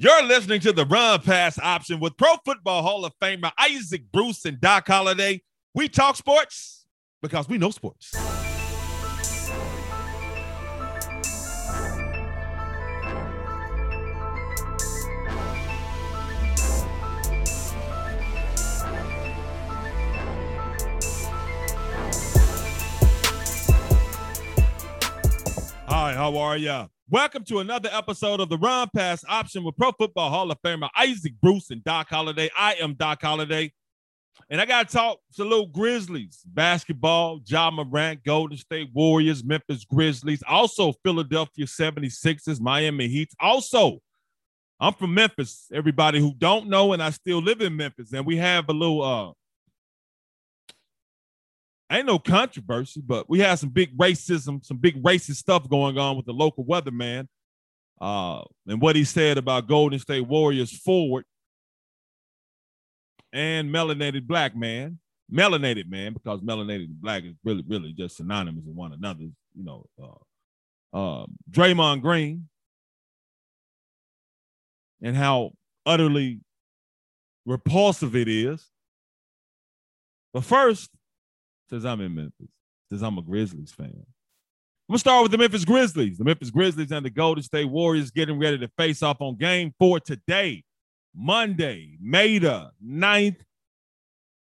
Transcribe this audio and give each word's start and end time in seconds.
You're 0.00 0.22
listening 0.26 0.60
to 0.60 0.72
the 0.72 0.86
run 0.86 1.20
pass 1.22 1.58
option 1.58 1.98
with 1.98 2.16
Pro 2.16 2.36
Football 2.44 2.82
Hall 2.82 3.04
of 3.04 3.12
Famer 3.20 3.50
Isaac 3.58 4.04
Bruce 4.12 4.44
and 4.44 4.60
Doc 4.60 4.86
Holliday. 4.86 5.42
We 5.74 5.88
talk 5.88 6.14
sports 6.14 6.86
because 7.20 7.48
we 7.48 7.58
know 7.58 7.70
sports. 7.70 8.12
Hi, 25.88 26.14
how 26.14 26.36
are 26.38 26.56
ya? 26.56 26.86
Welcome 27.10 27.44
to 27.44 27.60
another 27.60 27.88
episode 27.90 28.38
of 28.38 28.50
the 28.50 28.58
Run 28.58 28.86
Pass 28.94 29.24
Option 29.26 29.64
with 29.64 29.78
Pro 29.78 29.92
Football 29.92 30.28
Hall 30.28 30.50
of 30.50 30.60
Famer 30.60 30.90
Isaac 30.94 31.32
Bruce 31.40 31.70
and 31.70 31.82
Doc 31.82 32.10
Holliday. 32.10 32.50
I 32.54 32.74
am 32.74 32.92
Doc 32.92 33.22
Holliday, 33.22 33.72
and 34.50 34.60
I 34.60 34.66
got 34.66 34.90
to 34.90 34.94
talk 34.94 35.18
to 35.36 35.42
little 35.42 35.68
Grizzlies 35.68 36.42
basketball, 36.44 37.40
Ja 37.46 37.70
Morant, 37.70 38.22
Golden 38.24 38.58
State 38.58 38.90
Warriors, 38.92 39.42
Memphis 39.42 39.86
Grizzlies, 39.86 40.42
also 40.46 40.92
Philadelphia 41.02 41.64
76ers, 41.64 42.60
Miami 42.60 43.08
Heat. 43.08 43.30
Also, 43.40 44.00
I'm 44.78 44.92
from 44.92 45.14
Memphis. 45.14 45.64
Everybody 45.72 46.20
who 46.20 46.34
don't 46.36 46.68
know, 46.68 46.92
and 46.92 47.02
I 47.02 47.08
still 47.08 47.40
live 47.40 47.62
in 47.62 47.74
Memphis, 47.74 48.12
and 48.12 48.26
we 48.26 48.36
have 48.36 48.68
a 48.68 48.74
little 48.74 49.02
uh 49.02 49.32
ain't 51.90 52.06
no 52.06 52.18
controversy, 52.18 53.00
but 53.04 53.28
we 53.28 53.40
had 53.40 53.58
some 53.58 53.70
big 53.70 53.96
racism, 53.96 54.64
some 54.64 54.76
big 54.76 55.02
racist 55.02 55.36
stuff 55.36 55.68
going 55.68 55.98
on 55.98 56.16
with 56.16 56.26
the 56.26 56.32
local 56.32 56.64
weatherman. 56.64 57.26
Uh, 58.00 58.42
and 58.66 58.80
what 58.80 58.94
he 58.94 59.04
said 59.04 59.38
about 59.38 59.66
Golden 59.66 59.98
State 59.98 60.26
Warriors 60.26 60.70
forward 60.70 61.24
and 63.32 63.70
melanated 63.70 64.26
black 64.26 64.54
man, 64.54 64.98
melanated 65.32 65.88
man, 65.88 66.12
because 66.12 66.40
melanated 66.40 66.88
black 67.00 67.24
is 67.24 67.34
really, 67.44 67.64
really 67.66 67.92
just 67.92 68.16
synonymous 68.16 68.64
with 68.64 68.76
one 68.76 68.92
another. 68.92 69.24
You 69.54 69.64
know, 69.64 69.86
uh, 70.00 71.22
uh, 71.22 71.26
Draymond 71.50 72.02
Green 72.02 72.48
and 75.02 75.16
how 75.16 75.52
utterly 75.84 76.40
repulsive 77.46 78.14
it 78.14 78.28
is. 78.28 78.64
But 80.32 80.44
first, 80.44 80.90
since 81.68 81.84
I'm 81.84 82.00
in 82.00 82.14
Memphis, 82.14 82.50
since 82.88 83.02
I'm 83.02 83.18
a 83.18 83.22
Grizzlies 83.22 83.72
fan. 83.72 83.92
I'm 83.94 84.92
gonna 84.92 84.98
start 84.98 85.22
with 85.22 85.32
the 85.32 85.38
Memphis 85.38 85.64
Grizzlies. 85.64 86.18
The 86.18 86.24
Memphis 86.24 86.50
Grizzlies 86.50 86.90
and 86.92 87.04
the 87.04 87.10
Golden 87.10 87.42
State 87.42 87.66
Warriors 87.66 88.10
getting 88.10 88.38
ready 88.38 88.58
to 88.58 88.68
face 88.78 89.02
off 89.02 89.20
on 89.20 89.36
game 89.36 89.74
four 89.78 90.00
today, 90.00 90.64
Monday, 91.14 91.98
May 92.00 92.38
the 92.38 92.70
9th 92.84 93.36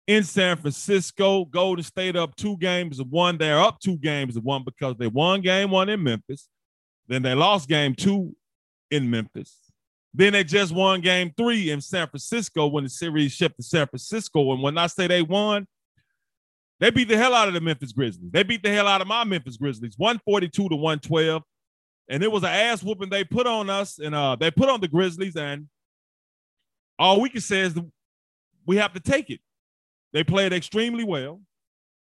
in 0.07 0.25
San 0.25 0.57
Francisco. 0.57 1.45
Golden 1.45 1.85
State 1.85 2.17
up 2.17 2.35
two 2.37 2.57
games 2.57 2.99
of 2.99 3.09
one. 3.09 3.37
They're 3.37 3.61
up 3.61 3.79
two 3.81 3.99
games 3.99 4.37
of 4.37 4.45
one 4.45 4.65
because 4.65 4.97
they 4.97 5.07
won 5.07 5.43
game 5.43 5.71
one 5.71 5.89
in 5.89 6.03
Memphis. 6.03 6.49
Then 7.09 7.23
they 7.23 7.35
lost 7.35 7.69
game 7.69 7.95
two 7.95 8.35
in 8.91 9.11
Memphis. 9.11 9.59
Then 10.15 10.35
they 10.35 10.45
just 10.45 10.73
won 10.73 11.01
game 11.01 11.33
three 11.37 11.71
in 11.71 11.81
San 11.81 12.07
Francisco 12.07 12.67
when 12.67 12.85
the 12.85 12.91
series 12.91 13.33
shipped 13.33 13.57
to 13.57 13.63
San 13.63 13.87
Francisco. 13.87 14.53
And 14.53 14.63
when 14.63 14.77
I 14.77 14.87
say 14.87 15.07
they 15.07 15.23
won, 15.23 15.67
they 16.83 16.91
beat 16.91 17.07
the 17.07 17.17
hell 17.17 17.33
out 17.33 17.47
of 17.47 17.55
the 17.55 17.61
Memphis 17.61 17.93
Grizzlies. 17.93 18.33
They 18.33 18.43
beat 18.43 18.65
the 18.65 18.73
hell 18.73 18.89
out 18.89 19.01
of 19.01 19.07
my 19.07 19.23
Memphis 19.23 19.57
Grizzlies, 19.57 19.95
142 19.99 20.69
to 20.69 20.75
112. 20.75 21.41
And 22.09 22.25
it 22.25 22.33
was 22.33 22.43
an 22.43 22.49
ass 22.49 22.83
whooping 22.83 23.09
they 23.09 23.23
put 23.23 23.47
on 23.47 23.71
us, 23.71 24.01
and 24.01 24.13
uh, 24.17 24.35
they 24.35 24.51
put 24.51 24.69
on 24.69 24.81
the 24.81 24.89
Grizzlies, 24.89 25.37
and 25.37 25.69
all 26.99 27.21
we 27.21 27.29
can 27.29 27.41
say 27.41 27.61
is 27.61 27.79
we 28.67 28.79
have 28.79 28.93
to 28.95 29.01
take 29.01 29.31
it. 29.31 29.39
They 30.13 30.25
played 30.25 30.53
extremely 30.53 31.05
well. 31.05 31.41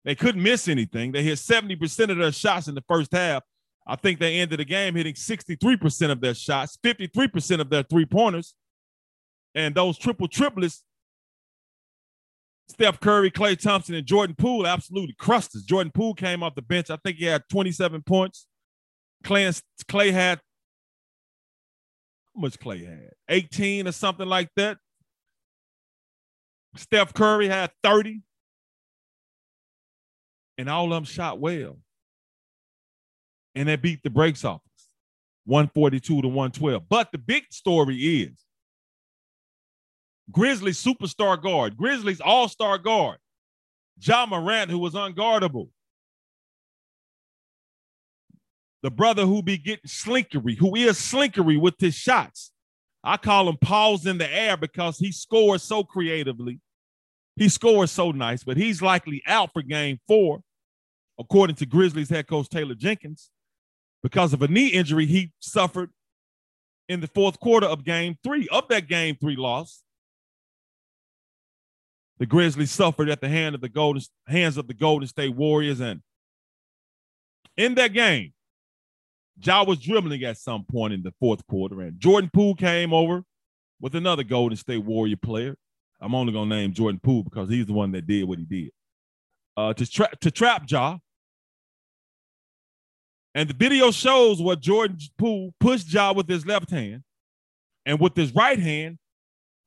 They 0.05 0.15
couldn't 0.15 0.41
miss 0.41 0.69
anything. 0.69 1.11
They 1.11 1.23
hit 1.23 1.39
70% 1.39 2.09
of 2.11 2.17
their 2.17 2.31
shots 2.31 2.69
in 2.69 2.75
the 2.75 2.85
first 2.87 3.11
half. 3.11 3.43
I 3.85 3.97
think 3.97 4.21
they 4.21 4.39
ended 4.39 4.61
the 4.61 4.65
game 4.65 4.95
hitting 4.95 5.15
63% 5.15 6.09
of 6.09 6.21
their 6.21 6.33
shots, 6.33 6.77
53% 6.81 7.59
of 7.59 7.69
their 7.69 7.83
three 7.83 8.05
pointers. 8.05 8.55
And 9.55 9.75
those 9.75 9.97
triple 9.97 10.29
triplets 10.29 10.85
Steph 12.69 12.99
Curry, 12.99 13.29
Klay 13.29 13.59
Thompson, 13.59 13.95
and 13.95 14.05
Jordan 14.05 14.35
Poole 14.37 14.65
absolutely 14.65 15.15
crushed 15.19 15.55
us. 15.55 15.63
Jordan 15.63 15.91
Poole 15.91 16.13
came 16.13 16.41
off 16.41 16.55
the 16.55 16.61
bench. 16.61 16.89
I 16.89 16.97
think 16.97 17.17
he 17.17 17.25
had 17.25 17.43
27 17.49 18.01
points. 18.03 18.47
Clay, 19.23 19.51
Klay 19.87 20.11
had 20.11 20.39
how 22.35 22.41
much 22.41 22.59
Klay 22.59 22.85
had? 22.85 23.11
18 23.29 23.87
or 23.87 23.91
something 23.91 24.27
like 24.27 24.49
that. 24.55 24.77
Steph 26.75 27.13
Curry 27.13 27.47
had 27.47 27.71
30. 27.83 28.21
And 30.57 30.69
all 30.69 30.85
of 30.85 30.91
them 30.91 31.03
shot 31.03 31.39
well. 31.39 31.77
And 33.55 33.67
they 33.67 33.75
beat 33.75 34.01
the 34.03 34.09
brakes 34.09 34.43
off 34.43 34.61
us. 34.75 34.87
142 35.45 36.21
to 36.21 36.27
112. 36.27 36.83
But 36.89 37.11
the 37.11 37.17
big 37.17 37.43
story 37.51 37.97
is 37.97 38.43
Grizzlies 40.31 40.81
superstar 40.81 41.41
guard, 41.41 41.77
Grizzlies 41.77 42.21
all-star 42.21 42.77
guard, 42.77 43.17
Ja 44.01 44.25
Morant, 44.25 44.71
who 44.71 44.79
was 44.79 44.93
unguardable. 44.93 45.69
The 48.81 48.91
brother 48.91 49.25
who 49.25 49.41
be 49.41 49.57
getting 49.57 49.87
slinkery, 49.87 50.57
who 50.57 50.75
is 50.75 50.97
slinkery 50.97 51.59
with 51.59 51.75
his 51.79 51.95
shots. 51.95 52.51
I 53.03 53.17
call 53.17 53.49
him 53.49 53.57
paws 53.57 54.05
in 54.05 54.17
the 54.17 54.33
air 54.33 54.57
because 54.57 54.97
he 54.97 55.11
scores 55.11 55.63
so 55.63 55.83
creatively. 55.83 56.59
He 57.35 57.49
scores 57.49 57.91
so 57.91 58.11
nice, 58.11 58.43
but 58.43 58.57
he's 58.57 58.81
likely 58.81 59.21
out 59.25 59.51
for 59.53 59.61
game 59.61 59.99
four, 60.07 60.41
according 61.19 61.55
to 61.57 61.65
Grizzlies 61.65 62.09
head 62.09 62.27
coach 62.27 62.47
Taylor 62.49 62.75
Jenkins, 62.75 63.29
because 64.01 64.33
of 64.33 64.41
a 64.41 64.47
knee 64.47 64.67
injury 64.67 65.05
he 65.05 65.31
suffered 65.39 65.89
in 66.87 66.99
the 66.99 67.07
fourth 67.07 67.39
quarter 67.39 67.67
of 67.67 67.83
game 67.83 68.17
three, 68.23 68.47
of 68.49 68.67
that 68.67 68.87
game 68.87 69.17
three 69.19 69.35
loss 69.35 69.83
the 72.19 72.25
Grizzlies 72.25 72.71
suffered 72.71 73.09
at 73.09 73.21
the 73.21 73.29
hand 73.29 73.55
of 73.55 73.61
the 73.61 73.69
Golden 73.69 74.01
hands 74.27 74.57
of 74.57 74.67
the 74.67 74.73
Golden 74.73 75.07
State 75.07 75.35
Warriors. 75.35 75.79
And 75.79 76.01
in 77.57 77.75
that 77.75 77.93
game, 77.93 78.33
Ja 79.41 79.63
was 79.63 79.79
dribbling 79.79 80.23
at 80.23 80.37
some 80.37 80.63
point 80.65 80.93
in 80.93 81.01
the 81.01 81.13
fourth 81.19 81.45
quarter, 81.47 81.81
and 81.81 81.99
Jordan 81.99 82.29
Poole 82.33 82.55
came 82.55 82.93
over 82.93 83.23
with 83.81 83.95
another 83.95 84.23
Golden 84.23 84.57
State 84.57 84.83
Warrior 84.83 85.17
player. 85.17 85.55
I'm 85.99 86.13
only 86.13 86.33
gonna 86.33 86.49
name 86.49 86.73
Jordan 86.73 86.99
Poole 87.01 87.23
because 87.23 87.49
he's 87.49 87.65
the 87.65 87.73
one 87.73 87.91
that 87.93 88.05
did 88.05 88.25
what 88.25 88.37
he 88.37 88.45
did. 88.45 88.71
Uh, 89.55 89.73
to 89.73 89.85
trap 89.85 90.19
to 90.19 90.31
trap 90.31 90.63
Ja. 90.67 90.97
And 93.35 93.49
the 93.49 93.55
video 93.55 93.89
shows 93.89 94.39
what 94.39 94.59
Jordan 94.59 94.97
Poole 95.17 95.53
pushed 95.59 95.91
Ja 95.91 96.13
with 96.13 96.27
his 96.27 96.45
left 96.45 96.69
hand, 96.69 97.03
and 97.85 97.99
with 97.99 98.15
his 98.15 98.33
right 98.35 98.59
hand 98.59 98.99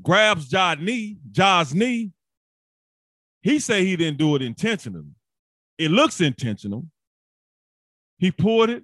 grabs 0.03 0.49
Ja's 0.49 0.79
knee, 0.79 1.17
Ja's 1.33 1.75
knee, 1.75 2.13
he 3.47 3.61
said 3.61 3.83
he 3.83 3.95
didn't 3.95 4.19
do 4.19 4.35
it 4.35 4.43
intentionally. 4.43 5.15
It 5.79 5.93
looks 5.93 6.21
intentional. 6.21 6.85
He 8.19 8.33
pulled 8.33 8.71
it, 8.71 8.83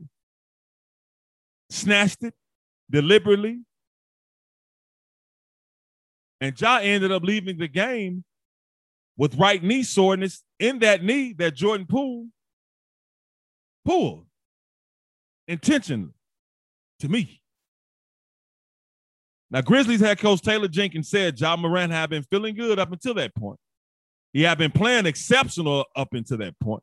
snatched 1.68 2.22
it 2.22 2.34
deliberately. 2.88 3.62
And 6.40 6.60
Ja 6.60 6.78
ended 6.78 7.10
up 7.10 7.24
leaving 7.24 7.58
the 7.58 7.66
game 7.66 8.22
with 9.16 9.34
right 9.34 9.60
knee 9.60 9.82
soreness 9.82 10.44
in 10.60 10.78
that 10.78 11.02
knee 11.02 11.32
that 11.32 11.56
Jordan 11.56 11.86
Poole 11.88 12.28
pulled 13.84 14.26
intentionally 15.48 16.12
to 17.00 17.08
me. 17.08 17.40
Now, 19.50 19.60
Grizzlies 19.60 20.00
head 20.00 20.20
coach 20.20 20.40
Taylor 20.40 20.68
Jenkins 20.68 21.08
said 21.08 21.40
Ja 21.40 21.56
Morant 21.56 21.90
had 21.90 22.10
been 22.10 22.22
feeling 22.22 22.54
good 22.54 22.78
up 22.78 22.92
until 22.92 23.14
that 23.14 23.34
point. 23.34 23.58
He 24.32 24.42
had 24.42 24.58
been 24.58 24.70
playing 24.70 25.06
exceptional 25.06 25.84
up 25.94 26.14
until 26.14 26.38
that 26.38 26.58
point. 26.58 26.82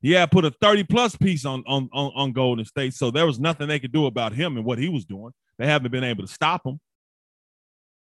He 0.00 0.12
had 0.12 0.30
put 0.30 0.44
a 0.44 0.50
30 0.50 0.84
plus 0.84 1.14
piece 1.14 1.44
on, 1.44 1.62
on, 1.66 1.88
on, 1.92 2.12
on 2.16 2.32
Golden 2.32 2.64
State, 2.64 2.94
so 2.94 3.10
there 3.10 3.26
was 3.26 3.38
nothing 3.38 3.68
they 3.68 3.78
could 3.78 3.92
do 3.92 4.06
about 4.06 4.32
him 4.32 4.56
and 4.56 4.64
what 4.64 4.78
he 4.78 4.88
was 4.88 5.04
doing. 5.04 5.32
They 5.58 5.66
haven't 5.66 5.92
been 5.92 6.02
able 6.02 6.26
to 6.26 6.32
stop 6.32 6.66
him. 6.66 6.80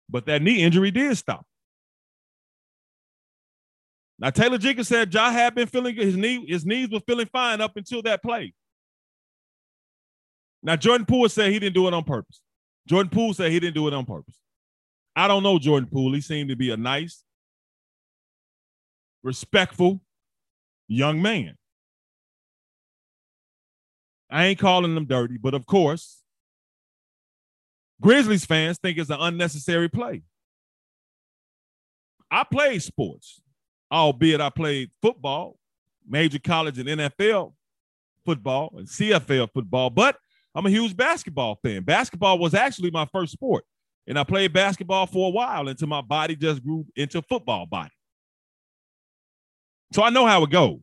But 0.10 0.26
that 0.26 0.42
knee 0.42 0.64
injury 0.64 0.92
did 0.92 1.18
stop. 1.18 1.46
Now 4.20 4.32
Taylor 4.32 4.58
Jenkins 4.58 4.88
said 4.88 5.14
Ja 5.14 5.32
had 5.32 5.54
been 5.54 5.68
feeling 5.68 5.96
good. 5.96 6.06
His 6.06 6.18
knee, 6.18 6.46
his 6.48 6.66
knees 6.66 6.90
were 6.90 7.00
feeling 7.02 7.28
fine 7.32 7.62
up 7.62 7.78
until 7.78 8.02
that 8.02 8.22
play. 8.22 8.54
Now 10.64 10.76
Jordan 10.76 11.06
Poole 11.06 11.30
said 11.30 11.52
he 11.52 11.60
didn't 11.60 11.76
do 11.76 11.88
it 11.88 11.94
on 11.94 12.04
purpose. 12.04 12.42
Jordan 12.88 13.10
Poole 13.10 13.34
said 13.34 13.52
he 13.52 13.60
didn't 13.60 13.76
do 13.76 13.88
it 13.88 13.94
on 13.94 14.06
purpose. 14.06 14.36
I 15.18 15.28
don't 15.28 15.42
know 15.42 15.58
Jordan 15.58 15.90
Poole. 15.92 16.14
He 16.14 16.22
seemed 16.22 16.52
to 16.52 16.56
be 16.56 16.70
a 16.70 16.78
nice, 16.78 17.24
respectful 19.24 20.00
young 20.88 21.24
man. 21.24 21.56
I 24.30 24.46
ain't 24.46 24.60
calling 24.60 24.96
him 24.96 25.06
dirty, 25.06 25.38
but 25.40 25.56
of 25.56 25.66
course, 25.66 26.22
Grizzlies 28.00 28.46
fans 28.46 28.78
think 28.78 29.00
it's 29.00 29.10
an 29.10 29.18
unnecessary 29.20 29.90
play. 29.90 30.22
I 32.30 32.44
played 32.44 32.84
sports, 32.84 33.42
albeit 33.92 34.40
I 34.40 34.52
played 34.52 34.92
football, 35.02 35.58
major 36.08 36.38
college 36.38 36.78
and 36.78 36.88
NFL 36.88 37.54
football 38.24 38.72
and 38.78 38.88
CFL 38.88 39.52
football, 39.52 39.90
but 39.90 40.20
I'm 40.54 40.68
a 40.68 40.70
huge 40.70 40.96
basketball 40.96 41.58
fan. 41.64 41.82
Basketball 41.82 42.38
was 42.38 42.54
actually 42.54 42.92
my 42.92 43.08
first 43.12 43.32
sport. 43.32 43.64
And 44.08 44.18
I 44.18 44.24
played 44.24 44.54
basketball 44.54 45.06
for 45.06 45.28
a 45.28 45.32
while 45.32 45.68
until 45.68 45.88
my 45.88 46.02
body 46.02 46.36
just 46.36 46.64
grew 46.64 46.86
into 46.96 47.22
football 47.22 47.66
body. 47.66 47.92
So 49.92 50.02
I 50.02 50.10
know 50.10 50.26
how 50.26 50.44
it 50.44 50.50
goes. 50.50 50.80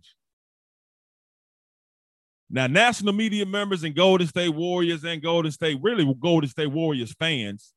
Now, 2.51 2.67
national 2.67 3.15
media 3.15 3.47
members 3.47 3.83
and 3.83 3.97
Golden 3.97 4.27
State 4.27 4.51
Warriors 4.51 5.03
and 5.05 5.23
Golden 5.23 5.51
State, 5.51 5.79
really 5.83 6.07
Golden 6.21 6.49
State 6.49 6.71
Warriors 6.71 7.15
fans, 7.19 7.73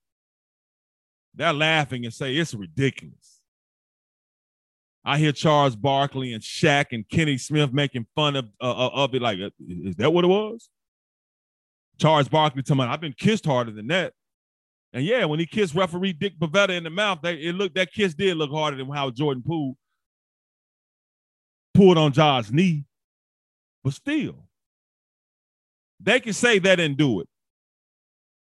they're 1.33 1.53
laughing 1.53 2.03
and 2.05 2.13
say 2.13 2.35
it's 2.35 2.53
ridiculous. 2.53 3.39
I 5.05 5.17
hear 5.17 5.31
Charles 5.31 5.75
Barkley 5.75 6.33
and 6.33 6.43
Shaq 6.43 6.87
and 6.91 7.07
Kenny 7.07 7.37
Smith 7.37 7.71
making 7.71 8.07
fun 8.13 8.35
of 8.35 8.49
uh, 8.61 8.89
of 8.89 9.15
it. 9.15 9.21
Like, 9.21 9.39
is 9.39 9.95
that 9.95 10.11
what 10.11 10.25
it 10.25 10.27
was? 10.27 10.69
Charles 11.97 12.27
Barkley 12.27 12.61
told 12.61 12.79
me, 12.79 12.85
I've 12.85 12.99
been 12.99 13.15
kissed 13.17 13.45
harder 13.45 13.71
than 13.71 13.87
that. 13.87 14.13
And 14.93 15.03
yeah, 15.05 15.25
when 15.25 15.39
he 15.39 15.45
kissed 15.45 15.75
referee 15.75 16.13
Dick 16.13 16.39
Bavetta 16.39 16.69
in 16.69 16.83
the 16.83 16.89
mouth, 16.89 17.19
they, 17.21 17.35
it 17.35 17.55
looked 17.55 17.75
that 17.75 17.91
kiss 17.91 18.13
did 18.13 18.37
look 18.37 18.51
harder 18.51 18.77
than 18.77 18.89
how 18.89 19.09
Jordan 19.09 19.43
Poole 19.45 19.77
pulled 21.73 21.97
on 21.97 22.13
Ja's 22.13 22.51
knee. 22.51 22.85
But 23.83 23.93
still, 23.93 24.47
they 25.99 26.19
can 26.19 26.33
say 26.33 26.59
that 26.59 26.75
didn't 26.75 26.97
do 26.97 27.21
it. 27.21 27.27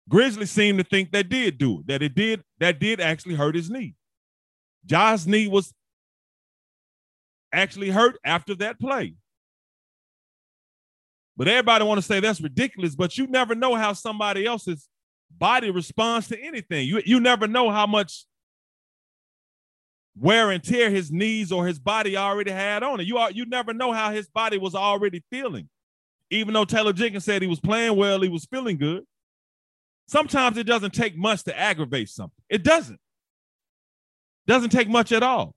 Grizzlies 0.09 0.51
seem 0.51 0.77
to 0.79 0.85
think 0.85 1.13
they 1.13 1.23
did 1.23 1.59
do 1.59 1.81
it, 1.81 1.87
that 1.87 2.03
it 2.03 2.15
did, 2.15 2.43
that 2.59 2.81
did 2.81 3.01
actually 3.01 3.35
hurt 3.35 3.55
his 3.55 3.71
knee. 3.71 3.95
Ja's 4.87 5.27
knee 5.27 5.47
was 5.47 5.73
actually 7.53 7.91
hurt 7.91 8.19
after 8.25 8.55
that 8.57 8.81
play. 8.81 9.15
But 11.37 11.49
everybody 11.49 11.85
want 11.85 11.99
to 11.99 12.07
say 12.07 12.21
that's 12.21 12.41
ridiculous, 12.41 12.95
but 12.95 13.17
you 13.17 13.27
never 13.27 13.55
know 13.55 13.75
how 13.75 13.93
somebody 13.93 14.47
else's 14.47 14.89
body 15.39 15.71
responds 15.71 16.29
to 16.29 16.41
anything. 16.41 16.87
You, 16.87 17.03
you 17.05 17.21
never 17.21 17.47
know 17.47 17.71
how 17.71 17.87
much 17.87 18.25
wear 20.17 20.51
and 20.51 20.63
tear 20.63 20.91
his 20.91 21.11
knees 21.11 21.51
or 21.51 21.67
his 21.67 21.79
body 21.79 22.17
already 22.17 22.51
had 22.51 22.83
on 22.83 23.01
it. 23.01 23.07
You 23.07 23.19
are, 23.19 23.31
you 23.31 23.47
never 23.47 23.73
know 23.73 23.93
how 23.93 24.13
his 24.13 24.29
body 24.29 24.59
was 24.59 24.75
already 24.75 25.23
feeling. 25.31 25.69
Even 26.31 26.55
though 26.55 26.65
Taylor 26.65 26.93
Jenkins 26.93 27.25
said 27.25 27.43
he 27.43 27.49
was 27.49 27.61
playing 27.61 27.97
well, 27.97 28.21
he 28.21 28.29
was 28.29 28.45
feeling 28.45 28.77
good. 28.77 29.05
Sometimes 30.07 30.59
it 30.59 30.65
doesn't 30.65 30.93
take 30.93 31.17
much 31.17 31.45
to 31.45 31.59
aggravate 31.59 32.09
something. 32.09 32.43
It 32.49 32.63
doesn't. 32.63 32.99
Doesn't 34.47 34.71
take 34.71 34.89
much 34.89 35.13
at 35.13 35.23
all. 35.23 35.55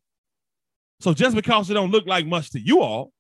So 1.00 1.14
just 1.14 1.36
because 1.36 1.70
it 1.70 1.74
don't 1.74 1.92
look 1.92 2.08
like 2.08 2.26
much 2.26 2.52
to 2.52 2.60
you 2.60 2.82
all, 2.82 3.12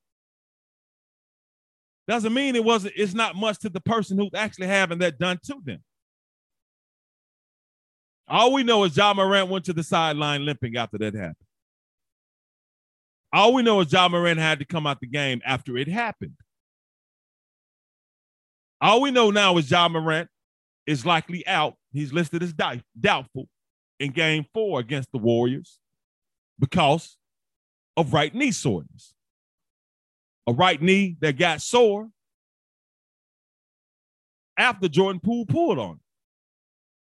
doesn't 2.07 2.33
mean 2.33 2.55
it 2.55 2.63
wasn't, 2.63 2.93
it's 2.95 3.13
not 3.13 3.35
much 3.35 3.59
to 3.59 3.69
the 3.69 3.81
person 3.81 4.17
who's 4.17 4.33
actually 4.35 4.67
having 4.67 4.99
that 4.99 5.17
done 5.17 5.39
to 5.45 5.55
them. 5.63 5.83
All 8.27 8.53
we 8.53 8.63
know 8.63 8.83
is 8.83 8.95
Ja 8.95 9.13
Morant 9.13 9.49
went 9.49 9.65
to 9.65 9.73
the 9.73 9.83
sideline 9.83 10.45
limping 10.45 10.77
after 10.77 10.97
that 10.99 11.13
happened. 11.13 11.35
All 13.33 13.53
we 13.53 13.63
know 13.63 13.81
is 13.81 13.91
Ja 13.91 14.07
Morant 14.07 14.39
had 14.39 14.59
to 14.59 14.65
come 14.65 14.87
out 14.87 14.99
the 14.99 15.07
game 15.07 15.41
after 15.45 15.77
it 15.77 15.87
happened. 15.87 16.35
All 18.79 19.01
we 19.01 19.11
know 19.11 19.31
now 19.31 19.57
is 19.57 19.69
Ja 19.69 19.87
Morant 19.87 20.29
is 20.85 21.05
likely 21.05 21.45
out. 21.47 21.75
He's 21.91 22.13
listed 22.13 22.43
as 22.43 22.53
doubtful 22.99 23.47
in 23.99 24.11
game 24.11 24.45
four 24.53 24.79
against 24.79 25.11
the 25.11 25.17
Warriors 25.17 25.79
because 26.59 27.17
of 27.97 28.13
right 28.13 28.33
knee 28.33 28.51
soreness. 28.51 29.13
A 30.47 30.53
right 30.53 30.81
knee 30.81 31.17
that 31.21 31.37
got 31.37 31.61
sore 31.61 32.09
after 34.57 34.87
Jordan 34.87 35.21
Poole 35.21 35.45
pulled 35.45 35.79
on. 35.79 35.99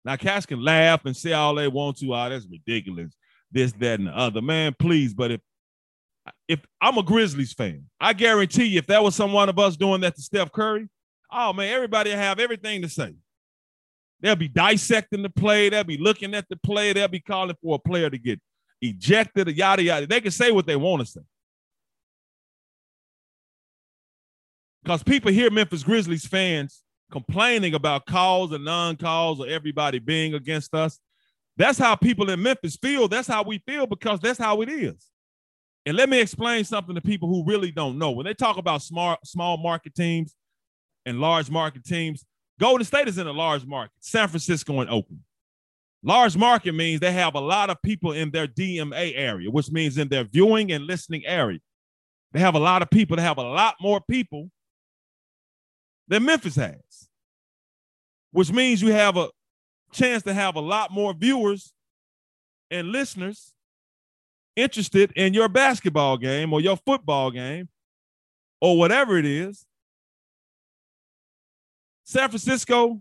Now, 0.05 0.17
cats 0.17 0.47
can 0.47 0.62
laugh 0.62 1.05
and 1.06 1.17
say 1.17 1.33
all 1.33 1.55
they 1.55 1.69
want 1.69 1.99
to. 1.99 2.15
Oh, 2.15 2.29
that's 2.29 2.47
ridiculous. 2.47 3.15
This, 3.51 3.73
that, 3.73 4.01
and 4.01 4.09
the 4.09 4.17
other. 4.17 4.43
Man, 4.43 4.75
please. 4.79 5.15
But 5.15 5.31
if 5.33 5.41
if 6.49 6.61
I'm 6.81 6.99
a 6.99 7.03
Grizzlies 7.03 7.53
fan, 7.53 7.85
I 8.01 8.12
guarantee 8.12 8.65
you, 8.65 8.79
if 8.79 8.87
that 8.87 9.03
was 9.03 9.15
some 9.15 9.33
one 9.33 9.49
of 9.49 9.59
us 9.59 9.77
doing 9.77 10.01
that 10.03 10.17
to 10.17 10.23
Steph 10.23 10.53
Curry, 10.53 10.89
oh 11.31 11.53
man, 11.53 11.73
everybody 11.73 12.11
have 12.11 12.39
everything 12.39 12.83
to 12.83 12.89
say. 12.89 13.15
They'll 14.21 14.37
be 14.37 14.49
dissecting 14.49 15.23
the 15.23 15.31
play. 15.31 15.69
They'll 15.69 15.85
be 15.85 15.99
looking 15.99 16.35
at 16.35 16.49
the 16.49 16.56
play. 16.56 16.93
They'll 16.93 17.09
be 17.09 17.21
calling 17.21 17.56
for 17.62 17.77
a 17.77 17.79
player 17.79 18.09
to 18.09 18.19
get 18.19 18.41
ejected, 18.81 19.49
yada 19.49 19.83
yada. 19.83 20.06
They 20.06 20.21
can 20.21 20.31
say 20.31 20.51
what 20.51 20.67
they 20.67 20.77
want 20.77 21.01
to 21.01 21.06
say. 21.06 21.21
Because 24.83 25.03
people 25.03 25.33
hear 25.33 25.51
Memphis 25.51 25.83
Grizzlies 25.83 26.27
fans 26.27 26.83
complaining 27.11 27.75
about 27.75 28.06
calls 28.06 28.53
and 28.53 28.65
non-calls 28.65 29.41
or 29.41 29.49
everybody 29.49 29.99
being 29.99 30.35
against 30.35 30.75
us. 30.75 30.99
That's 31.56 31.79
how 31.79 31.95
people 31.95 32.31
in 32.31 32.43
Memphis 32.43 32.77
feel. 32.77 33.09
That's 33.09 33.29
how 33.29 33.43
we 33.43 33.59
feel 33.59 33.87
because 33.87 34.21
that's 34.21 34.39
how 34.39 34.62
it 34.62 34.69
is. 34.69 35.09
And 35.87 35.97
let 35.97 36.09
me 36.09 36.21
explain 36.21 36.65
something 36.65 36.95
to 36.95 37.01
people 37.01 37.29
who 37.29 37.45
really 37.45 37.71
don't 37.71 37.99
know. 37.99 38.11
When 38.11 38.27
they 38.27 38.35
talk 38.35 38.56
about 38.56 38.83
smart, 38.83 39.27
small 39.27 39.56
market 39.56 39.95
teams 39.95 40.35
and 41.06 41.21
large 41.21 41.51
market 41.51 41.85
teams, 41.85 42.25
Golden 42.59 42.85
State 42.85 43.09
is 43.09 43.19
in 43.19 43.27
a 43.27 43.33
large 43.33 43.67
market, 43.67 43.93
San 44.01 44.29
Francisco 44.29 44.81
and 44.81 44.91
Oakland. 44.91 45.21
Large 46.03 46.37
market 46.37 46.75
means 46.75 47.01
they 47.01 47.12
have 47.12 47.35
a 47.35 47.41
lot 47.41 47.71
of 47.71 47.81
people 47.83 48.12
in 48.12 48.31
their 48.31 48.47
DMA 48.47 49.12
area, 49.17 49.51
which 49.51 49.71
means 49.71 49.99
in 49.99 50.09
their 50.09 50.25
viewing 50.25 50.73
and 50.73 50.87
listening 50.87 51.25
area. 51.27 51.59
They 52.33 52.41
have 52.41 52.55
a 52.55 52.61
lot 52.61 52.83
of 52.83 52.91
people. 52.91 53.17
They 53.17 53.23
have 53.23 53.39
a 53.39 53.43
lot 53.43 53.77
more 53.81 54.01
people 54.11 54.51
than 56.09 56.25
Memphis 56.25 56.56
has, 56.56 57.09
which 58.31 58.53
means 58.53 58.83
you 58.83 58.93
have 58.93 59.17
a 59.17 59.29
chance 59.93 60.23
to 60.25 60.35
have 60.35 60.56
a 60.56 60.61
lot 60.61 60.91
more 60.91 61.15
viewers 61.15 61.73
and 62.71 62.89
listeners 62.89 63.55
interested 64.56 65.12
in 65.12 65.35
your 65.35 65.49
basketball 65.49 66.17
game 66.17 66.53
or 66.53 66.61
your 66.61 66.77
football 66.77 67.31
game 67.31 67.69
or 68.61 68.79
whatever 68.79 69.19
it 69.19 69.27
is. 69.27 69.67
San 72.05 72.29
Francisco, 72.29 73.01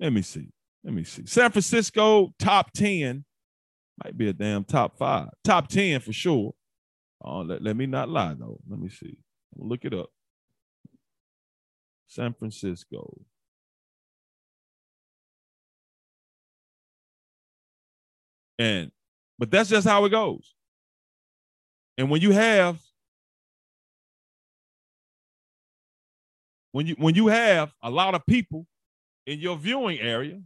let 0.00 0.12
me 0.12 0.22
see. 0.22 0.48
Let 0.84 0.94
me 0.94 1.04
see. 1.04 1.26
San 1.26 1.50
Francisco 1.50 2.32
top 2.38 2.72
10 2.72 3.24
might 4.02 4.16
be 4.16 4.28
a 4.28 4.32
damn 4.32 4.64
top 4.64 4.96
five. 4.96 5.28
Top 5.44 5.68
10 5.68 6.00
for 6.00 6.12
sure. 6.12 6.54
Oh, 7.22 7.40
let, 7.40 7.62
let 7.62 7.76
me 7.76 7.86
not 7.86 8.08
lie 8.08 8.34
though. 8.34 8.58
Let 8.68 8.78
me 8.78 8.88
see. 8.88 9.18
Look 9.56 9.84
it 9.84 9.94
up. 9.94 10.10
San 12.06 12.32
Francisco. 12.32 13.20
And 18.58 18.90
but 19.38 19.50
that's 19.50 19.68
just 19.68 19.86
how 19.86 20.04
it 20.04 20.10
goes. 20.10 20.54
And 21.98 22.10
when 22.10 22.20
you 22.22 22.32
have 22.32 22.78
when 26.72 26.86
you 26.86 26.94
when 26.98 27.14
you 27.14 27.26
have 27.26 27.72
a 27.82 27.90
lot 27.90 28.14
of 28.14 28.24
people 28.26 28.66
in 29.26 29.38
your 29.38 29.56
viewing 29.56 29.98
area, 29.98 30.40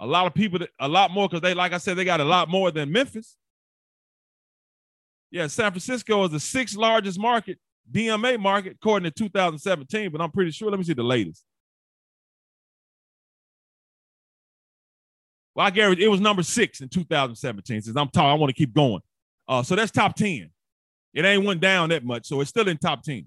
a 0.00 0.06
lot 0.06 0.26
of 0.26 0.34
people, 0.34 0.60
a 0.78 0.88
lot 0.88 1.10
more 1.10 1.28
because 1.28 1.40
they, 1.40 1.54
like 1.54 1.72
I 1.72 1.78
said, 1.78 1.96
they 1.96 2.04
got 2.04 2.20
a 2.20 2.24
lot 2.24 2.48
more 2.48 2.70
than 2.70 2.90
Memphis. 2.90 3.36
Yeah, 5.30 5.46
San 5.48 5.70
Francisco 5.70 6.24
is 6.24 6.30
the 6.30 6.40
sixth 6.40 6.76
largest 6.76 7.18
market 7.18 7.58
DMA 7.90 8.38
market 8.38 8.76
according 8.80 9.10
to 9.10 9.14
2017, 9.14 10.10
but 10.10 10.20
I'm 10.20 10.30
pretty 10.30 10.50
sure. 10.50 10.70
Let 10.70 10.78
me 10.78 10.84
see 10.84 10.94
the 10.94 11.02
latest. 11.02 11.44
Well, 15.54 15.66
I 15.66 15.70
guarantee 15.70 16.04
it 16.04 16.08
was 16.08 16.20
number 16.20 16.42
six 16.42 16.80
in 16.80 16.88
2017. 16.88 17.82
Since 17.82 17.96
I'm 17.96 18.08
talking, 18.08 18.28
I 18.28 18.34
want 18.34 18.50
to 18.50 18.54
keep 18.54 18.74
going. 18.74 19.00
Uh, 19.48 19.62
so 19.62 19.74
that's 19.74 19.90
top 19.90 20.14
10. 20.14 20.50
It 21.14 21.24
ain't 21.24 21.44
went 21.44 21.62
down 21.62 21.88
that 21.88 22.04
much, 22.04 22.26
so 22.26 22.40
it's 22.42 22.50
still 22.50 22.68
in 22.68 22.76
top 22.76 23.02
10. 23.02 23.26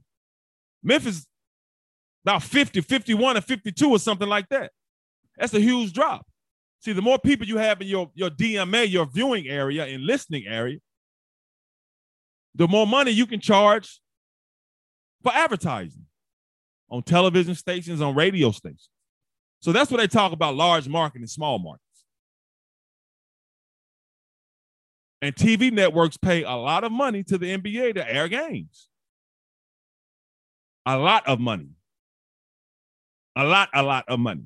Memphis, 0.83 1.25
about 2.23 2.43
50, 2.43 2.81
51, 2.81 3.37
or 3.37 3.41
52 3.41 3.89
or 3.89 3.97
something 3.97 4.27
like 4.27 4.47
that. 4.49 4.71
That's 5.37 5.53
a 5.55 5.59
huge 5.59 5.91
drop. 5.93 6.25
See, 6.81 6.91
the 6.93 7.01
more 7.01 7.17
people 7.17 7.47
you 7.47 7.57
have 7.57 7.81
in 7.81 7.87
your, 7.87 8.11
your 8.13 8.29
DMA, 8.29 8.89
your 8.89 9.07
viewing 9.07 9.47
area 9.47 9.85
and 9.85 10.05
listening 10.05 10.45
area, 10.45 10.77
the 12.53 12.67
more 12.67 12.85
money 12.85 13.11
you 13.11 13.25
can 13.25 13.39
charge 13.39 13.99
for 15.23 15.33
advertising 15.33 16.05
on 16.89 17.03
television 17.03 17.55
stations, 17.55 18.01
on 18.01 18.15
radio 18.15 18.51
stations. 18.51 18.89
So 19.61 19.71
that's 19.71 19.91
what 19.91 19.97
they 19.97 20.07
talk 20.07 20.31
about 20.31 20.55
large 20.55 20.87
market 20.87 21.19
and 21.19 21.29
small 21.29 21.59
markets. 21.59 21.83
And 25.21 25.35
TV 25.35 25.71
networks 25.71 26.15
pay 26.17 26.43
a 26.43 26.51
lot 26.51 26.83
of 26.83 26.91
money 26.91 27.23
to 27.23 27.37
the 27.37 27.57
NBA 27.57 27.95
to 27.95 28.11
air 28.11 28.27
games. 28.29 28.87
A 30.85 30.97
lot 30.97 31.27
of 31.27 31.39
money. 31.39 31.69
A 33.35 33.43
lot, 33.43 33.69
a 33.73 33.83
lot 33.83 34.05
of 34.07 34.19
money. 34.19 34.45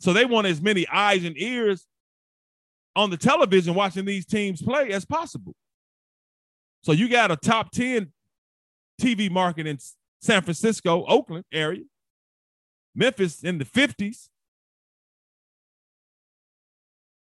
So 0.00 0.12
they 0.12 0.24
want 0.24 0.46
as 0.46 0.62
many 0.62 0.88
eyes 0.88 1.24
and 1.24 1.36
ears 1.36 1.86
on 2.96 3.10
the 3.10 3.16
television 3.16 3.74
watching 3.74 4.04
these 4.04 4.24
teams 4.24 4.62
play 4.62 4.90
as 4.92 5.04
possible. 5.04 5.54
So 6.82 6.92
you 6.92 7.08
got 7.08 7.30
a 7.30 7.36
top 7.36 7.70
10 7.72 8.12
TV 9.00 9.30
market 9.30 9.66
in 9.66 9.78
San 10.20 10.42
Francisco, 10.42 11.04
Oakland 11.06 11.44
area, 11.52 11.84
Memphis 12.94 13.42
in 13.42 13.58
the 13.58 13.64
50s. 13.64 14.28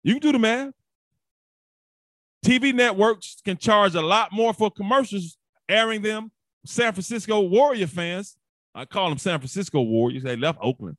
You 0.03 0.13
can 0.13 0.21
do 0.21 0.31
the 0.31 0.39
math. 0.39 0.73
TV 2.45 2.73
networks 2.73 3.37
can 3.43 3.57
charge 3.57 3.95
a 3.95 4.01
lot 4.01 4.31
more 4.31 4.53
for 4.53 4.71
commercials 4.71 5.37
airing 5.67 6.01
them. 6.01 6.31
San 6.65 6.93
Francisco 6.93 7.41
Warrior 7.41 7.87
fans, 7.87 8.37
I 8.73 8.85
call 8.85 9.09
them 9.09 9.17
San 9.17 9.39
Francisco 9.39 9.81
Warriors. 9.81 10.23
They 10.23 10.35
left 10.35 10.59
Oakland, 10.61 10.97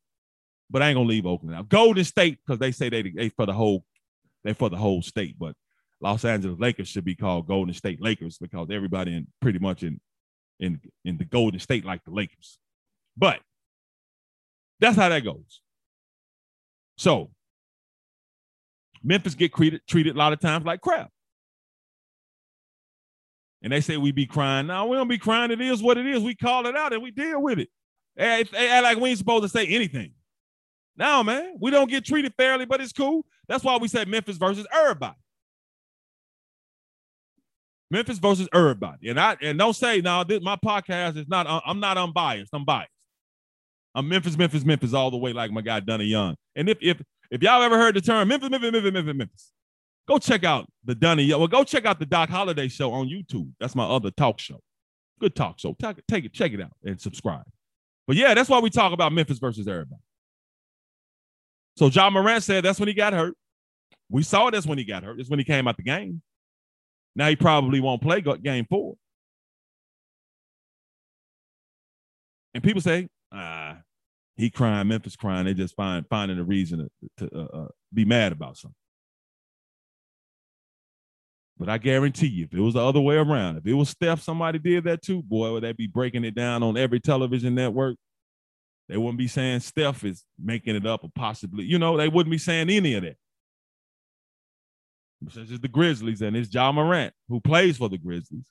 but 0.71 0.83
I 0.83 0.89
ain't 0.89 0.97
gonna 0.97 1.09
leave 1.09 1.27
Oakland 1.27 1.55
now. 1.55 1.62
Golden 1.62 2.05
State 2.05 2.39
because 2.45 2.59
they 2.59 2.73
say 2.73 2.89
they 2.89 3.03
they 3.03 3.29
for 3.31 3.47
the 3.47 3.53
whole 3.53 3.85
they 4.45 4.53
for 4.53 4.71
the 4.71 4.77
whole 4.77 5.03
state, 5.03 5.39
but 5.39 5.55
Los 6.00 6.25
Angeles 6.25 6.59
Lakers 6.59 6.89
should 6.89 7.05
be 7.05 7.15
called 7.15 7.47
Golden 7.47 7.75
State 7.75 8.00
Lakers 8.00 8.39
because 8.39 8.69
everybody 8.71 9.15
in 9.15 9.27
pretty 9.41 9.59
much 9.59 9.83
in 9.83 10.00
in 10.61 10.81
in 11.05 11.17
the 11.17 11.25
Golden 11.25 11.59
State 11.59 11.85
like 11.85 12.05
the 12.05 12.12
Lakers. 12.12 12.59
But 13.17 13.40
that's 14.79 14.97
how 14.97 15.09
that 15.09 15.25
goes. 15.25 15.61
So 16.97 17.31
Memphis 19.02 19.35
get 19.35 19.52
treated 19.52 19.81
treated 19.88 20.14
a 20.14 20.19
lot 20.19 20.33
of 20.33 20.40
times 20.40 20.64
like 20.64 20.81
crap. 20.81 21.11
And 23.62 23.73
they 23.73 23.81
say 23.81 23.97
we 23.97 24.12
be 24.12 24.26
crying. 24.26 24.69
No, 24.69 24.87
we 24.87 24.97
don't 24.97 25.09
be 25.09 25.19
crying. 25.19 25.50
It 25.50 25.61
is 25.61 25.83
what 25.83 25.99
it 25.99 26.07
is. 26.07 26.23
We 26.23 26.35
call 26.35 26.67
it 26.67 26.76
out 26.76 26.93
and 26.93 27.02
we 27.02 27.11
deal 27.11 27.43
with 27.43 27.59
it. 27.59 27.69
Like 28.17 28.99
we 28.99 29.11
ain't 29.11 29.19
supposed 29.19 29.43
to 29.43 29.49
say 29.49 29.67
anything. 29.67 30.12
Now, 30.97 31.23
man, 31.23 31.57
we 31.61 31.71
don't 31.71 31.90
get 31.90 32.05
treated 32.05 32.35
fairly, 32.37 32.67
but 32.67 32.81
it's 32.81 32.93
cool. 32.93 33.25
That's 33.49 33.64
why 33.64 33.76
we 33.76 33.88
said 33.88 34.09
Memphis 34.09 34.37
versus 34.37 34.67
everybody. 34.73 35.17
Memphis 37.90 38.18
versus 38.18 38.49
everybody. 38.52 39.09
And 39.09 39.18
I 39.18 39.37
and 39.42 39.59
don't 39.59 39.75
say 39.75 40.00
now 40.00 40.23
this, 40.25 40.42
my 40.42 40.56
podcast 40.56 41.16
is 41.16 41.28
not 41.28 41.47
I'm 41.66 41.80
not 41.80 41.99
unbiased. 41.99 42.50
I'm 42.52 42.64
biased. 42.64 42.90
I'm 43.94 44.09
Memphis, 44.09 44.38
Memphis, 44.38 44.64
Memphis 44.64 44.94
all 44.94 45.11
the 45.11 45.16
way 45.16 45.32
like 45.32 45.50
my 45.50 45.61
guy 45.61 45.80
Dunny 45.80 46.04
Young. 46.04 46.37
And 46.54 46.68
if 46.68 46.78
if 46.80 47.02
if 47.30 47.42
y'all 47.42 47.62
ever 47.62 47.76
heard 47.78 47.97
the 47.97 48.00
term 48.00 48.28
Memphis, 48.28 48.50
Memphis, 48.50 48.73
Memphis, 48.73 48.92
Memphis, 48.92 49.14
Memphis, 49.14 49.52
go 50.06 50.18
check 50.18 50.44
out 50.44 50.68
the 50.85 50.94
Dunny 50.94 51.25
Young. 51.25 51.40
Well, 51.40 51.49
go 51.49 51.64
check 51.64 51.85
out 51.85 51.99
the 51.99 52.06
Doc 52.06 52.28
Holliday 52.28 52.68
show 52.68 52.92
on 52.92 53.09
YouTube. 53.09 53.50
That's 53.59 53.75
my 53.75 53.85
other 53.85 54.11
talk 54.11 54.38
show. 54.38 54.61
Good 55.20 55.35
talk 55.35 55.59
show. 55.59 55.75
Take 55.80 55.99
it, 55.99 56.04
take 56.09 56.25
it, 56.25 56.32
check 56.32 56.52
it 56.52 56.61
out 56.61 56.73
and 56.85 57.00
subscribe. 57.00 57.44
But 58.06 58.16
yeah, 58.16 58.35
that's 58.35 58.49
why 58.49 58.61
we 58.61 58.70
talk 58.70 58.92
about 58.92 59.12
Memphis 59.12 59.38
versus 59.38 59.66
everybody. 59.68 60.00
So 61.76 61.87
Ja 61.87 62.11
Morant 62.11 62.42
said 62.42 62.64
that's 62.64 62.78
when 62.78 62.88
he 62.88 62.94
got 62.94 63.12
hurt. 63.12 63.35
We 64.09 64.23
saw 64.23 64.50
this 64.50 64.66
when 64.66 64.78
he 64.78 64.85
got 64.85 65.04
hurt. 65.04 65.16
That's 65.16 65.30
when 65.30 65.38
he 65.38 65.44
came 65.44 65.68
out 65.68 65.76
the 65.76 65.82
game. 65.82 66.23
Now 67.17 67.29
he 67.29 67.37
probably 67.37 67.81
won't 67.81 68.02
play 68.02 68.21
game 68.21 68.67
four. 68.69 68.95
And 72.55 72.62
people 72.62 72.81
say, 72.81 73.09
ah, 73.33 73.79
he 74.37 74.50
crying, 74.50 74.88
Memphis 74.88 75.17
crying. 75.17 75.47
They 75.47 75.55
just 75.55 75.76
find 75.76 76.07
finding 76.09 76.38
a 76.38 76.45
reason 76.45 76.88
to, 77.19 77.29
to 77.29 77.38
uh, 77.38 77.59
uh, 77.62 77.69
be 77.93 78.05
mad 78.05 78.33
about 78.33 78.57
something. 78.57 78.75
But 81.59 81.69
I 81.69 81.76
guarantee 81.76 82.29
you, 82.29 82.45
if 82.47 82.55
it 82.55 82.61
was 82.61 82.73
the 82.73 82.85
other 82.85 83.00
way 83.00 83.17
around, 83.17 83.59
if 83.59 83.67
it 83.67 83.75
was 83.75 83.90
Steph, 83.90 84.23
somebody 84.23 84.59
did 84.59 84.85
that 84.85 85.02
too, 85.02 85.23
boy, 85.23 85.52
would 85.52 85.62
that 85.62 85.76
be 85.76 85.87
breaking 85.87 86.25
it 86.25 86.35
down 86.35 86.62
on 86.62 86.79
every 86.79 87.00
television 87.00 87.55
network? 87.55 87.97
They 88.88 88.97
wouldn't 88.97 89.19
be 89.19 89.29
saying 89.29 89.61
Steph 89.61 90.02
is 90.05 90.25
making 90.43 90.75
it 90.75 90.87
up 90.87 91.05
or 91.05 91.11
possibly, 91.14 91.64
you 91.64 91.79
know, 91.79 91.99
they 91.99 92.09
wouldn't 92.09 92.31
be 92.31 92.38
saying 92.38 92.71
any 92.71 92.95
of 92.95 93.02
that. 93.02 93.17
Since 95.29 95.50
it's 95.50 95.61
the 95.61 95.69
Grizzlies 95.69 96.23
and 96.23 96.35
it's 96.37 96.53
Ja 96.53 96.73
Morant 96.73 97.12
who 97.29 97.41
plays 97.41 97.77
for 97.77 97.89
the 97.89 97.99
Grizzlies, 97.99 98.47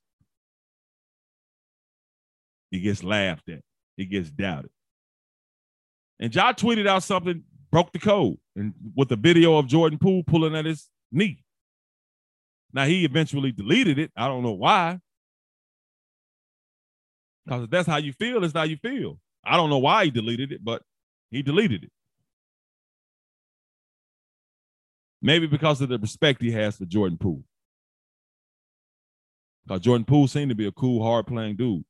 he 2.69 2.79
gets 2.79 3.03
laughed 3.03 3.49
at. 3.49 3.61
He 3.97 4.05
gets 4.05 4.29
doubted. 4.29 4.69
And 6.19 6.33
Ja 6.33 6.53
tweeted 6.53 6.87
out 6.87 7.03
something, 7.03 7.43
broke 7.71 7.91
the 7.91 7.99
code, 7.99 8.37
and 8.55 8.73
with 8.95 9.11
a 9.11 9.15
video 9.15 9.57
of 9.57 9.67
Jordan 9.67 9.97
Poole 9.97 10.23
pulling 10.23 10.55
at 10.55 10.65
his 10.65 10.87
knee. 11.11 11.43
Now 12.71 12.85
he 12.85 13.03
eventually 13.03 13.51
deleted 13.51 13.97
it. 13.97 14.11
I 14.15 14.27
don't 14.27 14.43
know 14.43 14.51
why. 14.51 14.99
Because 17.45 17.67
that's 17.69 17.87
how 17.87 17.97
you 17.97 18.13
feel, 18.13 18.43
it's 18.43 18.53
how 18.53 18.63
you 18.63 18.77
feel. 18.77 19.19
I 19.43 19.57
don't 19.57 19.71
know 19.71 19.79
why 19.79 20.05
he 20.05 20.11
deleted 20.11 20.51
it, 20.51 20.63
but 20.63 20.83
he 21.31 21.41
deleted 21.41 21.85
it. 21.85 21.91
Maybe 25.21 25.47
because 25.47 25.81
of 25.81 25.89
the 25.89 25.99
respect 25.99 26.41
he 26.41 26.51
has 26.51 26.77
for 26.77 26.85
Jordan 26.85 27.17
Poole. 27.17 27.43
Because 29.65 29.81
Jordan 29.81 30.05
Poole 30.05 30.27
seemed 30.27 30.49
to 30.49 30.55
be 30.55 30.67
a 30.67 30.71
cool, 30.71 31.03
hard 31.03 31.27
playing 31.27 31.57
dude. 31.57 31.83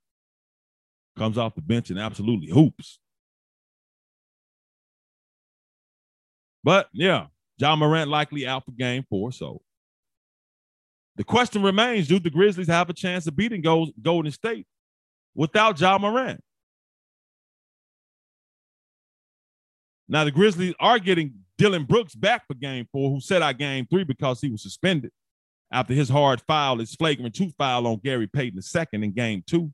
Comes 1.17 1.37
off 1.37 1.55
the 1.55 1.61
bench 1.61 1.89
and 1.89 1.99
absolutely 1.99 2.49
hoops. 2.49 2.99
But 6.63 6.89
yeah, 6.91 7.27
Ja 7.57 7.75
Morant 7.75 8.09
likely 8.09 8.47
out 8.47 8.65
for 8.65 8.71
game 8.71 9.05
four. 9.09 9.31
So 9.31 9.61
the 11.15 11.23
question 11.23 11.61
remains 11.61 12.07
do 12.07 12.19
the 12.19 12.29
Grizzlies 12.29 12.67
have 12.67 12.89
a 12.89 12.93
chance 12.93 13.27
of 13.27 13.35
beating 13.35 13.61
Golden 13.61 14.31
State 14.31 14.65
without 15.35 15.79
Ja 15.79 15.97
Morant? 15.97 16.41
Now 20.07 20.23
the 20.23 20.31
Grizzlies 20.31 20.73
are 20.79 20.99
getting 20.99 21.33
Dillon 21.59 21.83
Brooks 21.83 22.15
back 22.15 22.47
for 22.47 22.53
game 22.53 22.87
four, 22.89 23.11
who 23.11 23.19
said 23.19 23.41
out 23.41 23.57
game 23.57 23.85
three 23.85 24.05
because 24.05 24.39
he 24.39 24.49
was 24.49 24.63
suspended 24.63 25.11
after 25.71 25.93
his 25.93 26.07
hard 26.07 26.41
foul, 26.47 26.79
his 26.79 26.95
flagrant 26.95 27.35
two 27.35 27.51
foul 27.57 27.85
on 27.85 27.99
Gary 28.01 28.27
Payton 28.27 28.61
II 28.75 28.85
in 28.93 29.11
game 29.11 29.43
two. 29.45 29.71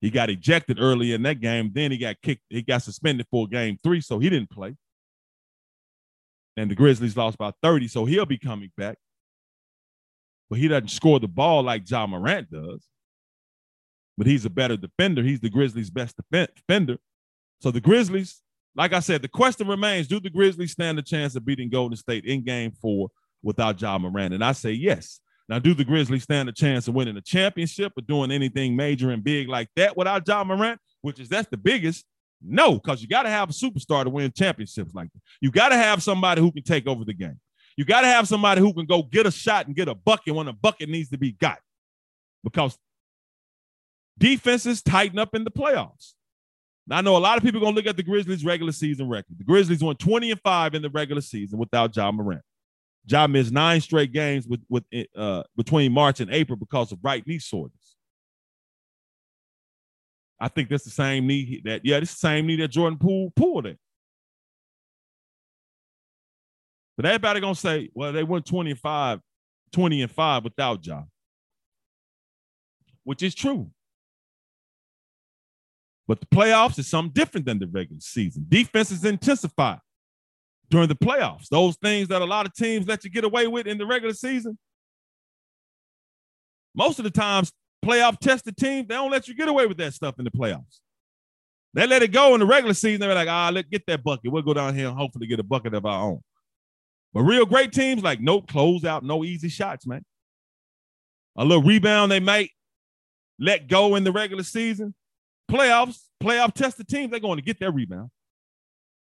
He 0.00 0.10
got 0.10 0.30
ejected 0.30 0.80
early 0.80 1.12
in 1.12 1.22
that 1.24 1.40
game. 1.40 1.70
Then 1.74 1.90
he 1.90 1.98
got 1.98 2.16
kicked, 2.22 2.42
he 2.48 2.62
got 2.62 2.82
suspended 2.82 3.26
for 3.30 3.46
game 3.46 3.76
three, 3.82 4.00
so 4.00 4.18
he 4.18 4.30
didn't 4.30 4.50
play. 4.50 4.74
And 6.56 6.70
the 6.70 6.74
Grizzlies 6.74 7.16
lost 7.16 7.36
by 7.36 7.52
30, 7.62 7.88
so 7.88 8.06
he'll 8.06 8.24
be 8.24 8.38
coming 8.38 8.72
back. 8.78 8.96
But 10.48 10.58
he 10.58 10.68
doesn't 10.68 10.88
score 10.88 11.20
the 11.20 11.28
ball 11.28 11.62
like 11.62 11.88
Ja 11.88 12.06
Morant 12.06 12.50
does. 12.50 12.86
But 14.16 14.26
he's 14.26 14.46
a 14.46 14.50
better 14.50 14.78
defender. 14.78 15.22
He's 15.22 15.40
the 15.40 15.50
Grizzlies' 15.50 15.90
best 15.90 16.16
defender. 16.16 16.96
So 17.60 17.70
the 17.70 17.80
Grizzlies, 17.80 18.40
like 18.76 18.92
I 18.92 19.00
said, 19.00 19.22
the 19.22 19.28
question 19.28 19.66
remains: 19.66 20.06
Do 20.06 20.20
the 20.20 20.30
Grizzlies 20.30 20.72
stand 20.72 20.98
a 20.98 21.02
chance 21.02 21.34
of 21.34 21.44
beating 21.44 21.70
Golden 21.70 21.96
State 21.96 22.24
in 22.24 22.44
Game 22.44 22.72
Four 22.72 23.08
without 23.42 23.80
Ja 23.80 23.98
Morant? 23.98 24.34
And 24.34 24.44
I 24.44 24.52
say 24.52 24.72
yes. 24.72 25.20
Now, 25.48 25.58
do 25.58 25.74
the 25.74 25.84
Grizzlies 25.84 26.24
stand 26.24 26.48
a 26.48 26.52
chance 26.52 26.88
of 26.88 26.94
winning 26.94 27.16
a 27.16 27.20
championship 27.20 27.92
or 27.96 28.02
doing 28.02 28.32
anything 28.32 28.74
major 28.74 29.10
and 29.10 29.22
big 29.22 29.48
like 29.48 29.68
that 29.76 29.96
without 29.96 30.26
Ja 30.26 30.44
Morant? 30.44 30.80
Which 31.02 31.20
is 31.20 31.28
that's 31.28 31.48
the 31.48 31.56
biggest. 31.56 32.04
No, 32.42 32.74
because 32.74 33.00
you 33.00 33.08
got 33.08 33.22
to 33.22 33.30
have 33.30 33.48
a 33.48 33.52
superstar 33.52 34.04
to 34.04 34.10
win 34.10 34.30
championships 34.30 34.94
like 34.94 35.10
that. 35.12 35.20
You 35.40 35.50
got 35.50 35.70
to 35.70 35.76
have 35.76 36.02
somebody 36.02 36.42
who 36.42 36.52
can 36.52 36.62
take 36.62 36.86
over 36.86 37.04
the 37.04 37.14
game. 37.14 37.40
You 37.76 37.84
got 37.84 38.02
to 38.02 38.06
have 38.06 38.28
somebody 38.28 38.60
who 38.60 38.74
can 38.74 38.86
go 38.86 39.02
get 39.02 39.26
a 39.26 39.30
shot 39.30 39.66
and 39.66 39.74
get 39.74 39.88
a 39.88 39.94
bucket 39.94 40.34
when 40.34 40.48
a 40.48 40.52
bucket 40.52 40.88
needs 40.88 41.08
to 41.10 41.18
be 41.18 41.32
got. 41.32 41.58
Because 42.44 42.76
defenses 44.18 44.82
tighten 44.82 45.18
up 45.18 45.34
in 45.34 45.44
the 45.44 45.50
playoffs. 45.50 46.12
Now, 46.86 46.98
I 46.98 47.00
know 47.00 47.16
a 47.16 47.18
lot 47.18 47.36
of 47.36 47.42
people 47.42 47.60
are 47.60 47.64
going 47.64 47.74
to 47.74 47.76
look 47.76 47.86
at 47.86 47.96
the 47.96 48.02
Grizzlies' 48.02 48.44
regular 48.44 48.72
season 48.72 49.08
record. 49.08 49.38
The 49.38 49.44
Grizzlies 49.44 49.82
won 49.82 49.96
20 49.96 50.30
and 50.30 50.40
5 50.40 50.74
in 50.74 50.82
the 50.82 50.90
regular 50.90 51.20
season 51.20 51.58
without 51.58 51.94
Ja 51.96 52.12
Morant. 52.12 52.42
Ja 53.06 53.26
missed 53.26 53.52
nine 53.52 53.80
straight 53.80 54.12
games 54.12 54.46
with, 54.46 54.60
with 54.68 54.84
uh, 55.16 55.42
between 55.56 55.92
March 55.92 56.20
and 56.20 56.30
April 56.30 56.56
because 56.56 56.92
of 56.92 56.98
right 57.02 57.26
knee 57.26 57.38
soreness. 57.38 57.96
I 60.38 60.48
think 60.48 60.68
that's 60.68 60.84
the 60.84 60.90
same 60.90 61.26
knee 61.26 61.62
that, 61.64 61.80
yeah, 61.84 61.96
it's 61.96 62.12
the 62.12 62.18
same 62.18 62.46
knee 62.46 62.56
that 62.56 62.68
Jordan 62.68 62.98
Poole 62.98 63.32
pulled 63.34 63.66
it. 63.66 63.78
But 66.96 67.06
everybody 67.06 67.40
gonna 67.40 67.54
say, 67.54 67.90
well, 67.94 68.12
they 68.12 68.24
went 68.24 68.46
25, 68.46 69.20
20 69.72 70.02
and 70.02 70.10
5 70.10 70.44
without 70.44 70.86
Ja. 70.86 71.02
Which 73.04 73.22
is 73.22 73.34
true. 73.34 73.70
But 76.08 76.20
the 76.20 76.26
playoffs 76.26 76.78
is 76.78 76.86
something 76.86 77.12
different 77.12 77.46
than 77.46 77.58
the 77.58 77.66
regular 77.66 78.00
season. 78.00 78.46
Defenses 78.48 79.04
intensify 79.04 79.76
during 80.70 80.88
the 80.88 80.94
playoffs. 80.94 81.48
Those 81.48 81.76
things 81.76 82.08
that 82.08 82.22
a 82.22 82.24
lot 82.24 82.46
of 82.46 82.54
teams 82.54 82.86
let 82.86 83.04
you 83.04 83.10
get 83.10 83.24
away 83.24 83.46
with 83.48 83.66
in 83.66 83.78
the 83.78 83.86
regular 83.86 84.14
season. 84.14 84.56
Most 86.74 86.98
of 86.98 87.04
the 87.04 87.10
times, 87.10 87.52
playoff 87.84 88.18
tested 88.18 88.56
teams, 88.56 88.86
they 88.88 88.94
don't 88.94 89.10
let 89.10 89.26
you 89.26 89.34
get 89.34 89.48
away 89.48 89.66
with 89.66 89.78
that 89.78 89.94
stuff 89.94 90.16
in 90.18 90.24
the 90.24 90.30
playoffs. 90.30 90.80
They 91.74 91.86
let 91.86 92.02
it 92.02 92.12
go 92.12 92.34
in 92.34 92.40
the 92.40 92.46
regular 92.46 92.74
season. 92.74 93.00
They're 93.00 93.14
like, 93.14 93.28
ah, 93.28 93.50
let's 93.52 93.68
get 93.68 93.84
that 93.86 94.02
bucket. 94.02 94.32
We'll 94.32 94.42
go 94.42 94.54
down 94.54 94.74
here 94.74 94.88
and 94.88 94.96
hopefully 94.96 95.26
get 95.26 95.40
a 95.40 95.44
bucket 95.44 95.74
of 95.74 95.84
our 95.84 96.04
own. 96.04 96.20
But 97.12 97.22
real 97.22 97.46
great 97.46 97.72
teams, 97.72 98.02
like, 98.02 98.20
no 98.20 98.40
close 98.40 98.84
out, 98.84 99.02
no 99.02 99.24
easy 99.24 99.48
shots, 99.48 99.86
man. 99.86 100.04
A 101.36 101.44
little 101.44 101.62
rebound 101.62 102.12
they 102.12 102.20
might 102.20 102.50
let 103.38 103.68
go 103.68 103.94
in 103.96 104.04
the 104.04 104.12
regular 104.12 104.42
season 104.42 104.94
playoffs, 105.50 106.00
playoff 106.22 106.52
tested 106.54 106.88
teams, 106.88 107.10
they're 107.10 107.20
going 107.20 107.38
to 107.38 107.44
get 107.44 107.58
their 107.58 107.72
rebound. 107.72 108.10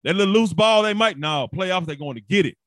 That 0.03 0.15
little 0.15 0.33
loose 0.33 0.53
ball, 0.53 0.83
they 0.83 0.93
might 0.93 1.17
now 1.17 1.47
playoffs, 1.47 1.85
they're 1.85 1.95
going 1.95 2.15
to 2.15 2.21
get 2.21 2.45
it. 2.45 2.57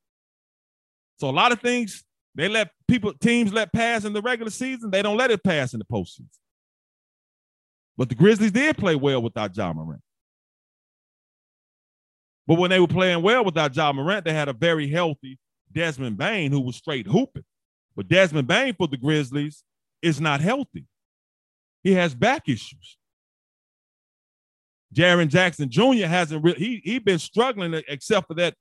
So 1.19 1.29
a 1.29 1.31
lot 1.31 1.51
of 1.51 1.61
things 1.61 2.03
they 2.35 2.47
let 2.47 2.69
people, 2.87 3.13
teams 3.15 3.51
let 3.51 3.73
pass 3.73 4.05
in 4.05 4.13
the 4.13 4.21
regular 4.21 4.51
season. 4.51 4.91
They 4.91 5.01
don't 5.01 5.17
let 5.17 5.31
it 5.31 5.43
pass 5.43 5.73
in 5.73 5.79
the 5.79 5.85
postseason. 5.85 6.29
But 7.97 8.09
the 8.09 8.15
Grizzlies 8.15 8.51
did 8.51 8.77
play 8.77 8.95
well 8.95 9.21
without 9.21 9.57
Ja 9.57 9.73
Morant. 9.73 10.01
But 12.45 12.59
when 12.59 12.69
they 12.69 12.79
were 12.79 12.87
playing 12.87 13.23
well 13.23 13.43
without 13.43 13.75
Ja 13.75 13.91
Morant, 13.91 14.23
they 14.23 14.33
had 14.33 14.49
a 14.49 14.53
very 14.53 14.87
healthy 14.87 15.39
Desmond 15.71 16.17
Bane 16.17 16.51
who 16.51 16.61
was 16.61 16.75
straight 16.75 17.07
hooping. 17.07 17.43
But 17.95 18.07
Desmond 18.07 18.47
Bane 18.47 18.75
for 18.75 18.87
the 18.87 18.97
Grizzlies 18.97 19.63
is 20.01 20.21
not 20.21 20.39
healthy. 20.39 20.85
He 21.83 21.93
has 21.93 22.13
back 22.13 22.47
issues. 22.47 22.97
Jaren 24.93 25.27
Jackson 25.27 25.69
Jr. 25.69 26.07
hasn't 26.07 26.43
really 26.43 26.59
he 26.59 26.81
he 26.83 26.99
been 26.99 27.19
struggling 27.19 27.73
except 27.87 28.27
for 28.27 28.33
that 28.35 28.53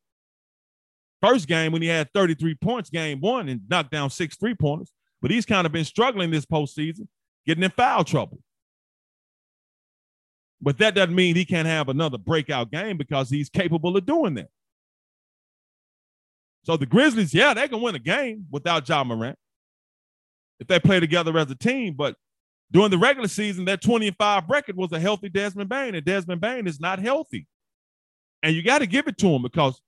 first 1.23 1.47
game 1.47 1.73
when 1.73 1.83
he 1.83 1.88
had 1.88 2.12
33 2.12 2.54
points 2.56 2.90
game 2.90 3.21
one 3.21 3.49
and 3.49 3.61
knocked 3.68 3.90
down 3.90 4.11
six 4.11 4.37
three 4.37 4.54
pointers. 4.54 4.90
But 5.23 5.30
he's 5.30 5.47
kind 5.47 5.66
of 5.66 5.73
been 5.73 5.85
struggling 5.85 6.30
this 6.30 6.45
postseason, 6.45 7.09
getting 7.47 7.64
in 7.64 7.71
foul 7.71 8.04
trouble. 8.04 8.38
But 10.61 10.78
that 10.78 10.95
doesn't 10.95 11.14
mean 11.14 11.37
he 11.37 11.45
can't 11.45 11.68
have 11.68 11.88
another 11.88 12.18
breakout 12.18 12.71
game 12.71 12.97
because 12.97 13.30
he's 13.30 13.49
capable 13.49 13.97
of 13.97 14.06
doing 14.06 14.35
that. 14.35 14.49
So 16.64 16.76
the 16.76 16.87
Grizzlies, 16.87 17.33
yeah, 17.33 17.54
they 17.54 17.68
can 17.68 17.80
win 17.80 17.95
a 17.95 18.00
game 18.00 18.47
without 18.50 18.88
Ja 18.88 19.04
Morant 19.04 19.38
if 20.59 20.66
they 20.66 20.80
play 20.80 20.99
together 20.99 21.37
as 21.38 21.50
a 21.50 21.54
team. 21.54 21.95
But 21.95 22.16
during 22.70 22.90
the 22.90 22.99
regular 22.99 23.28
season, 23.28 23.64
that 23.66 23.80
20 23.80 24.08
and 24.08 24.16
5 24.16 24.44
record 24.49 24.76
was 24.76 24.92
a 24.92 25.00
healthy 25.00 25.28
Desmond 25.28 25.68
Bane, 25.68 25.94
and 25.94 26.04
Desmond 26.04 26.40
Bane 26.40 26.66
is 26.66 26.80
not 26.80 26.99
healthy. 26.99 27.46
And 28.42 28.54
you 28.54 28.62
got 28.62 28.78
to 28.78 28.87
give 28.87 29.06
it 29.08 29.18
to 29.18 29.28
him 29.28 29.42
because 29.42 29.80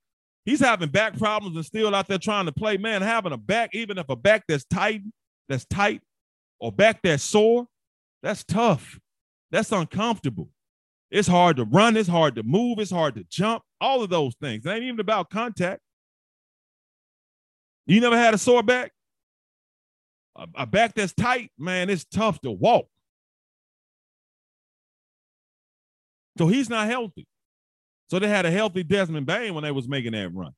he's 0.45 0.59
having 0.59 0.89
back 0.89 1.17
problems 1.17 1.55
and 1.55 1.65
still 1.65 1.93
out 1.93 2.07
there 2.07 2.17
trying 2.17 2.45
to 2.45 2.51
play. 2.51 2.77
Man, 2.77 3.01
having 3.01 3.31
a 3.31 3.37
back, 3.37 3.71
even 3.73 3.97
if 3.97 4.09
a 4.09 4.15
back 4.15 4.43
that's 4.47 4.65
tight, 4.65 5.01
that's 5.47 5.65
tight, 5.65 6.01
or 6.59 6.71
back 6.71 7.01
that's 7.03 7.23
sore, 7.23 7.67
that's 8.23 8.43
tough. 8.43 8.99
That's 9.51 9.71
uncomfortable. 9.71 10.49
It's 11.11 11.27
hard 11.27 11.57
to 11.57 11.65
run, 11.65 11.97
it's 11.97 12.09
hard 12.09 12.35
to 12.35 12.43
move, 12.43 12.79
it's 12.79 12.91
hard 12.91 13.15
to 13.15 13.25
jump, 13.29 13.63
all 13.81 14.03
of 14.03 14.09
those 14.09 14.35
things. 14.35 14.65
It 14.65 14.69
ain't 14.69 14.83
even 14.83 14.99
about 14.99 15.29
contact. 15.29 15.81
You 17.87 17.99
never 17.99 18.17
had 18.17 18.35
a 18.35 18.37
sore 18.37 18.61
back? 18.61 18.91
A, 20.55 20.65
back 20.65 20.95
that's 20.95 21.13
tight, 21.13 21.51
man, 21.57 21.89
it's 21.89 22.05
tough 22.05 22.39
to 22.41 22.51
walk. 22.51 22.87
So 26.37 26.47
he's 26.47 26.69
not 26.69 26.87
healthy. 26.87 27.27
So 28.09 28.17
they 28.19 28.27
had 28.27 28.45
a 28.45 28.51
healthy 28.51 28.83
Desmond 28.83 29.25
Bane 29.25 29.53
when 29.53 29.63
they 29.63 29.71
was 29.71 29.87
making 29.87 30.13
that 30.13 30.33
run. 30.33 30.53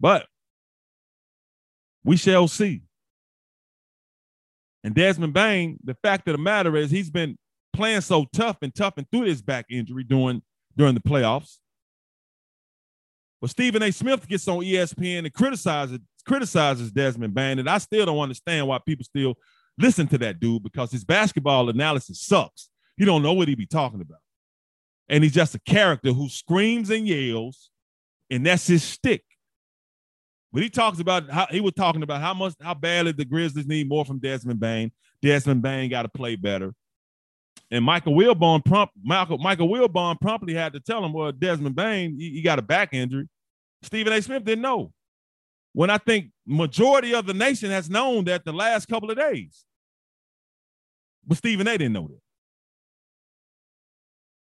But 0.00 0.26
we 2.04 2.16
shall 2.16 2.48
see. 2.48 2.82
And 4.84 4.94
Desmond 4.94 5.32
Bane, 5.32 5.78
the 5.82 5.96
fact 6.02 6.28
of 6.28 6.32
the 6.32 6.42
matter 6.42 6.76
is 6.76 6.90
he's 6.90 7.10
been 7.10 7.36
playing 7.72 8.02
so 8.02 8.26
tough 8.32 8.58
and 8.62 8.74
tough 8.74 8.94
and 8.96 9.10
through 9.10 9.26
this 9.26 9.42
back 9.42 9.66
injury 9.70 10.04
during 10.04 10.42
during 10.76 10.94
the 10.94 11.00
playoffs. 11.00 11.58
But 13.40 13.50
Stephen 13.50 13.82
A. 13.82 13.90
Smith 13.90 14.26
gets 14.26 14.48
on 14.48 14.58
ESPN 14.58 15.18
and 15.20 15.32
criticizes 15.32 15.98
criticizes 16.26 16.90
Desmond 16.90 17.34
Bane, 17.34 17.58
and 17.58 17.70
I 17.70 17.78
still 17.78 18.04
don't 18.04 18.18
understand 18.18 18.66
why 18.66 18.78
people 18.84 19.04
still 19.04 19.36
listen 19.78 20.08
to 20.08 20.18
that 20.18 20.40
dude 20.40 20.62
because 20.62 20.90
his 20.90 21.04
basketball 21.04 21.68
analysis 21.68 22.20
sucks. 22.20 22.68
He 22.96 23.04
don't 23.04 23.22
know 23.22 23.32
what 23.32 23.48
he 23.48 23.54
be 23.54 23.66
talking 23.66 24.00
about, 24.00 24.20
and 25.08 25.22
he's 25.22 25.34
just 25.34 25.54
a 25.54 25.60
character 25.60 26.12
who 26.12 26.28
screams 26.28 26.90
and 26.90 27.06
yells, 27.06 27.70
and 28.30 28.44
that's 28.44 28.66
his 28.66 28.82
stick. 28.82 29.22
But 30.52 30.62
he 30.62 30.70
talks 30.70 31.00
about 31.00 31.30
how 31.30 31.46
he 31.50 31.60
was 31.60 31.74
talking 31.74 32.02
about 32.02 32.22
how 32.22 32.32
much 32.32 32.54
how 32.60 32.74
badly 32.74 33.12
the 33.12 33.24
Grizzlies 33.24 33.66
need 33.66 33.88
more 33.88 34.04
from 34.04 34.18
Desmond 34.18 34.58
Bane. 34.58 34.90
Desmond 35.20 35.62
Bane 35.62 35.90
got 35.90 36.02
to 36.02 36.08
play 36.08 36.36
better. 36.36 36.74
And 37.70 37.84
Michael 37.84 38.14
Wilbon 38.14 38.64
prompt 38.64 38.94
Michael 39.02 39.38
Michael 39.38 39.68
Wilbon 39.68 40.20
promptly 40.20 40.54
had 40.54 40.72
to 40.72 40.80
tell 40.80 41.04
him, 41.04 41.12
well, 41.12 41.32
Desmond 41.32 41.74
Bane, 41.76 42.18
he, 42.18 42.30
he 42.30 42.42
got 42.42 42.58
a 42.58 42.62
back 42.62 42.94
injury. 42.94 43.28
Stephen 43.86 44.12
A. 44.12 44.20
Smith 44.20 44.44
didn't 44.44 44.62
know. 44.62 44.92
When 45.72 45.90
I 45.90 45.98
think 45.98 46.30
majority 46.46 47.14
of 47.14 47.26
the 47.26 47.34
nation 47.34 47.70
has 47.70 47.88
known 47.88 48.24
that 48.24 48.44
the 48.44 48.52
last 48.52 48.86
couple 48.86 49.10
of 49.10 49.16
days. 49.16 49.64
But 51.26 51.38
Stephen 51.38 51.68
A. 51.68 51.72
didn't 51.72 51.92
know 51.92 52.08
that. 52.08 52.20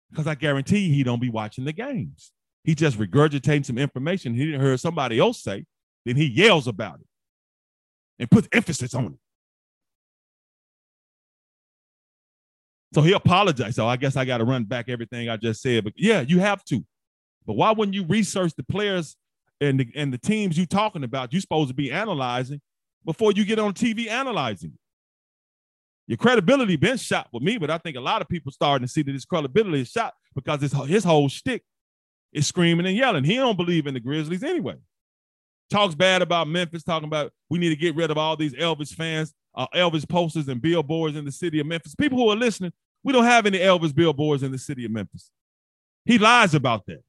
Because 0.10 0.28
I 0.28 0.36
guarantee 0.36 0.94
he 0.94 1.04
don't 1.04 1.20
be 1.20 1.30
watching 1.30 1.66
the 1.66 1.74
games. 1.74 2.32
He 2.64 2.74
just 2.74 2.98
regurgitating 2.98 3.66
some 3.66 3.78
information 3.78 4.34
he 4.34 4.46
didn't 4.46 4.62
hear 4.62 4.78
somebody 4.78 5.20
else 5.20 5.44
say. 5.44 5.66
Then 6.06 6.16
he 6.16 6.26
yells 6.26 6.68
about 6.68 7.00
it 7.00 7.08
and 8.18 8.32
puts 8.32 8.48
emphasis 8.52 8.94
on 8.94 9.06
it. 9.06 9.20
So 12.94 13.02
he 13.02 13.12
apologized. 13.12 13.76
So 13.76 13.88
I 13.88 13.98
guess 13.98 14.16
I 14.16 14.24
got 14.24 14.38
to 14.38 14.46
run 14.46 14.64
back 14.64 14.88
everything 14.88 15.30
I 15.30 15.38
just 15.38 15.62
said. 15.62 15.84
But 15.84 15.94
yeah, 15.98 16.22
you 16.22 16.40
have 16.40 16.64
to. 16.66 16.86
But 17.46 17.58
why 17.58 17.72
wouldn't 17.72 17.94
you 17.94 18.06
research 18.06 18.54
the 18.56 18.64
players 18.64 19.18
and 19.62 19.80
the, 19.80 19.88
and 19.96 20.14
the 20.14 20.18
teams 20.18 20.58
you 20.58 20.66
talking 20.66 21.04
about? 21.04 21.34
You're 21.34 21.42
supposed 21.42 21.70
to 21.70 21.76
be 21.76 21.92
analyzing 21.92 22.62
before 23.06 23.32
you 23.32 23.46
get 23.46 23.60
on 23.60 23.74
TV 23.74 24.08
analyzing. 24.08 24.74
Your 26.08 26.18
credibility 26.18 26.76
been 26.76 26.98
shot 26.98 27.28
with 27.34 27.42
me, 27.42 27.58
but 27.58 27.72
I 27.72 27.78
think 27.80 27.98
a 27.98 28.02
lot 28.02 28.22
of 28.22 28.30
people 28.30 28.52
starting 28.52 28.86
to 28.86 28.92
see 28.92 29.02
that 29.02 29.14
his 29.14 29.26
credibility 29.26 29.82
is 29.82 29.90
shot 29.90 30.14
because 30.36 30.62
his, 30.62 30.74
his 30.88 31.04
whole 31.04 31.30
shtick 31.30 31.64
is 32.32 32.46
screaming 32.46 32.86
and 32.86 32.96
yelling. 32.96 33.24
He 33.24 33.36
don't 33.36 33.58
believe 33.58 33.88
in 33.88 33.94
the 33.94 34.00
Grizzlies 34.00 34.44
anyway. 34.44 34.76
Talks 35.72 35.96
bad 35.96 36.22
about 36.22 36.48
Memphis, 36.48 36.84
talking 36.84 37.08
about 37.08 37.32
we 37.50 37.58
need 37.58 37.70
to 37.70 37.76
get 37.76 37.96
rid 37.96 38.12
of 38.12 38.20
all 38.20 38.36
these 38.36 38.54
Elvis 38.54 38.94
fans, 38.94 39.34
uh, 39.56 39.66
Elvis 39.74 40.08
posters 40.08 40.48
and 40.48 40.62
billboards 40.62 41.16
in 41.16 41.26
the 41.26 41.32
city 41.32 41.60
of 41.60 41.66
Memphis. 41.66 41.96
People 41.96 42.20
who 42.20 42.30
are 42.30 42.36
listening, 42.36 42.72
we 43.04 43.12
don't 43.12 43.24
have 43.24 43.48
any 43.48 43.58
Elvis 43.58 43.96
billboards 43.96 44.44
in 44.44 44.52
the 44.52 44.60
city 44.60 44.86
of 44.86 44.92
Memphis. 44.92 45.32
He 46.06 46.20
lies 46.20 46.54
about 46.54 46.86
that. 46.86 47.02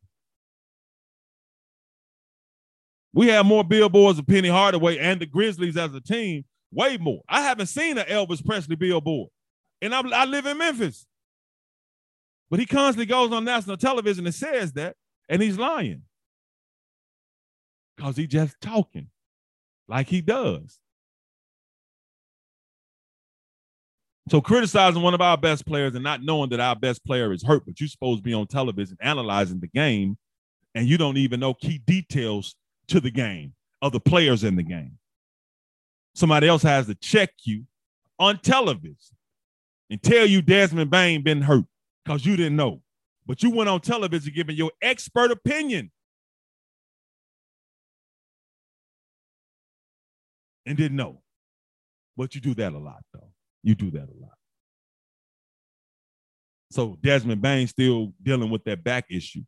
We 3.16 3.28
have 3.28 3.46
more 3.46 3.64
billboards 3.64 4.18
of 4.18 4.26
Penny 4.26 4.50
Hardaway 4.50 4.98
and 4.98 5.18
the 5.18 5.24
Grizzlies 5.24 5.78
as 5.78 5.94
a 5.94 6.02
team, 6.02 6.44
way 6.70 6.98
more. 6.98 7.22
I 7.26 7.40
haven't 7.40 7.68
seen 7.68 7.96
an 7.96 8.04
Elvis 8.04 8.44
Presley 8.44 8.76
billboard, 8.76 9.30
and 9.80 9.94
I, 9.94 10.02
I 10.10 10.26
live 10.26 10.44
in 10.44 10.58
Memphis. 10.58 11.06
But 12.50 12.60
he 12.60 12.66
constantly 12.66 13.06
goes 13.06 13.32
on 13.32 13.46
national 13.46 13.78
television 13.78 14.26
and 14.26 14.34
says 14.34 14.74
that, 14.74 14.96
and 15.30 15.40
he's 15.40 15.56
lying 15.56 16.02
because 17.96 18.18
he's 18.18 18.28
just 18.28 18.60
talking 18.60 19.08
like 19.88 20.08
he 20.08 20.20
does. 20.20 20.78
So 24.28 24.42
criticizing 24.42 25.00
one 25.00 25.14
of 25.14 25.22
our 25.22 25.38
best 25.38 25.64
players 25.64 25.94
and 25.94 26.04
not 26.04 26.22
knowing 26.22 26.50
that 26.50 26.60
our 26.60 26.76
best 26.76 27.02
player 27.02 27.32
is 27.32 27.42
hurt, 27.42 27.64
but 27.64 27.80
you're 27.80 27.88
supposed 27.88 28.18
to 28.18 28.22
be 28.22 28.34
on 28.34 28.46
television 28.46 28.98
analyzing 29.00 29.60
the 29.60 29.68
game, 29.68 30.18
and 30.74 30.86
you 30.86 30.98
don't 30.98 31.16
even 31.16 31.40
know 31.40 31.54
key 31.54 31.78
details 31.78 32.54
to 32.88 33.00
the 33.00 33.10
game 33.10 33.54
of 33.82 33.92
the 33.92 34.00
players 34.00 34.44
in 34.44 34.56
the 34.56 34.62
game. 34.62 34.98
Somebody 36.14 36.48
else 36.48 36.62
has 36.62 36.86
to 36.86 36.94
check 36.94 37.30
you 37.44 37.64
on 38.18 38.38
television 38.38 39.16
and 39.90 40.02
tell 40.02 40.26
you 40.26 40.42
Desmond 40.42 40.90
Bane 40.90 41.22
been 41.22 41.42
hurt 41.42 41.66
because 42.04 42.24
you 42.24 42.36
didn't 42.36 42.56
know. 42.56 42.80
But 43.26 43.42
you 43.42 43.50
went 43.50 43.68
on 43.68 43.80
television 43.80 44.32
giving 44.34 44.56
your 44.56 44.70
expert 44.80 45.30
opinion 45.30 45.90
and 50.64 50.76
didn't 50.76 50.96
know. 50.96 51.22
But 52.16 52.34
you 52.34 52.40
do 52.40 52.54
that 52.54 52.72
a 52.72 52.78
lot, 52.78 53.02
though. 53.12 53.30
You 53.62 53.74
do 53.74 53.90
that 53.90 54.08
a 54.08 54.16
lot. 54.20 54.32
So 56.70 56.96
Desmond 57.02 57.42
Bane 57.42 57.66
still 57.66 58.12
dealing 58.22 58.50
with 58.50 58.64
that 58.64 58.82
back 58.82 59.06
issue. 59.10 59.42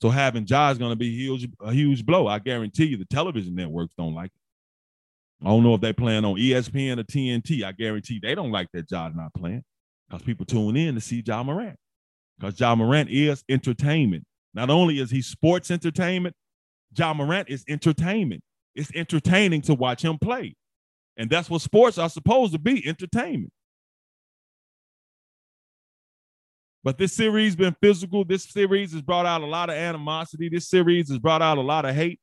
So 0.00 0.08
having 0.08 0.46
Ja 0.46 0.70
is 0.70 0.78
going 0.78 0.92
to 0.92 0.96
be 0.96 1.10
huge, 1.10 1.48
a 1.60 1.72
huge 1.72 2.04
blow. 2.06 2.26
I 2.26 2.38
guarantee 2.38 2.86
you 2.86 2.96
the 2.96 3.04
television 3.04 3.54
networks 3.54 3.94
don't 3.96 4.14
like 4.14 4.30
it. 4.34 5.46
I 5.46 5.48
don't 5.48 5.62
know 5.62 5.74
if 5.74 5.80
they 5.80 5.92
plan 5.92 6.24
on 6.24 6.36
ESPN 6.36 6.98
or 6.98 7.04
TNT. 7.04 7.62
I 7.62 7.72
guarantee 7.72 8.18
they 8.20 8.34
don't 8.34 8.50
like 8.50 8.68
that 8.72 8.88
Ja's 8.88 9.14
not 9.14 9.34
playing 9.34 9.64
because 10.08 10.22
people 10.22 10.46
tune 10.46 10.76
in 10.76 10.94
to 10.94 11.00
see 11.00 11.22
Ja 11.24 11.42
Morant. 11.42 11.76
Because 12.38 12.58
Ja 12.58 12.74
Morant 12.74 13.10
is 13.10 13.44
entertainment. 13.48 14.24
Not 14.54 14.70
only 14.70 14.98
is 14.98 15.10
he 15.10 15.22
sports 15.22 15.70
entertainment, 15.70 16.34
Ja 16.96 17.14
Morant 17.14 17.48
is 17.48 17.64
entertainment. 17.68 18.42
It's 18.74 18.90
entertaining 18.94 19.62
to 19.62 19.74
watch 19.74 20.02
him 20.02 20.18
play. 20.18 20.56
And 21.16 21.28
that's 21.28 21.50
what 21.50 21.60
sports 21.60 21.98
are 21.98 22.08
supposed 22.08 22.52
to 22.52 22.58
be 22.58 22.86
entertainment. 22.86 23.52
But 26.82 26.96
this 26.96 27.12
series 27.12 27.56
been 27.56 27.76
physical. 27.82 28.24
This 28.24 28.44
series 28.44 28.92
has 28.92 29.02
brought 29.02 29.26
out 29.26 29.42
a 29.42 29.46
lot 29.46 29.68
of 29.68 29.76
animosity. 29.76 30.48
This 30.48 30.68
series 30.68 31.10
has 31.10 31.18
brought 31.18 31.42
out 31.42 31.58
a 31.58 31.62
lot 31.62 31.84
of 31.84 31.94
hate. 31.94 32.20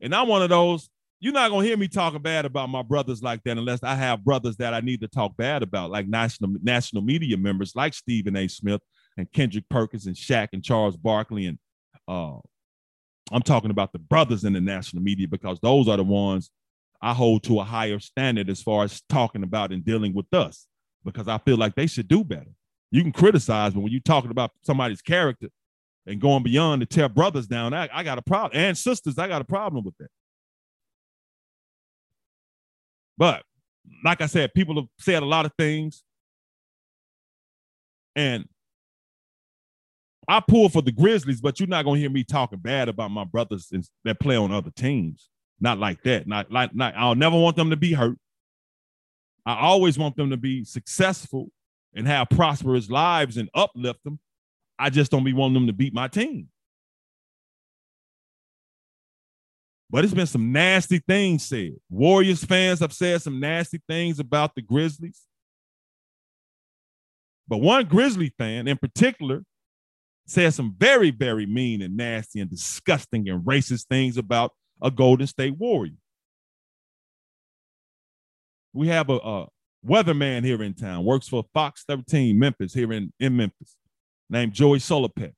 And 0.00 0.14
I'm 0.14 0.28
one 0.28 0.42
of 0.42 0.48
those, 0.48 0.88
you're 1.18 1.32
not 1.32 1.50
gonna 1.50 1.66
hear 1.66 1.76
me 1.76 1.88
talking 1.88 2.22
bad 2.22 2.44
about 2.44 2.68
my 2.68 2.82
brothers 2.82 3.22
like 3.22 3.42
that 3.44 3.58
unless 3.58 3.82
I 3.82 3.94
have 3.94 4.24
brothers 4.24 4.56
that 4.58 4.74
I 4.74 4.80
need 4.80 5.00
to 5.00 5.08
talk 5.08 5.36
bad 5.36 5.62
about, 5.62 5.90
like 5.90 6.06
national 6.06 6.54
national 6.62 7.02
media 7.02 7.36
members 7.36 7.74
like 7.74 7.94
Stephen 7.94 8.36
A. 8.36 8.46
Smith 8.48 8.82
and 9.16 9.30
Kendrick 9.32 9.68
Perkins 9.70 10.06
and 10.06 10.14
Shaq 10.14 10.48
and 10.52 10.62
Charles 10.62 10.96
Barkley 10.96 11.46
and 11.46 11.58
uh, 12.06 12.38
I'm 13.32 13.42
talking 13.42 13.70
about 13.70 13.92
the 13.92 13.98
brothers 13.98 14.44
in 14.44 14.52
the 14.52 14.60
national 14.60 15.02
media 15.02 15.26
because 15.26 15.58
those 15.60 15.88
are 15.88 15.96
the 15.96 16.04
ones 16.04 16.50
I 17.02 17.12
hold 17.12 17.42
to 17.44 17.60
a 17.60 17.64
higher 17.64 17.98
standard 17.98 18.48
as 18.48 18.62
far 18.62 18.84
as 18.84 19.02
talking 19.08 19.42
about 19.42 19.72
and 19.72 19.84
dealing 19.84 20.14
with 20.14 20.32
us 20.32 20.66
because 21.04 21.28
I 21.28 21.38
feel 21.38 21.56
like 21.56 21.74
they 21.74 21.86
should 21.86 22.08
do 22.08 22.22
better. 22.22 22.52
You 22.90 23.02
can 23.02 23.12
criticize, 23.12 23.74
but 23.74 23.80
when 23.80 23.92
you're 23.92 24.00
talking 24.00 24.30
about 24.30 24.52
somebody's 24.62 25.02
character 25.02 25.48
and 26.06 26.20
going 26.20 26.42
beyond 26.42 26.80
to 26.80 26.86
tear 26.86 27.08
brothers 27.08 27.46
down, 27.46 27.74
I, 27.74 27.88
I 27.92 28.02
got 28.04 28.18
a 28.18 28.22
problem. 28.22 28.60
And 28.60 28.78
sisters, 28.78 29.18
I 29.18 29.28
got 29.28 29.42
a 29.42 29.44
problem 29.44 29.84
with 29.84 29.96
that. 29.98 30.08
But 33.18 33.42
like 34.04 34.20
I 34.20 34.26
said, 34.26 34.54
people 34.54 34.76
have 34.76 34.88
said 34.98 35.22
a 35.22 35.26
lot 35.26 35.46
of 35.46 35.52
things. 35.58 36.04
And 38.14 38.48
I 40.28 40.40
pull 40.40 40.68
for 40.68 40.82
the 40.82 40.92
Grizzlies, 40.92 41.40
but 41.40 41.60
you're 41.60 41.68
not 41.68 41.84
gonna 41.84 41.98
hear 41.98 42.10
me 42.10 42.24
talking 42.24 42.58
bad 42.58 42.88
about 42.88 43.10
my 43.10 43.24
brothers 43.24 43.72
that 44.04 44.20
play 44.20 44.36
on 44.36 44.52
other 44.52 44.70
teams. 44.70 45.28
Not 45.60 45.78
like 45.78 46.02
that. 46.02 46.26
Not 46.26 46.50
like 46.50 46.74
not. 46.74 46.94
I'll 46.96 47.14
never 47.14 47.38
want 47.38 47.56
them 47.56 47.70
to 47.70 47.76
be 47.76 47.92
hurt. 47.92 48.18
I 49.44 49.60
always 49.60 49.98
want 49.98 50.16
them 50.16 50.30
to 50.30 50.36
be 50.36 50.64
successful 50.64 51.50
and 51.96 52.06
have 52.06 52.28
prosperous 52.28 52.88
lives 52.90 53.38
and 53.38 53.48
uplift 53.54 54.04
them. 54.04 54.20
I 54.78 54.90
just 54.90 55.10
don't 55.10 55.24
be 55.24 55.32
wanting 55.32 55.54
them 55.54 55.66
to 55.66 55.72
beat 55.72 55.94
my 55.94 56.06
team. 56.06 56.48
But 59.88 60.04
it's 60.04 60.12
been 60.12 60.26
some 60.26 60.52
nasty 60.52 60.98
things 60.98 61.46
said. 61.46 61.76
Warriors 61.88 62.44
fans 62.44 62.80
have 62.80 62.92
said 62.92 63.22
some 63.22 63.40
nasty 63.40 63.80
things 63.88 64.20
about 64.20 64.54
the 64.54 64.60
Grizzlies. 64.62 65.22
But 67.48 67.58
one 67.58 67.86
Grizzly 67.86 68.32
fan 68.36 68.68
in 68.68 68.76
particular 68.76 69.42
said 70.26 70.52
some 70.52 70.74
very, 70.76 71.12
very 71.12 71.46
mean 71.46 71.80
and 71.80 71.96
nasty 71.96 72.40
and 72.40 72.50
disgusting 72.50 73.28
and 73.28 73.44
racist 73.44 73.86
things 73.86 74.18
about 74.18 74.52
a 74.82 74.90
Golden 74.90 75.26
State 75.26 75.56
Warrior. 75.56 75.94
We 78.72 78.88
have 78.88 79.08
a, 79.08 79.14
a 79.14 79.46
weatherman 79.86 80.44
here 80.44 80.62
in 80.62 80.74
town, 80.74 81.04
works 81.04 81.28
for 81.28 81.44
Fox 81.54 81.84
13 81.88 82.38
Memphis 82.38 82.74
here 82.74 82.92
in, 82.92 83.12
in 83.20 83.36
Memphis, 83.36 83.76
named 84.28 84.52
Joey 84.52 84.78
Sulipeck. 84.78 85.32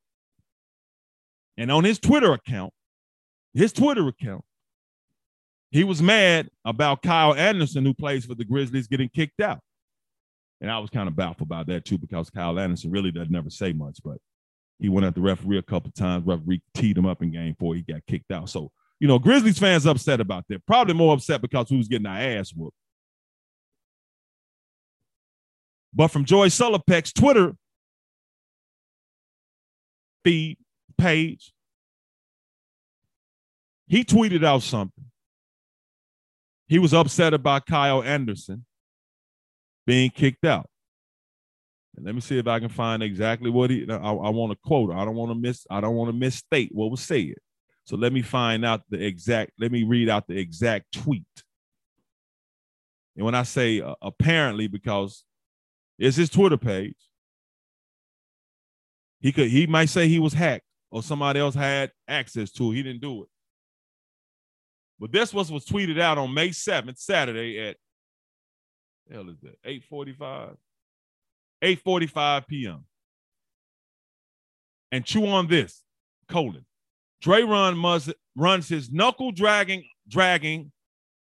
And 1.56 1.70
on 1.70 1.84
his 1.84 1.98
Twitter 1.98 2.32
account, 2.32 2.72
his 3.54 3.72
Twitter 3.72 4.06
account, 4.08 4.44
he 5.70 5.84
was 5.84 6.00
mad 6.00 6.48
about 6.64 7.02
Kyle 7.02 7.34
Anderson, 7.34 7.84
who 7.84 7.92
plays 7.92 8.24
for 8.24 8.34
the 8.34 8.44
Grizzlies, 8.44 8.86
getting 8.86 9.08
kicked 9.08 9.40
out. 9.40 9.60
And 10.60 10.70
I 10.70 10.78
was 10.78 10.90
kind 10.90 11.08
of 11.08 11.16
baffled 11.16 11.48
about 11.48 11.66
that 11.66 11.84
too, 11.84 11.98
because 11.98 12.30
Kyle 12.30 12.58
Anderson 12.58 12.90
really 12.90 13.10
does 13.10 13.28
never 13.28 13.50
say 13.50 13.72
much, 13.72 13.98
but 14.04 14.18
he 14.80 14.88
went 14.88 15.06
at 15.06 15.14
the 15.14 15.20
referee 15.20 15.58
a 15.58 15.62
couple 15.62 15.90
times. 15.90 16.26
Referee 16.26 16.62
teed 16.74 16.96
him 16.96 17.06
up 17.06 17.22
in 17.22 17.32
game 17.32 17.54
four. 17.58 17.74
He 17.74 17.82
got 17.82 18.06
kicked 18.06 18.30
out. 18.30 18.48
So, 18.48 18.70
you 19.00 19.08
know, 19.08 19.18
Grizzlies 19.18 19.58
fans 19.58 19.86
upset 19.86 20.20
about 20.20 20.44
that. 20.48 20.64
Probably 20.66 20.94
more 20.94 21.14
upset 21.14 21.42
because 21.42 21.70
we 21.70 21.76
was 21.76 21.88
getting 21.88 22.06
our 22.06 22.18
ass 22.18 22.52
whooped. 22.54 22.76
But 25.98 26.12
from 26.12 26.24
Joy 26.24 26.46
Solopek's 26.46 27.12
Twitter 27.12 27.56
feed 30.22 30.56
page, 30.96 31.52
he 33.88 34.04
tweeted 34.04 34.44
out 34.44 34.62
something. 34.62 35.06
He 36.68 36.78
was 36.78 36.94
upset 36.94 37.34
about 37.34 37.66
Kyle 37.66 38.00
Anderson 38.00 38.64
being 39.88 40.10
kicked 40.10 40.44
out. 40.44 40.70
And 41.96 42.06
let 42.06 42.14
me 42.14 42.20
see 42.20 42.38
if 42.38 42.46
I 42.46 42.60
can 42.60 42.68
find 42.68 43.02
exactly 43.02 43.50
what 43.50 43.70
he. 43.70 43.84
I, 43.90 43.96
I 43.96 44.28
want 44.30 44.52
to 44.52 44.58
quote. 44.64 44.92
I 44.92 45.04
don't 45.04 45.16
want 45.16 45.32
to 45.32 45.34
miss. 45.34 45.66
I 45.68 45.80
don't 45.80 45.96
want 45.96 46.10
to 46.10 46.16
misstate 46.16 46.70
what 46.72 46.92
was 46.92 47.00
said. 47.00 47.34
So 47.82 47.96
let 47.96 48.12
me 48.12 48.22
find 48.22 48.64
out 48.64 48.82
the 48.88 49.04
exact. 49.04 49.50
Let 49.58 49.72
me 49.72 49.82
read 49.82 50.08
out 50.08 50.28
the 50.28 50.38
exact 50.38 50.92
tweet. 50.92 51.24
And 53.16 53.24
when 53.24 53.34
I 53.34 53.42
say 53.42 53.80
uh, 53.80 53.96
apparently, 54.00 54.68
because 54.68 55.24
it's 55.98 56.16
his 56.16 56.30
Twitter 56.30 56.56
page, 56.56 56.96
he 59.20 59.32
could. 59.32 59.48
He 59.48 59.66
might 59.66 59.88
say 59.88 60.08
he 60.08 60.18
was 60.18 60.32
hacked 60.32 60.64
or 60.90 61.02
somebody 61.02 61.40
else 61.40 61.54
had 61.54 61.92
access 62.06 62.50
to 62.52 62.70
it. 62.70 62.76
He 62.76 62.82
didn't 62.82 63.02
do 63.02 63.22
it. 63.24 63.28
But 65.00 65.12
this 65.12 65.32
was 65.32 65.50
was 65.50 65.64
tweeted 65.64 66.00
out 66.00 66.18
on 66.18 66.34
May 66.34 66.48
7th, 66.48 66.98
Saturday 66.98 67.58
at 67.68 67.76
hell 69.10 69.28
is 69.28 69.40
that? 69.42 69.56
845. 69.64 70.56
8:45 71.62 72.46
p.m. 72.46 72.84
And 74.92 75.04
chew 75.04 75.26
on 75.26 75.48
this, 75.48 75.82
colon. 76.28 76.64
Draymond 77.22 77.76
must 77.76 78.12
runs 78.36 78.68
his 78.68 78.90
knuckle 78.90 79.32
dragging, 79.32 79.84
dragging. 80.08 80.72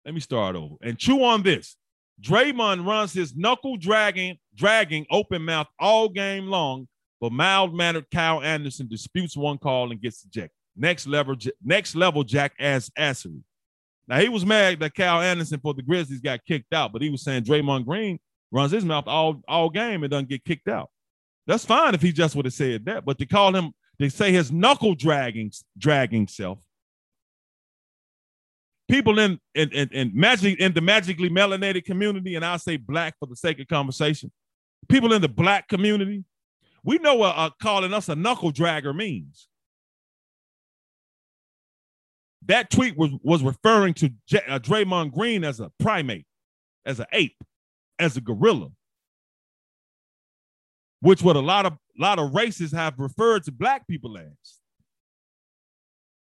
Let 0.05 0.15
me 0.15 0.21
start 0.21 0.57
over. 0.57 0.75
And 0.83 0.99
chew 0.99 1.23
on 1.23 1.43
this. 1.43 1.77
Draymond 2.21 2.87
runs 2.87 3.13
his 3.13 3.35
knuckle 3.37 3.77
dragging, 3.77 4.39
dragging 4.55 5.07
open 5.11 5.45
mouth 5.45 5.69
all 5.79 6.09
game 6.09 6.47
long, 6.47 6.89
but 7.21 7.33
mild 7.33 7.75
mannered 7.75 8.07
Kyle 8.13 8.43
Anderson 8.43 8.89
disputes 8.89 9.37
one 9.37 9.59
call 9.59 9.93
and 9.93 10.01
gets 10.01 10.25
ejected. 10.25 10.51
Next 10.77 11.07
level, 11.07 11.37
next 11.65 11.95
level, 11.95 12.25
Jack 12.25 12.53
ass 12.59 12.91
assery. 12.99 13.43
Now 14.07 14.19
he 14.19 14.29
was 14.29 14.47
mad 14.47 14.81
that 14.81 14.95
Kyle 14.95 15.21
Anderson 15.21 15.61
for 15.61 15.75
the 15.75 15.83
Grizzlies 15.83 16.21
got 16.21 16.45
kicked 16.47 16.73
out, 16.73 16.93
but 16.93 17.03
he 17.03 17.11
was 17.11 17.23
saying 17.23 17.45
Draymond 17.45 17.85
Green 17.85 18.19
runs 18.51 18.73
his 18.73 18.85
mouth 18.85 19.05
all, 19.07 19.43
all 19.47 19.69
game 19.69 20.03
and 20.03 20.11
doesn't 20.11 20.29
get 20.29 20.45
kicked 20.45 20.69
out. 20.69 20.91
That's 21.47 21.65
fine 21.65 21.95
if 21.95 22.03
he 22.03 22.13
just 22.13 22.35
would 22.35 22.47
have 22.47 22.55
said 22.55 22.85
that, 22.87 23.05
but 23.05 23.19
to 23.19 23.27
call 23.27 23.55
him, 23.55 23.73
they 23.99 24.09
say 24.09 24.33
his 24.33 24.53
knuckle 24.53 24.95
dragging, 24.95 25.53
dragging 25.77 26.29
self. 26.29 26.59
People 28.89 29.19
in 29.19 29.39
in, 29.55 29.71
in, 29.71 29.89
in 29.93 30.13
magic 30.15 30.59
in 30.59 30.73
the 30.73 30.81
magically 30.81 31.29
melanated 31.29 31.85
community, 31.85 32.37
and 32.37 32.45
I'll 32.45 32.59
say 32.59 32.77
black 32.77 33.15
for 33.19 33.27
the 33.27 33.37
sake 33.37 33.61
of 33.61 33.69
conversation. 33.69 34.33
People 34.89 35.13
in 35.13 35.21
the 35.21 35.29
black 35.29 35.69
community, 35.69 36.25
we 36.83 36.99
know 36.99 37.17
what 37.17 37.37
uh, 37.37 37.51
calling 37.61 37.93
us 37.93 38.09
a 38.09 38.17
knuckle 38.17 38.53
dragger 38.53 38.95
means. 38.97 39.49
That 42.47 42.71
tweet 42.71 42.97
was 42.97 43.11
was 43.23 43.43
referring 43.43 43.93
to 43.95 44.11
J- 44.27 44.43
uh, 44.49 44.59
Draymond 44.59 45.13
Green 45.13 45.45
as 45.45 45.61
a 45.61 45.71
primate, 45.79 46.27
as 46.87 46.99
an 46.99 47.07
ape 47.13 47.37
as 47.99 48.17
a 48.17 48.23
gorilla, 48.23 48.71
which 51.01 51.23
what 51.23 51.37
a 51.37 51.41
lot 51.41 51.67
of 51.67 51.77
lot 51.99 52.19
of 52.19 52.35
races 52.35 52.73
have 52.73 52.95
referred 52.99 53.45
to 53.45 53.53
black 53.53 53.87
people 53.87 54.17
as 54.17 54.61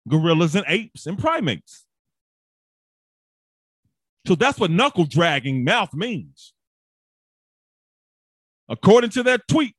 gorillas 0.07 0.55
and 0.55 0.65
apes 0.67 1.07
and 1.07 1.17
primates. 1.17 1.85
So 4.25 4.35
that's 4.35 4.59
what 4.59 4.71
knuckle 4.71 5.05
dragging 5.05 5.63
mouth 5.63 5.93
means. 5.93 6.53
According 8.69 9.09
to 9.11 9.23
that 9.23 9.41
tweet, 9.47 9.75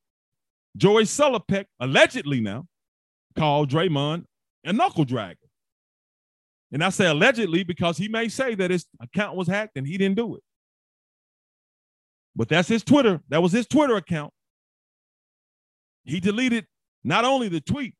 Joey 0.76 1.04
Sulipeck 1.04 1.66
allegedly 1.80 2.40
now 2.40 2.66
called 3.36 3.70
Draymond 3.70 4.24
a 4.64 4.72
knuckle 4.72 5.04
dragger. 5.06 5.36
And 6.72 6.82
I 6.82 6.90
say 6.90 7.06
allegedly 7.06 7.62
because 7.62 7.96
he 7.96 8.08
may 8.08 8.28
say 8.28 8.54
that 8.56 8.70
his 8.70 8.86
account 9.00 9.36
was 9.36 9.46
hacked 9.46 9.76
and 9.76 9.86
he 9.86 9.96
didn't 9.96 10.16
do 10.16 10.36
it. 10.36 10.42
But 12.34 12.48
that's 12.48 12.68
his 12.68 12.82
Twitter. 12.82 13.20
That 13.28 13.42
was 13.42 13.52
his 13.52 13.66
Twitter 13.66 13.96
account. 13.96 14.32
He 16.04 16.20
deleted 16.20 16.66
not 17.04 17.24
only 17.24 17.48
the 17.48 17.60
tweet, 17.60 17.94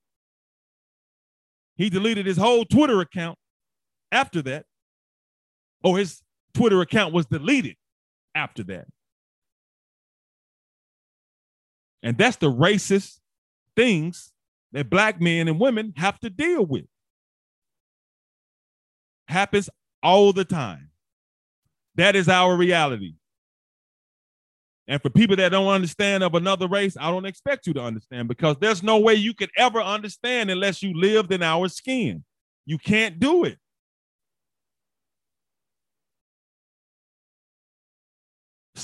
he 1.77 1.89
deleted 1.89 2.27
his 2.27 2.37
whole 2.37 2.65
Twitter 2.65 3.01
account 3.01 3.39
after 4.11 4.43
that. 4.43 4.67
Or 5.83 5.99
his 5.99 6.23
Twitter 6.55 6.81
account 6.81 7.13
was 7.13 7.27
deleted 7.27 7.77
after 8.35 8.63
that. 8.65 8.87
And 12.03 12.17
that's 12.19 12.37
the 12.37 12.51
racist 12.51 13.19
things 13.77 14.33
that 14.73 14.91
black 14.91 15.21
men 15.21 15.49
and 15.49 15.59
women 15.59 15.95
have 15.97 16.19
to 16.21 16.31
deal 16.31 16.65
with. 16.65 16.85
Happens 19.29 19.71
all 20.03 20.33
the 20.33 20.45
time. 20.45 20.91
That 21.95 22.15
is 22.17 22.29
our 22.29 22.57
reality. 22.57 23.15
And 24.87 25.01
for 25.01 25.09
people 25.09 25.37
that 25.37 25.51
don't 25.51 25.69
understand 25.69 26.23
of 26.23 26.35
another 26.35 26.69
race, 26.69 26.97
I 27.01 27.11
don't 27.11 27.25
expect 27.25 27.67
you 27.67 27.73
to 27.75 27.83
understand 27.83 28.29
because 28.29 28.57
there's 28.59 28.83
no 28.83 28.99
way 28.99 29.15
you 29.15 29.33
could 29.33 29.51
ever 29.57 29.81
understand 29.81 30.51
unless 30.51 30.83
you 30.83 30.93
lived 30.93 31.33
in 31.33 31.43
our 31.43 31.69
skin. 31.69 32.23
You 32.67 32.77
can't 32.77 33.19
do 33.19 33.45
it. 33.45 33.59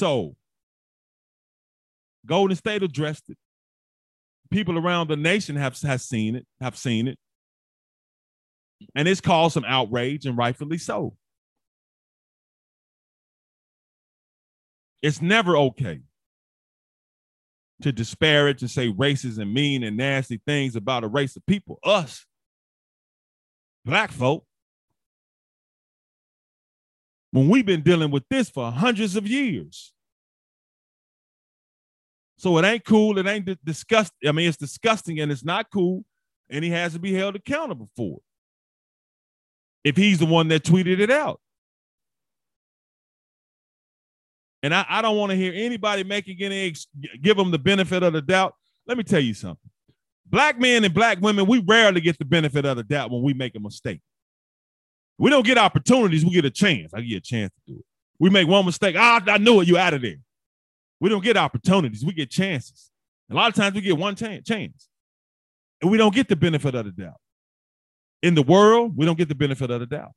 So 0.01 0.35
Golden 2.25 2.57
State 2.57 2.83
addressed 2.83 3.29
it. 3.29 3.37
People 4.51 4.79
around 4.79 5.09
the 5.09 5.17
nation 5.17 5.57
have 5.57 5.79
have 5.83 6.01
seen 6.01 6.37
it, 6.37 6.47
have 6.59 6.75
seen 6.75 7.07
it. 7.07 7.19
And 8.95 9.07
it's 9.07 9.21
caused 9.21 9.53
some 9.53 9.67
outrage, 9.67 10.25
and 10.25 10.39
rightfully 10.39 10.79
so. 10.79 11.17
It's 15.03 15.21
never 15.21 15.55
okay 15.55 16.01
to 17.83 17.93
disparage 17.93 18.61
to 18.61 18.69
say 18.69 18.91
racist 18.91 19.39
and 19.39 19.53
mean 19.53 19.83
and 19.83 19.99
nasty 19.99 20.41
things 20.47 20.77
about 20.77 21.05
a 21.05 21.09
race 21.09 21.37
of 21.37 21.45
people, 21.45 21.79
us, 21.85 22.25
black 23.85 24.11
folk 24.11 24.47
when 27.33 27.49
we've 27.49 27.67
been 27.67 27.83
dealing 27.83 28.11
with 28.11 28.25
this 28.29 28.51
for 28.51 28.71
hundreds 28.71 29.17
of 29.17 29.27
years. 29.27 29.93
So 32.39 32.57
it 32.59 32.65
ain't 32.65 32.85
cool. 32.85 33.19
It 33.19 33.27
ain't 33.27 33.65
disgusting. 33.65 34.29
I 34.29 34.33
mean, 34.33 34.49
it's 34.49 34.57
disgusting 34.57 35.21
and 35.21 35.31
it's 35.31 35.45
not 35.45 35.71
cool. 35.71 36.05
And 36.49 36.65
he 36.65 36.71
has 36.71 36.95
to 36.95 36.99
be 36.99 37.13
held 37.13 37.37
accountable 37.37 37.91
for 37.97 38.17
it. 38.17 38.23
If 39.91 39.97
he's 39.97 40.19
the 40.19 40.27
one 40.27 40.49
that 40.49 40.65
tweeted 40.65 41.01
it 41.01 41.11
out. 41.11 41.41
And 44.63 44.75
I, 44.75 44.85
I 44.89 45.03
don't 45.03 45.17
want 45.17 45.31
to 45.31 45.37
hear 45.37 45.53
anybody 45.55 46.05
making 46.05 46.39
any 46.41 46.75
give 47.23 47.37
them 47.37 47.51
the 47.51 47.59
benefit 47.59 48.03
of 48.03 48.13
the 48.13 48.23
doubt. 48.23 48.55
Let 48.87 48.99
me 48.99 49.05
tell 49.05 49.21
you 49.21 49.35
something. 49.35 49.71
Black 50.27 50.59
men 50.59 50.85
and 50.85 50.95
black 50.95 51.21
women, 51.21 51.47
we 51.47 51.59
rarely 51.67 52.01
get 52.01 52.19
the 52.19 52.25
benefit 52.25 52.65
of 52.65 52.77
the 52.77 52.85
doubt 52.85 53.11
when 53.11 53.23
we 53.23 53.35
make 53.35 53.55
a 53.55 53.61
mistake. 53.61 54.01
We 55.21 55.29
don't 55.29 55.45
get 55.45 55.59
opportunities, 55.59 56.25
we 56.25 56.31
get 56.31 56.47
a 56.47 56.51
chance. 56.51 56.95
I 56.95 57.03
get 57.03 57.19
a 57.19 57.21
chance 57.21 57.53
to 57.53 57.73
do 57.75 57.79
it. 57.79 57.85
We 58.19 58.31
make 58.31 58.49
one 58.49 58.65
mistake. 58.65 58.97
Ah, 58.99 59.23
I 59.27 59.37
knew 59.37 59.61
it, 59.61 59.69
you 59.69 59.77
out 59.77 59.93
of 59.93 60.01
there. 60.01 60.17
We 60.99 61.11
don't 61.11 61.23
get 61.23 61.37
opportunities, 61.37 62.03
we 62.03 62.15
get 62.15 62.31
chances. 62.31 62.91
A 63.31 63.35
lot 63.35 63.51
of 63.51 63.55
times 63.55 63.75
we 63.75 63.83
get 63.83 63.99
one 63.99 64.17
chance, 64.17 64.49
chance. 64.49 64.89
And 65.83 65.91
we 65.91 65.99
don't 65.99 66.15
get 66.15 66.29
the 66.29 66.37
benefit 66.37 66.75
of 66.75 66.87
the 66.87 66.93
doubt. 66.93 67.21
In 68.23 68.35
the 68.35 68.43
world, 68.43 68.97
we 68.97 69.05
don't 69.05 69.19
get 69.19 69.29
the 69.29 69.35
benefit 69.35 69.71
of 69.71 69.81
the 69.81 69.87
doubt. 69.87 70.13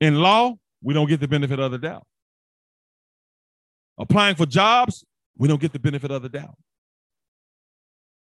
In 0.00 0.16
law, 0.20 0.54
we 0.82 0.92
don't 0.92 1.08
get 1.08 1.20
the 1.20 1.28
benefit 1.28 1.60
of 1.60 1.70
the 1.70 1.78
doubt. 1.78 2.04
Applying 3.96 4.34
for 4.34 4.44
jobs, 4.44 5.04
we 5.38 5.46
don't 5.46 5.60
get 5.60 5.72
the 5.72 5.78
benefit 5.78 6.10
of 6.10 6.22
the 6.22 6.28
doubt. 6.28 6.56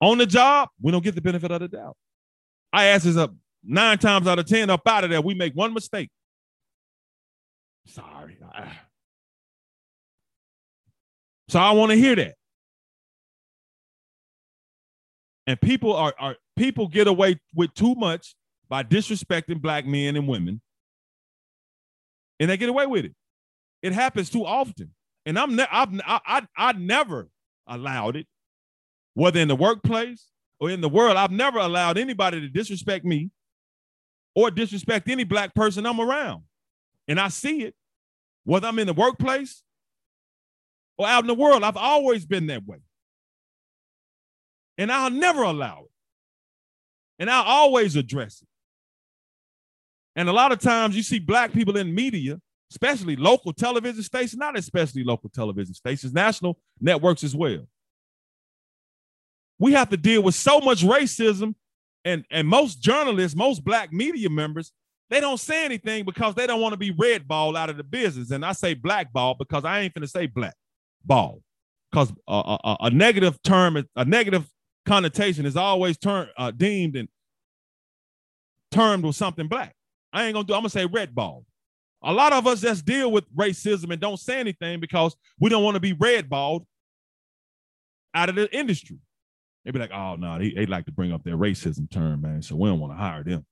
On 0.02 0.18
the 0.18 0.26
job, 0.26 0.68
we 0.82 0.92
don't 0.92 1.02
get 1.02 1.14
the 1.14 1.22
benefit 1.22 1.50
of 1.50 1.60
the 1.60 1.68
doubt. 1.68 1.96
I 2.72 2.86
ask 2.86 3.04
this 3.04 3.16
up 3.16 3.34
nine 3.62 3.98
times 3.98 4.26
out 4.26 4.38
of 4.38 4.46
10 4.46 4.70
up 4.70 4.86
out 4.86 5.04
of 5.04 5.10
there, 5.10 5.20
we 5.20 5.34
make 5.34 5.54
one 5.54 5.74
mistake. 5.74 6.10
Sorry. 7.86 8.38
So 11.48 11.58
I 11.58 11.72
want 11.72 11.90
to 11.90 11.98
hear 11.98 12.16
that. 12.16 12.36
And 15.46 15.60
people 15.60 15.94
are, 15.94 16.14
are 16.18 16.36
people 16.56 16.88
get 16.88 17.08
away 17.08 17.38
with 17.54 17.74
too 17.74 17.94
much 17.94 18.34
by 18.70 18.82
disrespecting 18.82 19.60
black 19.60 19.84
men 19.84 20.16
and 20.16 20.26
women 20.26 20.62
and 22.42 22.50
they 22.50 22.56
get 22.56 22.68
away 22.68 22.86
with 22.86 23.04
it. 23.04 23.14
It 23.82 23.92
happens 23.92 24.28
too 24.28 24.44
often, 24.44 24.92
and 25.24 25.38
I'm 25.38 25.54
ne- 25.54 25.66
I've, 25.70 25.94
I, 26.04 26.20
I 26.26 26.42
I 26.56 26.72
never 26.72 27.28
allowed 27.68 28.16
it, 28.16 28.26
whether 29.14 29.38
in 29.38 29.46
the 29.46 29.54
workplace 29.54 30.26
or 30.62 30.70
in 30.70 30.80
the 30.80 30.88
world. 30.88 31.16
I've 31.16 31.32
never 31.32 31.58
allowed 31.58 31.98
anybody 31.98 32.40
to 32.40 32.48
disrespect 32.48 33.04
me 33.04 33.30
or 34.36 34.48
disrespect 34.48 35.08
any 35.08 35.24
black 35.24 35.56
person 35.56 35.84
I'm 35.84 36.00
around, 36.00 36.44
and 37.08 37.18
I 37.18 37.28
see 37.28 37.64
it, 37.64 37.74
whether 38.44 38.68
I'm 38.68 38.78
in 38.78 38.86
the 38.86 38.92
workplace 38.92 39.64
or 40.96 41.08
out 41.08 41.24
in 41.24 41.26
the 41.26 41.34
world. 41.34 41.64
I've 41.64 41.76
always 41.76 42.24
been 42.24 42.46
that 42.46 42.64
way, 42.64 42.78
and 44.78 44.92
I'll 44.92 45.10
never 45.10 45.42
allow 45.42 45.80
it, 45.80 45.90
and 47.18 47.28
I'll 47.28 47.42
always 47.42 47.96
address 47.96 48.40
it. 48.40 48.48
And 50.14 50.28
a 50.28 50.32
lot 50.32 50.52
of 50.52 50.60
times 50.60 50.94
you 50.94 51.02
see 51.02 51.18
black 51.18 51.52
people 51.52 51.76
in 51.76 51.92
media, 51.92 52.40
especially 52.70 53.16
local 53.16 53.52
television 53.52 54.04
stations, 54.04 54.36
not 54.36 54.56
especially 54.56 55.02
local 55.02 55.28
television 55.28 55.74
stations, 55.74 56.12
national 56.12 56.60
networks 56.80 57.24
as 57.24 57.34
well. 57.34 57.66
We 59.62 59.74
have 59.74 59.90
to 59.90 59.96
deal 59.96 60.24
with 60.24 60.34
so 60.34 60.58
much 60.58 60.82
racism, 60.82 61.54
and, 62.04 62.24
and 62.32 62.48
most 62.48 62.82
journalists, 62.82 63.36
most 63.36 63.64
black 63.64 63.92
media 63.92 64.28
members, 64.28 64.72
they 65.08 65.20
don't 65.20 65.38
say 65.38 65.64
anything 65.64 66.04
because 66.04 66.34
they 66.34 66.48
don't 66.48 66.60
want 66.60 66.72
to 66.72 66.76
be 66.76 66.90
red 66.90 67.28
ball 67.28 67.56
out 67.56 67.70
of 67.70 67.76
the 67.76 67.84
business. 67.84 68.32
And 68.32 68.44
I 68.44 68.54
say 68.54 68.74
black 68.74 69.12
ball 69.12 69.36
because 69.38 69.64
I 69.64 69.78
ain't 69.78 69.94
finna 69.94 70.10
say 70.10 70.26
black 70.26 70.56
ball, 71.04 71.42
because 71.92 72.12
a, 72.26 72.58
a, 72.64 72.76
a, 72.80 72.90
negative 72.90 73.40
term, 73.44 73.80
a 73.94 74.04
negative 74.04 74.48
connotation 74.84 75.46
is 75.46 75.56
always 75.56 75.96
term, 75.96 76.26
uh, 76.36 76.50
deemed 76.50 76.96
and 76.96 77.08
termed 78.72 79.04
with 79.04 79.14
something 79.14 79.46
black. 79.46 79.76
I 80.12 80.24
ain't 80.24 80.34
gonna 80.34 80.44
do. 80.44 80.54
I'm 80.54 80.62
gonna 80.62 80.70
say 80.70 80.86
red 80.86 81.14
ball. 81.14 81.44
A 82.02 82.12
lot 82.12 82.32
of 82.32 82.48
us 82.48 82.62
just 82.62 82.84
deal 82.84 83.12
with 83.12 83.32
racism 83.32 83.92
and 83.92 84.00
don't 84.00 84.18
say 84.18 84.40
anything 84.40 84.80
because 84.80 85.14
we 85.38 85.50
don't 85.50 85.62
want 85.62 85.76
to 85.76 85.80
be 85.80 85.92
red 85.92 86.28
balled 86.28 86.66
out 88.12 88.28
of 88.28 88.34
the 88.34 88.52
industry. 88.52 88.98
They 89.64 89.70
be 89.70 89.78
like, 89.78 89.92
oh 89.92 90.16
no, 90.16 90.38
they, 90.38 90.50
they 90.50 90.66
like 90.66 90.86
to 90.86 90.92
bring 90.92 91.12
up 91.12 91.22
their 91.22 91.36
racism 91.36 91.90
term, 91.90 92.22
man. 92.22 92.42
So 92.42 92.56
we 92.56 92.68
don't 92.68 92.80
want 92.80 92.92
to 92.92 92.96
hire 92.96 93.22
them. 93.22 93.46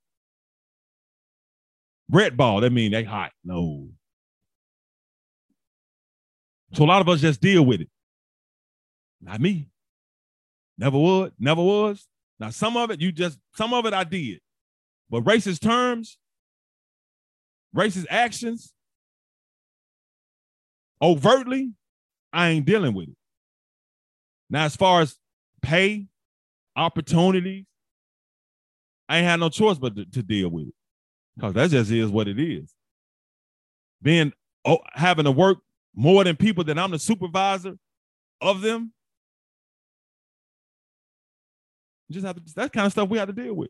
Red 2.09 2.35
ball, 2.35 2.61
that 2.61 2.71
mean 2.71 2.91
they 2.91 3.03
hot. 3.03 3.31
No. 3.43 3.89
So 6.73 6.83
a 6.83 6.85
lot 6.85 7.01
of 7.01 7.09
us 7.09 7.21
just 7.21 7.41
deal 7.41 7.63
with 7.63 7.81
it. 7.81 7.89
Not 9.21 9.39
me. 9.39 9.69
Never 10.77 10.97
would, 10.97 11.33
never 11.39 11.61
was. 11.61 12.07
Now, 12.39 12.49
some 12.49 12.75
of 12.75 12.91
it, 12.91 12.99
you 12.99 13.11
just, 13.11 13.37
some 13.55 13.73
of 13.73 13.85
it 13.85 13.93
I 13.93 14.03
did. 14.03 14.39
But 15.09 15.23
racist 15.23 15.61
terms, 15.61 16.17
racist 17.75 18.07
actions 18.09 18.73
overtly, 21.01 21.71
I 22.33 22.49
ain't 22.49 22.65
dealing 22.65 22.93
with 22.93 23.09
it. 23.09 23.15
Now, 24.49 24.65
as 24.65 24.75
far 24.75 25.01
as 25.01 25.17
pay, 25.61 26.07
opportunities, 26.75 27.65
I 29.07 29.17
ain't 29.17 29.27
had 29.27 29.39
no 29.39 29.49
choice 29.49 29.77
but 29.77 29.95
to, 29.95 30.05
to 30.05 30.23
deal 30.23 30.49
with 30.49 30.67
it 30.69 30.73
because 31.35 31.53
that 31.53 31.69
just 31.69 31.91
is 31.91 32.09
what 32.09 32.27
it 32.27 32.39
is. 32.39 32.73
Being 34.01 34.31
oh, 34.65 34.79
having 34.93 35.25
to 35.25 35.31
work 35.31 35.59
more 35.95 36.23
than 36.23 36.35
people 36.35 36.63
that 36.63 36.79
I'm 36.79 36.91
the 36.91 36.99
supervisor 36.99 37.77
of 38.39 38.61
them. 38.61 38.93
Just 42.09 42.25
have 42.25 42.35
to, 42.35 42.53
that 42.55 42.73
kind 42.73 42.85
of 42.85 42.91
stuff 42.91 43.09
we 43.09 43.17
had 43.17 43.27
to 43.27 43.33
deal 43.33 43.53
with. 43.53 43.69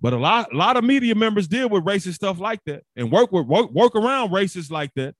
But 0.00 0.12
a 0.12 0.18
lot, 0.18 0.52
a 0.52 0.56
lot 0.56 0.76
of 0.76 0.84
media 0.84 1.14
members 1.14 1.48
deal 1.48 1.68
with 1.68 1.84
racist 1.84 2.14
stuff 2.14 2.38
like 2.38 2.60
that 2.66 2.82
and 2.96 3.10
work 3.10 3.32
with 3.32 3.46
work, 3.46 3.70
work 3.70 3.94
around 3.94 4.30
racists 4.30 4.70
like 4.70 4.90
that 4.96 5.14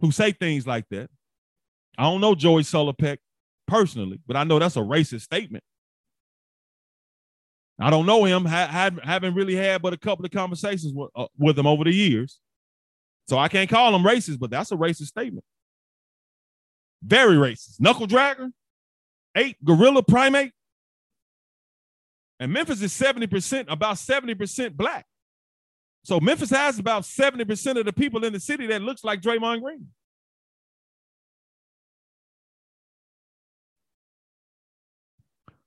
who 0.00 0.10
say 0.10 0.32
things 0.32 0.66
like 0.66 0.86
that. 0.90 1.08
I 2.00 2.04
don't 2.04 2.22
know 2.22 2.34
Joey 2.34 2.62
Sulipeck 2.62 3.18
personally, 3.68 4.20
but 4.26 4.34
I 4.34 4.44
know 4.44 4.58
that's 4.58 4.76
a 4.76 4.80
racist 4.80 5.20
statement. 5.20 5.62
I 7.78 7.90
don't 7.90 8.06
know 8.06 8.24
him. 8.24 8.46
Ha- 8.46 8.90
haven't 9.04 9.34
really 9.34 9.54
had 9.54 9.82
but 9.82 9.92
a 9.92 9.98
couple 9.98 10.24
of 10.24 10.30
conversations 10.30 10.94
with, 10.94 11.10
uh, 11.14 11.26
with 11.36 11.58
him 11.58 11.66
over 11.66 11.84
the 11.84 11.92
years, 11.92 12.38
so 13.28 13.36
I 13.36 13.48
can't 13.48 13.68
call 13.68 13.94
him 13.94 14.02
racist. 14.02 14.38
But 14.38 14.48
that's 14.48 14.72
a 14.72 14.76
racist 14.76 15.08
statement. 15.08 15.44
Very 17.02 17.36
racist. 17.36 17.78
Knuckle 17.80 18.06
dragger, 18.06 18.50
ape, 19.36 19.58
gorilla, 19.62 20.02
primate. 20.02 20.52
And 22.38 22.50
Memphis 22.50 22.80
is 22.80 22.94
70%, 22.94 23.70
about 23.70 23.96
70% 23.96 24.72
black. 24.72 25.04
So 26.04 26.18
Memphis 26.18 26.48
has 26.48 26.78
about 26.78 27.02
70% 27.02 27.78
of 27.78 27.84
the 27.84 27.92
people 27.92 28.24
in 28.24 28.32
the 28.32 28.40
city 28.40 28.68
that 28.68 28.80
looks 28.80 29.04
like 29.04 29.20
Draymond 29.20 29.60
Green. 29.60 29.88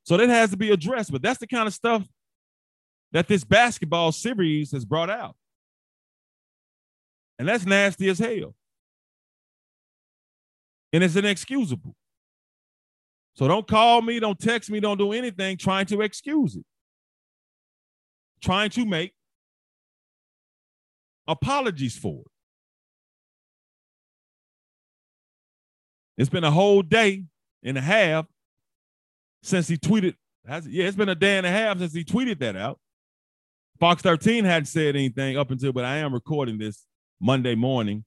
So 0.03 0.17
that 0.17 0.29
has 0.29 0.51
to 0.51 0.57
be 0.57 0.71
addressed, 0.71 1.11
but 1.11 1.21
that's 1.21 1.39
the 1.39 1.47
kind 1.47 1.67
of 1.67 1.73
stuff 1.73 2.05
that 3.13 3.27
this 3.27 3.43
basketball 3.43 4.11
series 4.11 4.71
has 4.71 4.83
brought 4.83 5.09
out. 5.09 5.35
And 7.39 7.47
that's 7.47 7.65
nasty 7.65 8.09
as 8.09 8.19
hell. 8.19 8.55
And 10.91 11.03
it's 11.03 11.15
inexcusable. 11.15 11.95
So 13.35 13.47
don't 13.47 13.67
call 13.67 14.01
me, 14.01 14.19
don't 14.19 14.37
text 14.37 14.69
me, 14.69 14.79
don't 14.79 14.97
do 14.97 15.11
anything 15.11 15.57
trying 15.57 15.85
to 15.87 16.01
excuse 16.01 16.55
it. 16.55 16.65
Trying 18.41 18.69
to 18.71 18.85
make 18.85 19.13
apologies 21.27 21.97
for 21.97 22.21
it. 22.21 22.31
It's 26.17 26.29
been 26.29 26.43
a 26.43 26.51
whole 26.51 26.83
day 26.83 27.23
and 27.63 27.77
a 27.77 27.81
half 27.81 28.27
since 29.43 29.67
he 29.67 29.77
tweeted. 29.77 30.15
Has, 30.47 30.67
yeah, 30.67 30.85
it's 30.85 30.97
been 30.97 31.09
a 31.09 31.15
day 31.15 31.37
and 31.37 31.45
a 31.45 31.49
half 31.49 31.77
since 31.77 31.93
he 31.93 32.03
tweeted 32.03 32.39
that 32.39 32.55
out. 32.55 32.79
Fox 33.79 34.01
13 34.01 34.45
hadn't 34.45 34.65
said 34.65 34.95
anything 34.95 35.37
up 35.37 35.51
until, 35.51 35.71
but 35.71 35.85
I 35.85 35.97
am 35.97 36.13
recording 36.13 36.57
this 36.57 36.85
Monday 37.21 37.55
morning, 37.55 38.03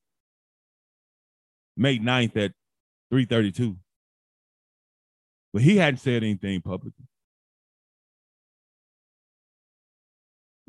May 1.77 1.99
9th 1.99 2.37
at 2.37 2.53
332. 3.11 3.77
But 5.53 5.63
he 5.63 5.77
hadn't 5.77 6.01
said 6.01 6.23
anything 6.23 6.61
publicly. 6.61 7.07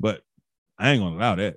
But 0.00 0.22
I 0.78 0.90
ain't 0.90 1.02
gonna 1.02 1.16
allow 1.16 1.34
that. 1.34 1.56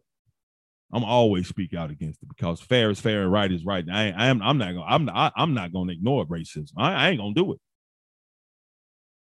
I'm 0.94 1.06
always 1.06 1.48
speak 1.48 1.74
out 1.74 1.92
against 1.92 2.22
it 2.22 2.28
because 2.28 2.60
fair 2.60 2.90
is 2.90 3.00
fair 3.00 3.22
and 3.22 3.32
right 3.32 3.52
is 3.52 3.64
right. 3.64 3.86
I, 3.90 4.12
I 4.12 4.28
am 4.28 4.42
I'm 4.42 4.58
not 4.58 4.74
gonna 4.74 4.86
I'm 4.86 5.06
not 5.06 5.34
I'm 5.38 5.54
not 5.54 5.72
gonna 5.72 5.94
ignore 5.94 6.26
racism. 6.26 6.72
I, 6.76 6.94
I 6.94 7.10
ain't 7.10 7.20
gonna 7.20 7.34
do 7.34 7.54
it. 7.54 7.60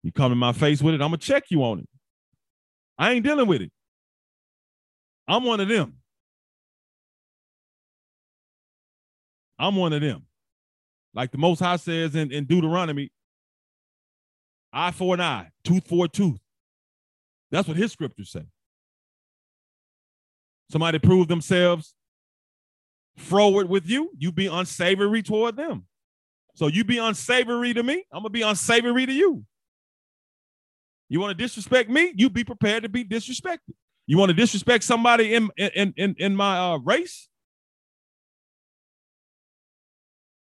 You 0.02 0.12
come 0.12 0.32
in 0.32 0.38
my 0.38 0.52
face 0.52 0.82
with 0.82 0.94
it, 0.94 1.00
I'm 1.00 1.08
gonna 1.08 1.18
check 1.18 1.44
you 1.50 1.62
on 1.62 1.80
it. 1.80 1.88
I 2.98 3.12
ain't 3.12 3.24
dealing 3.24 3.46
with 3.46 3.62
it. 3.62 3.72
I'm 5.28 5.44
one 5.44 5.60
of 5.60 5.68
them. 5.68 5.94
I'm 9.58 9.76
one 9.76 9.92
of 9.92 10.00
them. 10.00 10.26
Like 11.14 11.30
the 11.30 11.38
Most 11.38 11.60
High 11.60 11.76
says 11.76 12.14
in, 12.16 12.32
in 12.32 12.46
Deuteronomy, 12.46 13.10
eye 14.72 14.90
for 14.90 15.14
an 15.14 15.20
eye, 15.20 15.50
tooth 15.62 15.86
for 15.86 16.06
a 16.06 16.08
tooth. 16.08 16.40
That's 17.50 17.68
what 17.68 17.76
his 17.76 17.92
scriptures 17.92 18.30
say. 18.30 18.46
Somebody 20.70 20.98
prove 20.98 21.28
themselves 21.28 21.94
forward 23.16 23.68
with 23.68 23.88
you, 23.88 24.10
you 24.16 24.32
be 24.32 24.46
unsavory 24.46 25.22
toward 25.22 25.56
them. 25.56 25.86
So 26.54 26.66
you 26.66 26.82
be 26.82 26.98
unsavory 26.98 27.74
to 27.74 27.82
me, 27.82 28.04
I'm 28.10 28.20
gonna 28.20 28.30
be 28.30 28.42
unsavory 28.42 29.06
to 29.06 29.12
you. 29.12 29.44
You 31.12 31.20
want 31.20 31.36
to 31.36 31.44
disrespect 31.44 31.90
me? 31.90 32.10
You 32.16 32.30
be 32.30 32.42
prepared 32.42 32.84
to 32.84 32.88
be 32.88 33.04
disrespected. 33.04 33.74
You 34.06 34.16
want 34.16 34.30
to 34.30 34.34
disrespect 34.34 34.82
somebody 34.82 35.34
in 35.34 35.50
in 35.58 35.92
in, 35.98 36.14
in 36.18 36.34
my 36.34 36.58
uh, 36.58 36.78
race? 36.78 37.28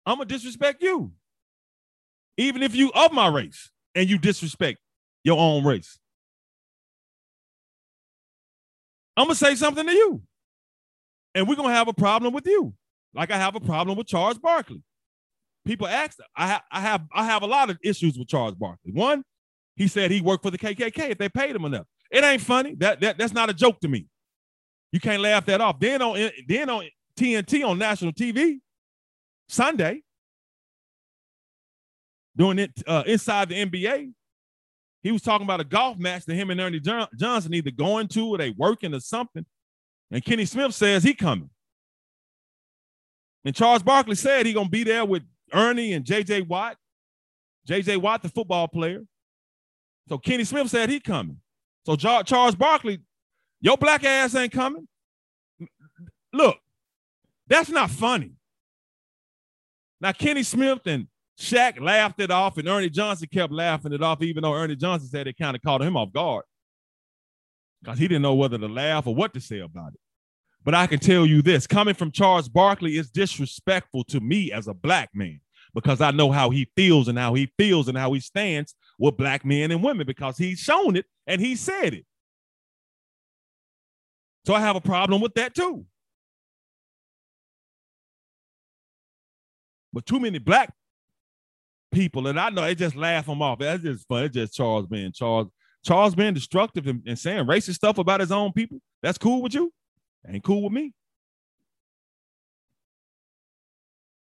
I'm 0.04 0.16
gonna 0.16 0.26
disrespect 0.26 0.82
you. 0.82 1.12
Even 2.36 2.62
if 2.62 2.74
you 2.74 2.92
of 2.92 3.10
my 3.10 3.28
race 3.28 3.70
and 3.94 4.06
you 4.06 4.18
disrespect 4.18 4.80
your 5.24 5.38
own 5.38 5.64
race. 5.64 5.98
I'm 9.16 9.28
gonna 9.28 9.36
say 9.36 9.54
something 9.54 9.86
to 9.86 9.92
you. 9.94 10.20
And 11.34 11.48
we're 11.48 11.56
gonna 11.56 11.72
have 11.72 11.88
a 11.88 11.94
problem 11.94 12.34
with 12.34 12.46
you. 12.46 12.74
Like 13.14 13.30
I 13.30 13.38
have 13.38 13.54
a 13.54 13.60
problem 13.60 13.96
with 13.96 14.08
Charles 14.08 14.36
Barkley. 14.36 14.82
People 15.64 15.86
ask, 15.86 16.18
I, 16.36 16.48
ha- 16.48 16.64
I 16.70 16.80
have 16.82 17.06
I 17.14 17.24
have 17.24 17.42
a 17.42 17.46
lot 17.46 17.70
of 17.70 17.78
issues 17.82 18.18
with 18.18 18.28
Charles 18.28 18.56
Barkley. 18.56 18.92
One, 18.92 19.24
he 19.80 19.88
said 19.88 20.10
he 20.10 20.20
worked 20.20 20.44
for 20.44 20.50
the 20.50 20.58
KKK 20.58 21.08
if 21.08 21.16
they 21.16 21.30
paid 21.30 21.56
him 21.56 21.64
enough. 21.64 21.86
It 22.10 22.22
ain't 22.22 22.42
funny. 22.42 22.74
That, 22.74 23.00
that 23.00 23.16
that's 23.16 23.32
not 23.32 23.48
a 23.48 23.54
joke 23.54 23.80
to 23.80 23.88
me. 23.88 24.08
You 24.92 25.00
can't 25.00 25.22
laugh 25.22 25.46
that 25.46 25.62
off. 25.62 25.80
Then 25.80 26.02
on 26.02 26.30
then 26.46 26.68
on 26.68 26.84
TNT 27.18 27.66
on 27.66 27.78
national 27.78 28.12
TV 28.12 28.60
Sunday, 29.48 30.02
doing 32.36 32.58
it 32.58 32.72
uh, 32.86 33.04
inside 33.06 33.48
the 33.48 33.64
NBA, 33.64 34.12
he 35.02 35.12
was 35.12 35.22
talking 35.22 35.46
about 35.46 35.60
a 35.60 35.64
golf 35.64 35.96
match 35.96 36.26
that 36.26 36.34
him 36.34 36.50
and 36.50 36.60
Ernie 36.60 36.80
Johnson 37.16 37.54
either 37.54 37.70
going 37.70 38.06
to 38.08 38.34
or 38.34 38.36
they 38.36 38.50
working 38.50 38.92
or 38.92 39.00
something. 39.00 39.46
And 40.10 40.22
Kenny 40.22 40.44
Smith 40.44 40.74
says 40.74 41.02
he 41.02 41.14
coming. 41.14 41.48
And 43.46 43.54
Charles 43.54 43.82
Barkley 43.82 44.16
said 44.16 44.44
he 44.44 44.52
gonna 44.52 44.68
be 44.68 44.84
there 44.84 45.06
with 45.06 45.22
Ernie 45.54 45.94
and 45.94 46.04
J.J. 46.04 46.42
Watt. 46.42 46.76
J.J. 47.66 47.96
Watt, 47.96 48.22
the 48.22 48.28
football 48.28 48.68
player. 48.68 49.06
So 50.10 50.18
Kenny 50.18 50.44
Smith 50.44 50.68
said 50.68 50.90
he 50.90 51.00
coming. 51.00 51.38
So 51.86 51.94
Charles 51.94 52.56
Barkley, 52.56 53.00
your 53.60 53.78
black 53.78 54.04
ass 54.04 54.34
ain't 54.34 54.52
coming. 54.52 54.86
Look, 56.32 56.58
that's 57.46 57.70
not 57.70 57.90
funny. 57.90 58.32
Now 60.00 60.12
Kenny 60.12 60.42
Smith 60.42 60.80
and 60.86 61.06
Shaq 61.38 61.80
laughed 61.80 62.20
it 62.20 62.30
off, 62.30 62.58
and 62.58 62.68
Ernie 62.68 62.90
Johnson 62.90 63.28
kept 63.32 63.52
laughing 63.52 63.92
it 63.92 64.02
off, 64.02 64.20
even 64.20 64.42
though 64.42 64.52
Ernie 64.52 64.76
Johnson 64.76 65.08
said 65.08 65.26
it 65.28 65.38
kind 65.38 65.54
of 65.54 65.62
caught 65.62 65.80
him 65.80 65.96
off 65.96 66.12
guard 66.12 66.44
because 67.80 67.98
he 67.98 68.08
didn't 68.08 68.22
know 68.22 68.34
whether 68.34 68.58
to 68.58 68.68
laugh 68.68 69.06
or 69.06 69.14
what 69.14 69.32
to 69.34 69.40
say 69.40 69.60
about 69.60 69.94
it. 69.94 70.00
But 70.64 70.74
I 70.74 70.86
can 70.88 70.98
tell 70.98 71.24
you 71.24 71.40
this 71.40 71.66
coming 71.68 71.94
from 71.94 72.10
Charles 72.10 72.48
Barkley 72.48 72.98
is 72.98 73.10
disrespectful 73.10 74.04
to 74.04 74.20
me 74.20 74.50
as 74.50 74.66
a 74.66 74.74
black 74.74 75.10
man 75.14 75.40
because 75.72 76.00
I 76.00 76.10
know 76.10 76.32
how 76.32 76.50
he 76.50 76.68
feels 76.76 77.06
and 77.06 77.16
how 77.16 77.34
he 77.34 77.50
feels 77.56 77.86
and 77.88 77.96
how 77.96 78.12
he 78.12 78.20
stands 78.20 78.74
with 79.00 79.16
black 79.16 79.46
men 79.46 79.70
and 79.70 79.82
women 79.82 80.06
because 80.06 80.36
he's 80.36 80.60
shown 80.60 80.94
it 80.94 81.06
and 81.26 81.40
he 81.40 81.56
said 81.56 81.94
it. 81.94 82.04
So 84.46 84.54
I 84.54 84.60
have 84.60 84.76
a 84.76 84.80
problem 84.80 85.22
with 85.22 85.34
that 85.34 85.54
too. 85.54 85.86
But 89.92 90.06
too 90.06 90.20
many 90.20 90.38
black 90.38 90.72
people, 91.90 92.28
and 92.28 92.38
I 92.38 92.50
know 92.50 92.62
they 92.62 92.74
just 92.74 92.94
laugh 92.94 93.26
them 93.26 93.42
off. 93.42 93.58
That's 93.58 93.82
just 93.82 94.06
fun. 94.06 94.24
It's 94.24 94.34
just 94.34 94.54
Charles 94.54 94.86
being 94.86 95.12
Charles. 95.12 95.48
Charles 95.82 96.14
being 96.14 96.34
destructive 96.34 96.86
and, 96.86 97.02
and 97.06 97.18
saying 97.18 97.46
racist 97.46 97.76
stuff 97.76 97.96
about 97.96 98.20
his 98.20 98.30
own 98.30 98.52
people. 98.52 98.80
That's 99.02 99.16
cool 99.16 99.40
with 99.40 99.54
you? 99.54 99.72
Ain't 100.28 100.44
cool 100.44 100.64
with 100.64 100.72
me. 100.72 100.92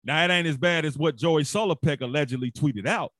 Now 0.02 0.24
it 0.24 0.32
ain't 0.32 0.48
as 0.48 0.56
bad 0.56 0.84
as 0.84 0.98
what 0.98 1.16
Joey 1.16 1.44
Sulipeck 1.44 2.00
allegedly 2.00 2.50
tweeted 2.50 2.88
out. 2.88 3.12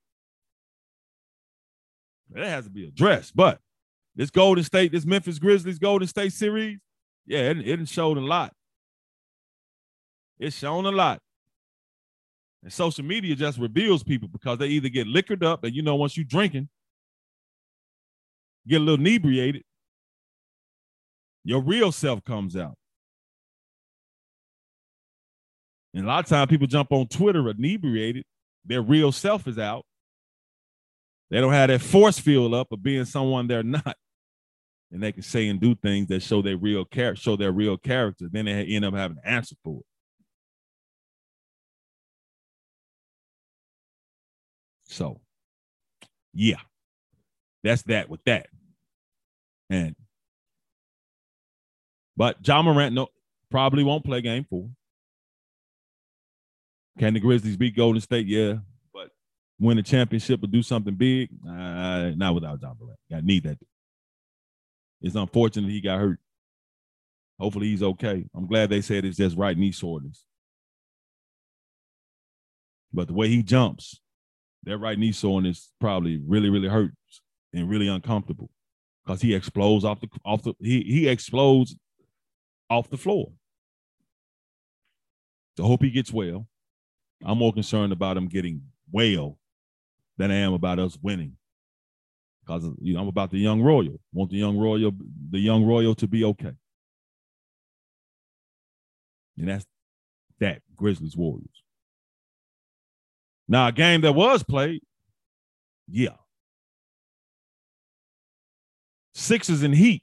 That 2.31 2.47
has 2.47 2.65
to 2.65 2.71
be 2.71 2.87
addressed. 2.87 3.37
But 3.37 3.61
this 4.17 4.31
Golden 4.31 4.65
State, 4.65 4.93
this 4.93 5.05
Memphis 5.05 5.39
Grizzlies 5.39 5.79
Golden 5.79 6.09
State 6.09 6.33
series, 6.33 6.79
yeah, 7.27 7.51
it, 7.51 7.69
it 7.69 7.89
showed 7.89 8.17
a 8.17 8.21
lot. 8.21 8.53
It's 10.39 10.57
shown 10.57 10.87
a 10.87 10.91
lot. 10.91 11.21
And 12.63 12.73
social 12.73 13.05
media 13.05 13.35
just 13.35 13.59
reveals 13.59 14.03
people 14.03 14.29
because 14.29 14.59
they 14.59 14.69
either 14.69 14.89
get 14.89 15.07
liquored 15.07 15.45
up, 15.45 15.65
and 15.65 15.75
you 15.75 15.83
know, 15.83 15.97
once 15.97 16.17
you 16.17 16.25
drinking, 16.25 16.69
get 18.67 18.81
a 18.81 18.85
little 18.85 19.01
inebriated, 19.01 19.63
your 21.45 21.61
real 21.61 21.93
self 21.93 22.25
comes 22.25 22.57
out. 22.57 22.75
And 25.93 26.05
a 26.05 26.09
lot 26.09 26.25
of 26.25 26.29
times 26.29 26.49
people 26.49 26.67
jump 26.67 26.91
on 26.91 27.07
Twitter 27.07 27.49
inebriated, 27.49 28.25
their 28.65 28.83
real 28.83 29.13
self 29.13 29.47
is 29.47 29.59
out. 29.59 29.85
They 31.35 31.41
don't 31.41 31.53
have 31.53 31.67
that 31.69 31.81
force 31.81 32.17
field 32.17 32.55
up 32.55 32.71
of 32.71 32.81
being 32.81 33.05
someone 33.05 33.49
they're 33.49 33.65
not. 33.65 33.97
And 34.93 35.03
they 35.03 35.11
can 35.11 35.25
say 35.25 35.49
and 35.49 35.61
do 35.61 35.75
things 35.75 36.07
that 36.07 36.23
show 36.23 36.43
their 36.43 36.57
real 36.57 36.85
character, 36.85 37.21
show 37.21 37.35
their 37.35 37.51
real 37.51 37.77
character. 37.77 38.29
Then 38.31 38.45
they 38.45 38.65
end 38.67 38.85
up 38.85 38.95
having 38.95 39.17
to 39.17 39.29
answer 39.29 39.57
for 39.65 39.81
it. 39.81 39.87
So, 44.85 45.21
yeah, 46.33 46.61
that's 47.65 47.83
that 47.83 48.09
with 48.09 48.23
that. 48.27 48.47
And 49.69 49.97
but 52.17 52.47
Ja 52.47 52.63
Morant 52.63 52.95
no 52.95 53.09
probably 53.51 53.83
won't 53.83 54.05
play 54.05 54.21
game 54.21 54.47
four. 54.49 54.69
Can 56.97 57.15
the 57.15 57.19
Grizzlies 57.19 57.57
beat 57.57 57.75
Golden 57.75 58.01
State? 58.01 58.29
Yeah, 58.29 58.59
win 59.59 59.79
a 59.79 59.83
championship 59.83 60.43
or 60.43 60.47
do 60.47 60.63
something 60.63 60.95
big? 60.95 61.31
Uh, 61.47 62.11
not 62.17 62.35
without 62.35 62.61
Ja 62.61 62.75
Morant. 62.79 62.99
I 63.13 63.21
need 63.21 63.45
that. 63.45 63.59
It's 65.01 65.15
unfortunate 65.15 65.71
he 65.71 65.81
got 65.81 65.99
hurt. 65.99 66.19
Hopefully 67.39 67.69
he's 67.69 67.83
okay. 67.83 68.27
I'm 68.35 68.47
glad 68.47 68.71
they 68.71 68.81
said 68.81 69.05
it's 69.05 69.17
just 69.17 69.37
right 69.37 69.57
knee 69.57 69.73
soreness. 69.73 70.25
But 72.93 73.09
the 73.09 73.15
way 73.15 73.29
he 73.29 73.43
jumps, 73.43 74.01
that 74.63 74.79
right 74.79 74.99
knee 74.99 75.13
soreness 75.13 75.73
probably 75.81 76.23
really, 76.27 76.49
really 76.49 76.69
hurts 76.69 77.21
and 77.53 77.69
really 77.69 77.89
uncomfortable 77.89 78.51
because 79.05 79.21
he 79.21 79.35
explodes 79.35 79.85
off 79.85 80.01
the 80.01 80.09
off 80.25 80.43
the 80.43 80.55
he 80.61 80.83
he 80.83 81.09
explodes 81.09 81.77
off 82.71 82.89
the 82.89 82.97
floor. 82.97 83.33
So 85.57 85.65
hope 85.65 85.83
he 85.83 85.91
gets 85.91 86.13
well. 86.13 86.47
I'm 87.25 87.39
more 87.39 87.53
concerned 87.53 87.93
about 87.93 88.17
him 88.17 88.29
getting 88.29 88.63
well 88.91 89.39
than 90.17 90.31
I 90.31 90.37
am 90.37 90.53
about 90.53 90.79
us 90.79 90.99
winning. 91.01 91.37
Because 92.45 92.69
you 92.81 92.95
know, 92.95 93.01
I'm 93.01 93.09
about 93.09 93.31
the 93.31 93.39
young 93.39 93.63
royal. 93.63 94.01
Want 94.13 94.31
the 94.31 94.37
young 94.37 94.59
royal, 94.59 94.93
the 95.31 95.39
young 95.39 95.65
royal 95.65 95.95
to 95.97 96.07
be 96.07 96.25
okay. 96.25 96.53
And 99.39 99.49
that's 99.49 99.65
that 100.41 100.63
Grizzlies 100.77 101.17
Warriors. 101.17 101.49
Now, 103.49 103.69
a 103.69 103.73
game 103.73 104.03
that 104.03 104.13
was 104.13 104.43
played, 104.43 104.83
yeah. 105.89 106.17
Sixers 109.15 109.63
and 109.63 109.75
Heat 109.75 110.03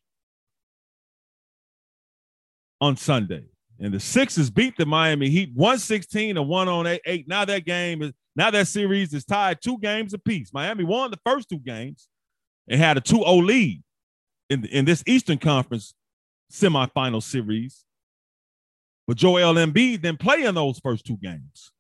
on 2.80 2.98
Sunday. 2.98 3.46
And 3.80 3.94
the 3.94 4.00
Sixers 4.00 4.50
beat 4.50 4.78
the 4.78 4.86
Miami 4.86 5.30
Heat 5.30 5.52
116 5.54 6.38
and 6.38 6.48
1 6.48 6.68
on 6.68 7.00
8. 7.04 7.28
Now 7.28 7.46
that 7.46 7.66
game 7.66 8.04
is 8.04 8.14
now 8.36 8.52
that 8.52 8.68
series 8.68 9.14
is 9.14 9.26
tied 9.26 9.62
two 9.62 9.78
games 9.80 10.14
apiece. 10.14 10.54
Miami 10.54 10.84
won 10.84 11.12
the 11.12 11.20
first 11.26 11.50
two 11.50 11.60
games 11.60 12.08
and 12.68 12.80
had 12.80 12.98
a 12.98 13.02
2-0 13.02 13.46
lead 13.46 13.84
in, 14.50 14.66
in 14.66 14.86
this 14.86 15.04
Eastern 15.06 15.38
Conference 15.38 15.94
semifinal 16.52 17.22
series. 17.22 17.84
But 19.08 19.18
Joel 19.18 19.56
Embiid 19.56 20.02
didn't 20.02 20.20
play 20.20 20.44
in 20.44 20.56
those 20.56 20.80
first 20.80 21.06
two 21.06 21.18
games 21.18 21.72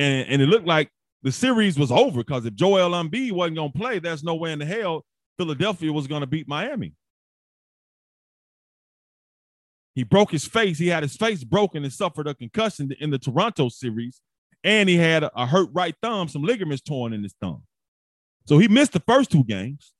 and, 0.00 0.28
and 0.28 0.42
it 0.42 0.46
looked 0.46 0.66
like 0.66 0.90
the 1.22 1.30
series 1.30 1.78
was 1.78 1.92
over 1.92 2.24
because 2.24 2.46
if 2.46 2.54
Joel 2.54 2.90
Embiid 2.92 3.32
wasn't 3.32 3.56
going 3.56 3.70
to 3.70 3.78
play, 3.78 3.98
there's 3.98 4.24
no 4.24 4.34
way 4.34 4.52
in 4.52 4.58
the 4.58 4.64
hell 4.64 5.04
Philadelphia 5.38 5.92
was 5.92 6.06
going 6.06 6.22
to 6.22 6.26
beat 6.26 6.48
Miami. 6.48 6.94
He 10.00 10.04
broke 10.04 10.30
his 10.30 10.46
face. 10.46 10.78
He 10.78 10.86
had 10.86 11.02
his 11.02 11.14
face 11.14 11.44
broken 11.44 11.84
and 11.84 11.92
suffered 11.92 12.26
a 12.26 12.34
concussion 12.34 12.90
in 13.00 13.10
the 13.10 13.18
Toronto 13.18 13.68
series. 13.68 14.22
And 14.64 14.88
he 14.88 14.96
had 14.96 15.24
a, 15.24 15.46
hurt 15.46 15.68
right 15.74 15.94
thumb, 16.00 16.26
some 16.26 16.42
ligaments 16.42 16.80
torn 16.80 17.12
in 17.12 17.22
his 17.22 17.34
thumb. 17.38 17.64
So 18.46 18.56
he 18.56 18.66
missed 18.66 18.92
the 18.92 19.02
first 19.06 19.30
two 19.30 19.44
games. 19.44 19.92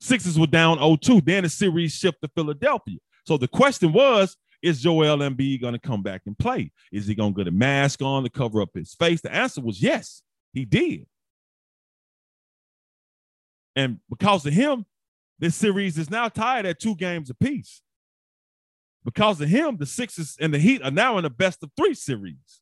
Sixers 0.00 0.38
were 0.38 0.46
down 0.46 0.78
0-2. 0.78 1.22
Then 1.22 1.42
the 1.42 1.50
series 1.50 1.92
shifted 1.92 2.26
to 2.26 2.32
Philadelphia. 2.34 2.96
So 3.26 3.36
the 3.36 3.48
question 3.48 3.92
was, 3.92 4.38
is 4.62 4.80
Joel 4.80 5.18
Embiid 5.18 5.60
going 5.60 5.74
to 5.74 5.78
come 5.78 6.02
back 6.02 6.22
and 6.24 6.38
play? 6.38 6.72
Is 6.90 7.06
he 7.06 7.14
going 7.14 7.34
to 7.34 7.36
get 7.36 7.48
a 7.48 7.54
mask 7.54 8.00
on 8.00 8.22
to 8.22 8.30
cover 8.30 8.62
up 8.62 8.70
his 8.72 8.94
face? 8.94 9.20
The 9.20 9.30
answer 9.30 9.60
was 9.60 9.82
yes, 9.82 10.22
he 10.54 10.64
did. 10.64 11.04
And 13.76 13.98
because 14.08 14.46
of 14.46 14.54
him, 14.54 14.86
this 15.38 15.54
series 15.54 15.98
is 15.98 16.08
now 16.08 16.30
tied 16.30 16.64
at 16.64 16.80
two 16.80 16.94
games 16.94 17.28
apiece. 17.28 17.82
Because 19.04 19.40
of 19.40 19.48
him, 19.48 19.76
the 19.78 19.86
Sixers 19.86 20.36
and 20.40 20.52
the 20.52 20.58
Heat 20.58 20.82
are 20.82 20.90
now 20.90 21.16
in 21.16 21.24
the 21.24 21.30
best 21.30 21.62
of 21.62 21.70
three 21.76 21.94
series. 21.94 22.60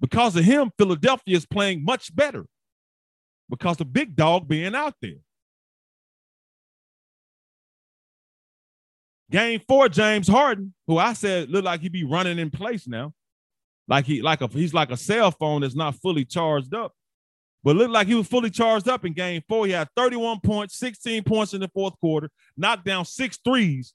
Because 0.00 0.34
of 0.36 0.44
him, 0.44 0.70
Philadelphia 0.78 1.36
is 1.36 1.44
playing 1.44 1.84
much 1.84 2.14
better 2.14 2.46
because 3.50 3.76
the 3.76 3.84
big 3.84 4.16
dog 4.16 4.48
being 4.48 4.74
out 4.74 4.94
there. 5.02 5.18
Game 9.30 9.60
four, 9.68 9.88
James 9.88 10.26
Harden, 10.26 10.74
who 10.86 10.98
I 10.98 11.12
said 11.12 11.50
looked 11.50 11.64
like 11.64 11.80
he'd 11.80 11.92
be 11.92 12.04
running 12.04 12.38
in 12.38 12.50
place 12.50 12.88
now, 12.88 13.12
like 13.86 14.04
he 14.04 14.22
like 14.22 14.40
a 14.40 14.48
he's 14.48 14.74
like 14.74 14.90
a 14.90 14.96
cell 14.96 15.30
phone 15.30 15.60
that's 15.60 15.76
not 15.76 15.94
fully 15.96 16.24
charged 16.24 16.74
up, 16.74 16.92
but 17.62 17.76
looked 17.76 17.92
like 17.92 18.06
he 18.06 18.14
was 18.14 18.26
fully 18.26 18.50
charged 18.50 18.88
up 18.88 19.04
in 19.04 19.12
game 19.12 19.42
four. 19.48 19.66
He 19.66 19.72
had 19.72 19.88
31 19.96 20.40
points, 20.40 20.76
16 20.78 21.22
points 21.24 21.54
in 21.54 21.60
the 21.60 21.68
fourth 21.68 21.98
quarter, 22.00 22.30
knocked 22.56 22.84
down 22.84 23.04
six 23.04 23.38
threes. 23.44 23.94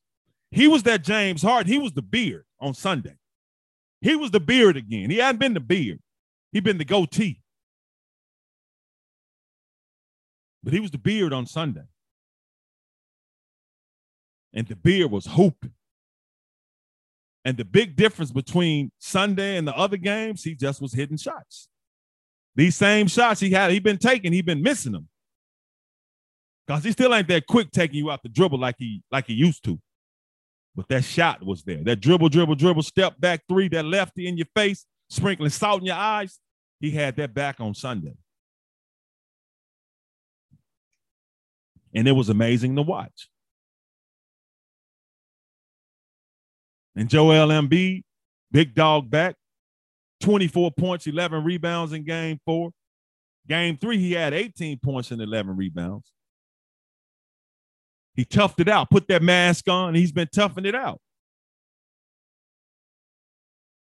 He 0.52 0.68
was 0.68 0.84
that 0.84 1.04
James 1.04 1.42
Harden. 1.42 1.72
He 1.72 1.80
was 1.80 1.94
the 1.94 2.02
beard 2.02 2.46
on 2.60 2.74
Sunday. 2.74 3.16
He 4.02 4.16
was 4.16 4.32
the 4.32 4.40
beard 4.40 4.78
again. 4.78 5.10
He 5.10 5.18
hadn't 5.18 5.40
been 5.40 5.54
the 5.54 5.60
beard. 5.60 6.00
he'd 6.52 6.64
been 6.64 6.78
the 6.78 6.86
goatee. 6.86 7.42
But 10.64 10.74
he 10.74 10.80
was 10.80 10.92
the 10.92 10.98
beard 10.98 11.34
on 11.34 11.46
Sunday 11.46 11.86
and 14.56 14.66
the 14.68 14.76
beard 14.76 15.12
was 15.12 15.28
hooping. 15.28 15.74
And 17.44 17.58
the 17.58 17.66
big 17.66 17.96
difference 17.96 18.32
between 18.32 18.92
Sunday 18.98 19.58
and 19.58 19.68
the 19.68 19.76
other 19.76 19.98
games, 19.98 20.44
he 20.44 20.56
just 20.56 20.82
was 20.82 20.94
hitting 20.94 21.18
shots. 21.18 21.68
These 22.56 22.76
same 22.76 23.08
shots 23.08 23.40
he 23.42 23.50
had, 23.52 23.72
he 23.72 23.80
been 23.80 23.98
taking, 23.98 24.32
he 24.32 24.42
been 24.42 24.62
missing 24.62 24.94
them. 24.94 25.10
Because 26.66 26.84
he 26.84 26.92
still 26.92 27.14
ain't 27.14 27.28
that 27.28 27.46
quick 27.48 27.72
taking 27.72 27.98
you 27.98 28.10
out 28.10 28.24
the 28.24 28.30
dribble 28.30 28.60
like 28.60 28.76
he 28.80 29.04
like 29.12 29.28
he 29.28 29.34
used 29.34 29.64
to. 29.66 29.80
But 30.76 30.88
that 30.90 31.04
shot 31.04 31.44
was 31.44 31.64
there. 31.64 31.84
That 31.84 32.02
dribble, 32.02 32.30
dribble, 32.30 32.56
dribble, 32.56 32.84
step 32.84 33.20
back 33.20 33.44
three, 33.48 33.68
that 33.70 33.86
lefty 33.86 34.28
in 34.28 34.38
your 34.38 34.48
face, 34.56 34.86
sprinkling 35.10 35.50
salt 35.50 35.82
in 35.82 35.88
your 35.88 35.96
eyes. 35.96 36.40
He 36.80 36.92
had 36.92 37.16
that 37.18 37.34
back 37.34 37.60
on 37.60 37.74
Sunday. 37.74 38.16
And 41.94 42.08
it 42.08 42.12
was 42.12 42.28
amazing 42.28 42.76
to 42.76 42.82
watch. 42.82 43.30
And 46.96 47.10
Joel 47.10 47.48
Embiid, 47.48 48.04
big 48.52 48.74
dog 48.74 49.10
back, 49.10 49.36
24 50.26 50.72
points, 50.72 51.06
11 51.06 51.44
rebounds 51.44 51.94
in 51.94 52.04
game 52.04 52.40
four. 52.46 52.72
Game 53.48 53.78
three, 53.78 54.00
he 54.00 54.14
had 54.14 54.34
18 54.34 54.80
points 54.80 55.12
and 55.12 55.22
11 55.22 55.56
rebounds. 55.56 56.12
He 58.16 58.26
toughed 58.26 58.60
it 58.60 58.68
out, 58.68 58.90
put 58.90 59.08
that 59.10 59.22
mask 59.22 59.70
on, 59.70 59.94
he's 59.94 60.12
been 60.12 60.30
toughing 60.34 60.66
it 60.66 60.74
out. 60.74 61.00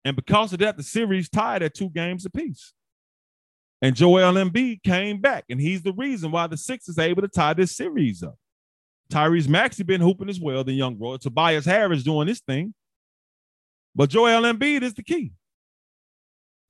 And 0.05 0.15
because 0.15 0.53
of 0.53 0.59
that, 0.59 0.77
the 0.77 0.83
series 0.83 1.31
tied 1.31 1.63
at 1.63 1.73
two 1.73 1.89
games 1.89 2.27
apiece. 2.27 2.75
And 3.81 3.97
Joel 3.97 4.35
Embiid 4.35 4.83
came 4.83 5.21
back, 5.23 5.45
and 5.49 5.59
he's 5.59 5.83
the 5.83 5.95
reason 5.95 6.31
why 6.31 6.49
the 6.49 6.59
Sixers 6.59 6.99
are 6.99 7.03
able 7.03 7.23
to 7.23 7.29
tie 7.29 7.55
this 7.55 7.75
series 7.75 8.23
up. 8.23 8.37
Tyrese 9.11 9.49
Maxey 9.49 9.85
been 9.85 10.03
hooping 10.03 10.29
as 10.29 10.41
well, 10.41 10.65
the 10.65 10.73
young 10.73 10.97
boy. 10.97 11.17
Tobias 11.17 11.65
Harris 11.65 12.03
doing 12.03 12.27
this 12.27 12.41
thing. 12.41 12.75
But 13.95 14.11
Joel 14.11 14.43
Embiid 14.43 14.83
is 14.83 14.93
the 14.93 15.03
key. 15.03 15.33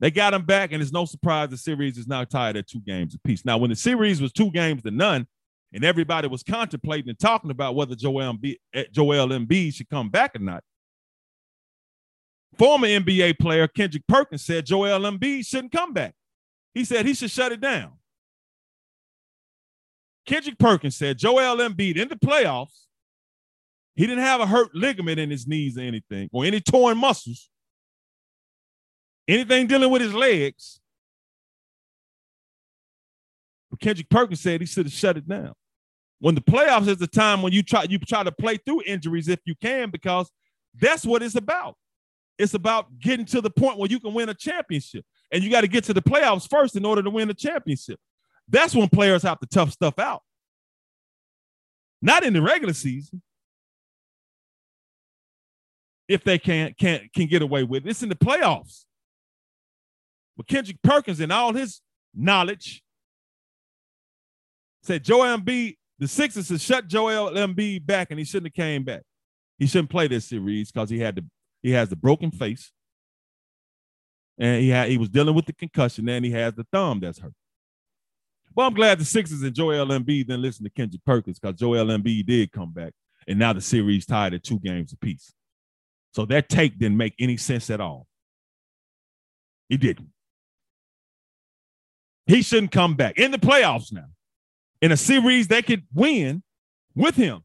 They 0.01 0.11
got 0.11 0.35
him 0.35 0.45
back, 0.45 0.73
and 0.73 0.83
it's 0.83 0.93
no 0.93 1.05
surprise 1.05 1.49
the 1.49 1.57
series 1.57 1.97
is 1.97 2.07
now 2.07 2.25
tied 2.25 2.57
at 2.57 2.67
two 2.67 2.81
games 2.81 3.15
apiece. 3.15 3.45
Now, 3.45 3.57
when 3.57 3.71
the 3.71 3.77
series 3.77 4.21
was 4.21 4.33
two 4.33 4.51
games 4.51 4.83
to 4.83 4.91
none, 4.91 5.27
and 5.73 5.85
everybody 5.85 6.29
was 6.29 6.43
contemplating 6.43 7.09
and 7.09 7.19
talking 7.19 7.51
about 7.51 7.75
whether 7.75 7.95
Joel 7.95 8.35
Embiid, 8.35 8.57
eh, 8.75 8.85
Joel 8.93 9.29
Embiid 9.29 9.75
should 9.75 9.89
come 9.89 10.11
back 10.11 10.37
or 10.37 10.41
not, 10.41 10.63
former 12.59 12.87
NBA 12.87 13.39
player 13.39 13.67
Kendrick 13.67 14.07
Perkins 14.07 14.45
said 14.45 14.67
Joel 14.67 15.01
Embiid 15.01 15.47
shouldn't 15.47 15.73
come 15.73 15.93
back. 15.93 16.15
He 16.75 16.85
said 16.85 17.07
he 17.07 17.15
should 17.15 17.31
shut 17.31 17.53
it 17.53 17.61
down. 17.61 17.93
Kendrick 20.27 20.59
Perkins 20.59 20.97
said 20.97 21.19
Joel 21.19 21.57
Embiid 21.57 21.97
in 21.97 22.09
the 22.09 22.17
playoffs 22.17 22.87
he 23.97 24.07
didn't 24.07 24.25
have 24.25 24.43
a 24.43 24.47
hurt 24.47 24.75
ligament 24.75 25.19
in 25.19 25.31
his 25.31 25.47
knees 25.47 25.79
or 25.79 25.81
anything, 25.81 26.29
or 26.31 26.45
any 26.45 26.61
torn 26.61 26.99
muscles, 26.99 27.49
anything 29.29 29.67
dealing 29.67 29.91
with 29.91 30.03
his 30.03 30.15
legs. 30.15 30.81
But 33.71 33.81
Kendrick 33.81 34.09
Perkins 34.09 34.41
said 34.41 34.61
he 34.61 34.67
should 34.67 34.87
have 34.87 34.93
shut 34.93 35.17
it 35.17 35.29
down. 35.29 35.53
When 36.19 36.35
the 36.35 36.41
playoffs 36.41 36.89
is 36.89 36.97
the 36.97 37.07
time 37.07 37.43
when 37.43 37.53
you 37.53 37.63
try 37.63 37.85
you 37.85 37.99
try 37.99 38.23
to 38.23 38.33
play 38.33 38.57
through 38.57 38.83
injuries 38.87 39.29
if 39.29 39.41
you 39.45 39.55
can, 39.61 39.91
because 39.91 40.31
that's 40.75 41.05
what 41.05 41.23
it's 41.23 41.35
about. 41.35 41.77
It's 42.39 42.55
about 42.55 42.99
getting 42.99 43.27
to 43.27 43.41
the 43.41 43.51
point 43.51 43.79
where 43.79 43.89
you 43.89 44.01
can 44.01 44.15
win 44.15 44.29
a 44.29 44.35
championship. 44.35 45.05
And 45.33 45.43
you 45.43 45.51
got 45.51 45.63
to 45.63 45.69
get 45.69 45.85
to 45.85 45.95
the 45.95 46.03
playoffs 46.03 46.49
first 46.49 46.77
in 46.77 46.85
order 46.85 47.03
to 47.03 47.11
win 47.11 47.31
a 47.31 47.35
championship. 47.35 47.99
That's 48.49 48.75
when 48.75 48.89
players 48.89 49.23
have 49.23 49.41
to 49.41 49.47
tough 49.47 49.73
stuff 49.73 49.99
out. 49.99 50.23
Not 52.01 52.25
in 52.25 52.33
the 52.33 52.43
regular 52.43 52.75
season 52.75 53.23
if 56.09 56.23
they 56.23 56.39
can't 56.39 56.77
can't 56.79 57.13
can 57.13 57.27
get 57.27 57.43
away 57.43 57.65
with 57.65 57.87
it. 57.87 57.91
It's 57.91 58.03
in 58.03 58.09
the 58.09 58.15
playoffs. 58.15 58.85
But 60.37 60.47
Kendrick 60.47 60.83
Perkins, 60.83 61.21
in 61.21 61.31
all 61.31 61.53
his 61.53 61.81
knowledge, 62.15 62.83
said 64.83 65.05
Joel 65.05 65.39
Embiid, 65.39 65.77
the 65.99 66.09
Sixers 66.09 66.47
should 66.47 66.61
shut 66.61 66.89
Joel 66.89 67.33
Embiid 67.33 67.87
back, 67.87 68.09
and 68.11 68.19
he 68.19 68.25
shouldn't 68.25 68.55
have 68.55 68.65
came 68.65 68.85
back. 68.85 69.03
He 69.59 69.67
shouldn't 69.67 69.91
play 69.91 70.09
this 70.09 70.27
series 70.27 70.71
because 70.71 70.91
he 70.91 70.99
had 70.99 71.17
the 71.17 71.25
he 71.63 71.71
has 71.73 71.89
the 71.89 71.97
broken 71.97 72.31
face, 72.31 72.71
and 74.39 74.63
he 74.63 74.69
had 74.69 74.91
he 74.91 74.99
was 74.99 75.09
dealing 75.09 75.35
with 75.35 75.47
the 75.47 75.55
concussion, 75.55 76.09
and 76.09 76.25
he 76.25 76.31
has 76.33 76.55
the 76.55 76.67
thumb 76.71 77.01
that's 77.01 77.19
hurt. 77.19 77.33
Well, 78.55 78.67
I'm 78.67 78.75
glad 78.75 78.99
the 78.99 79.05
Sixers 79.05 79.43
and 79.43 79.55
Joel 79.55 79.87
Embiid 79.87 80.27
didn't 80.27 80.43
listen 80.43 80.65
to 80.65 80.71
Kendrick 80.71 81.05
Perkins 81.05 81.39
because 81.39 81.59
Joel 81.59 81.87
Embiid 81.87 82.27
did 82.27 82.53
come 82.53 82.73
back, 82.73 82.93
and 83.27 83.39
now 83.39 83.53
the 83.53 83.61
series 83.61 84.07
tied 84.07 84.35
at 84.35 84.45
two 84.45 84.59
games 84.59 84.93
apiece. 84.93 85.33
So 86.13 86.25
that 86.27 86.49
take 86.49 86.79
didn't 86.79 86.97
make 86.97 87.15
any 87.19 87.37
sense 87.37 87.69
at 87.71 87.81
all. 87.81 88.07
He 89.69 89.77
didn't. 89.77 90.09
He 92.27 92.43
shouldn't 92.43 92.73
come 92.73 92.95
back 92.95 93.19
in 93.19 93.31
the 93.31 93.39
playoffs 93.39 93.93
now. 93.93 94.07
In 94.83 94.93
a 94.93 94.97
series 94.97 95.49
they 95.49 95.63
could 95.63 95.85
win 95.95 96.43
with 96.95 97.17
him. 97.17 97.43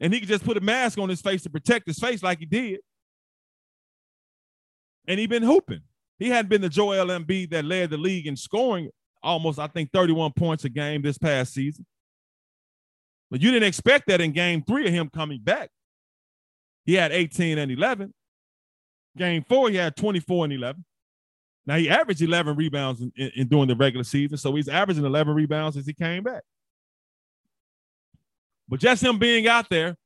And 0.00 0.12
he 0.12 0.20
could 0.20 0.28
just 0.28 0.44
put 0.44 0.56
a 0.56 0.60
mask 0.60 0.98
on 0.98 1.08
his 1.08 1.20
face 1.20 1.42
to 1.42 1.50
protect 1.50 1.86
his 1.86 1.98
face 1.98 2.22
like 2.22 2.38
he 2.38 2.46
did. 2.46 2.80
And 5.06 5.20
he 5.20 5.26
been 5.26 5.42
hooping. 5.42 5.82
He 6.18 6.28
hadn't 6.28 6.48
been 6.48 6.62
the 6.62 6.68
Joel 6.68 7.06
Embiid 7.06 7.50
that 7.50 7.64
led 7.64 7.90
the 7.90 7.98
league 7.98 8.26
in 8.26 8.36
scoring 8.36 8.90
almost, 9.22 9.58
I 9.58 9.66
think, 9.66 9.90
31 9.92 10.32
points 10.32 10.64
a 10.64 10.68
game 10.68 11.02
this 11.02 11.18
past 11.18 11.52
season. 11.52 11.86
But 13.30 13.40
you 13.40 13.50
didn't 13.50 13.68
expect 13.68 14.08
that 14.08 14.20
in 14.20 14.32
game 14.32 14.62
three 14.62 14.86
of 14.86 14.92
him 14.92 15.10
coming 15.12 15.40
back. 15.40 15.70
He 16.84 16.94
had 16.94 17.12
18 17.12 17.58
and 17.58 17.70
11. 17.70 18.12
Game 19.16 19.44
four, 19.48 19.70
he 19.70 19.76
had 19.76 19.96
24 19.96 20.44
and 20.44 20.52
11. 20.54 20.84
Now 21.70 21.76
he 21.76 21.88
averaged 21.88 22.20
11 22.20 22.56
rebounds 22.56 23.00
in, 23.00 23.12
in, 23.14 23.30
in 23.36 23.46
during 23.46 23.68
the 23.68 23.76
regular 23.76 24.02
season, 24.02 24.36
so 24.36 24.52
he's 24.56 24.66
averaging 24.66 25.04
11 25.04 25.32
rebounds 25.32 25.76
as 25.76 25.86
he 25.86 25.92
came 25.92 26.24
back. 26.24 26.42
But 28.68 28.80
just 28.80 29.04
him 29.04 29.20
being 29.20 29.46
out 29.46 29.70
there 29.70 29.96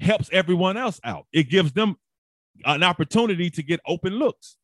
helps 0.00 0.28
everyone 0.32 0.76
else 0.76 0.98
out. 1.04 1.26
It 1.32 1.48
gives 1.48 1.70
them 1.70 1.94
an 2.64 2.82
opportunity 2.82 3.50
to 3.50 3.62
get 3.62 3.78
open 3.86 4.14
looks 4.14 4.56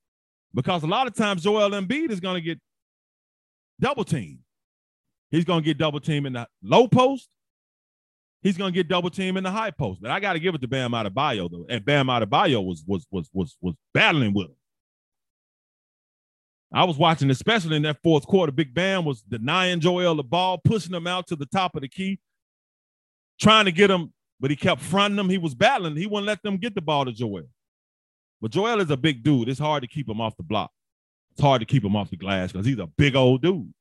because 0.52 0.82
a 0.82 0.88
lot 0.88 1.06
of 1.06 1.14
times 1.14 1.44
Joel 1.44 1.70
Embiid 1.70 2.10
is 2.10 2.18
going 2.18 2.34
to 2.34 2.40
get 2.40 2.58
double 3.78 4.02
teamed. 4.02 4.40
He's 5.30 5.44
going 5.44 5.60
to 5.60 5.64
get 5.64 5.78
double 5.78 6.00
teamed 6.00 6.26
in 6.26 6.32
the 6.32 6.48
low 6.60 6.88
post 6.88 7.28
he's 8.42 8.56
going 8.56 8.72
to 8.72 8.76
get 8.76 8.88
double 8.88 9.10
team 9.10 9.36
in 9.36 9.44
the 9.44 9.50
high 9.50 9.70
post. 9.70 10.00
But 10.02 10.10
I 10.10 10.18
got 10.18 10.32
to 10.32 10.40
give 10.40 10.56
it 10.56 10.60
to 10.60 10.68
Bam 10.68 10.90
Adebayo 10.90 11.48
though, 11.48 11.66
and 11.68 11.84
Bam 11.84 12.06
Adebayo 12.06 12.64
was 12.64 12.82
was 12.84 13.06
was 13.12 13.30
was 13.32 13.56
was 13.60 13.74
battling 13.92 14.34
with 14.34 14.46
him. 14.46 14.56
I 16.74 16.82
was 16.82 16.98
watching, 16.98 17.30
especially 17.30 17.76
in 17.76 17.82
that 17.82 18.02
fourth 18.02 18.26
quarter. 18.26 18.50
Big 18.50 18.74
Bam 18.74 19.04
was 19.04 19.22
denying 19.22 19.78
Joel 19.78 20.16
the 20.16 20.24
ball, 20.24 20.58
pushing 20.58 20.92
him 20.92 21.06
out 21.06 21.28
to 21.28 21.36
the 21.36 21.46
top 21.46 21.76
of 21.76 21.82
the 21.82 21.88
key, 21.88 22.18
trying 23.40 23.66
to 23.66 23.72
get 23.72 23.92
him, 23.92 24.12
but 24.40 24.50
he 24.50 24.56
kept 24.56 24.80
fronting 24.80 25.16
him. 25.16 25.28
He 25.28 25.38
was 25.38 25.54
battling. 25.54 25.96
He 25.96 26.06
wouldn't 26.06 26.26
let 26.26 26.42
them 26.42 26.56
get 26.56 26.74
the 26.74 26.82
ball 26.82 27.04
to 27.04 27.12
Joel. 27.12 27.44
But 28.40 28.50
Joel 28.50 28.80
is 28.80 28.90
a 28.90 28.96
big 28.96 29.22
dude. 29.22 29.48
It's 29.48 29.60
hard 29.60 29.84
to 29.84 29.88
keep 29.88 30.08
him 30.08 30.20
off 30.20 30.36
the 30.36 30.42
block. 30.42 30.72
It's 31.30 31.40
hard 31.40 31.60
to 31.60 31.66
keep 31.66 31.84
him 31.84 31.94
off 31.94 32.10
the 32.10 32.16
glass 32.16 32.50
because 32.50 32.66
he's 32.66 32.78
a 32.80 32.88
big 32.88 33.14
old 33.14 33.42
dude. 33.42 33.72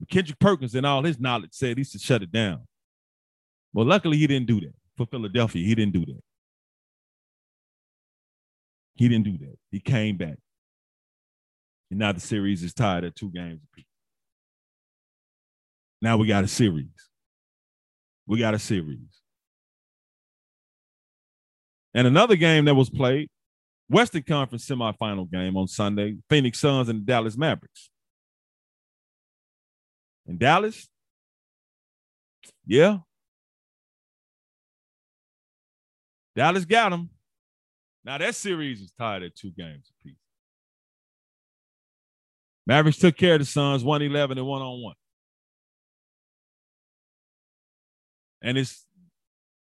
But 0.00 0.08
Kendrick 0.08 0.40
Perkins 0.40 0.74
and 0.74 0.84
all 0.84 1.04
his 1.04 1.20
knowledge 1.20 1.52
said 1.52 1.78
he 1.78 1.84
should 1.84 2.00
shut 2.00 2.22
it 2.24 2.32
down. 2.32 2.66
Well, 3.72 3.86
luckily 3.86 4.16
he 4.16 4.26
didn't 4.26 4.48
do 4.48 4.60
that 4.60 4.74
for 4.96 5.06
Philadelphia. 5.06 5.64
He 5.64 5.74
didn't 5.76 5.92
do 5.92 6.04
that. 6.04 6.20
He 8.94 9.08
didn't 9.08 9.24
do 9.24 9.38
that. 9.38 9.56
He 9.70 9.80
came 9.80 10.16
back. 10.16 10.38
And 11.90 11.98
now 11.98 12.12
the 12.12 12.20
series 12.20 12.62
is 12.62 12.72
tied 12.72 13.04
at 13.04 13.16
two 13.16 13.30
games 13.30 13.60
apiece. 13.72 13.84
Now 16.00 16.16
we 16.16 16.26
got 16.26 16.44
a 16.44 16.48
series. 16.48 16.88
We 18.26 18.38
got 18.38 18.54
a 18.54 18.58
series. 18.58 18.98
And 21.94 22.06
another 22.06 22.36
game 22.36 22.64
that 22.64 22.74
was 22.74 22.90
played, 22.90 23.28
Western 23.88 24.22
Conference 24.22 24.66
semifinal 24.66 25.30
game 25.30 25.56
on 25.56 25.68
Sunday, 25.68 26.16
Phoenix 26.28 26.58
Suns 26.58 26.88
and 26.88 27.00
the 27.00 27.04
Dallas 27.04 27.36
Mavericks. 27.36 27.90
In 30.26 30.38
Dallas, 30.38 30.88
yeah. 32.66 32.98
Dallas 36.34 36.64
got 36.64 36.90
them. 36.90 37.10
Now 38.04 38.18
that 38.18 38.34
series 38.34 38.80
is 38.80 38.92
tied 38.98 39.22
at 39.22 39.34
two 39.34 39.50
games 39.50 39.90
apiece. 40.00 40.16
Mavericks 42.66 42.98
took 42.98 43.16
care 43.16 43.34
of 43.34 43.40
the 43.40 43.46
Suns 43.46 43.84
111 43.84 44.38
and 44.38 44.46
one 44.46 44.62
on 44.62 44.82
one. 44.82 44.94
And 48.42 48.58
it's 48.58 48.84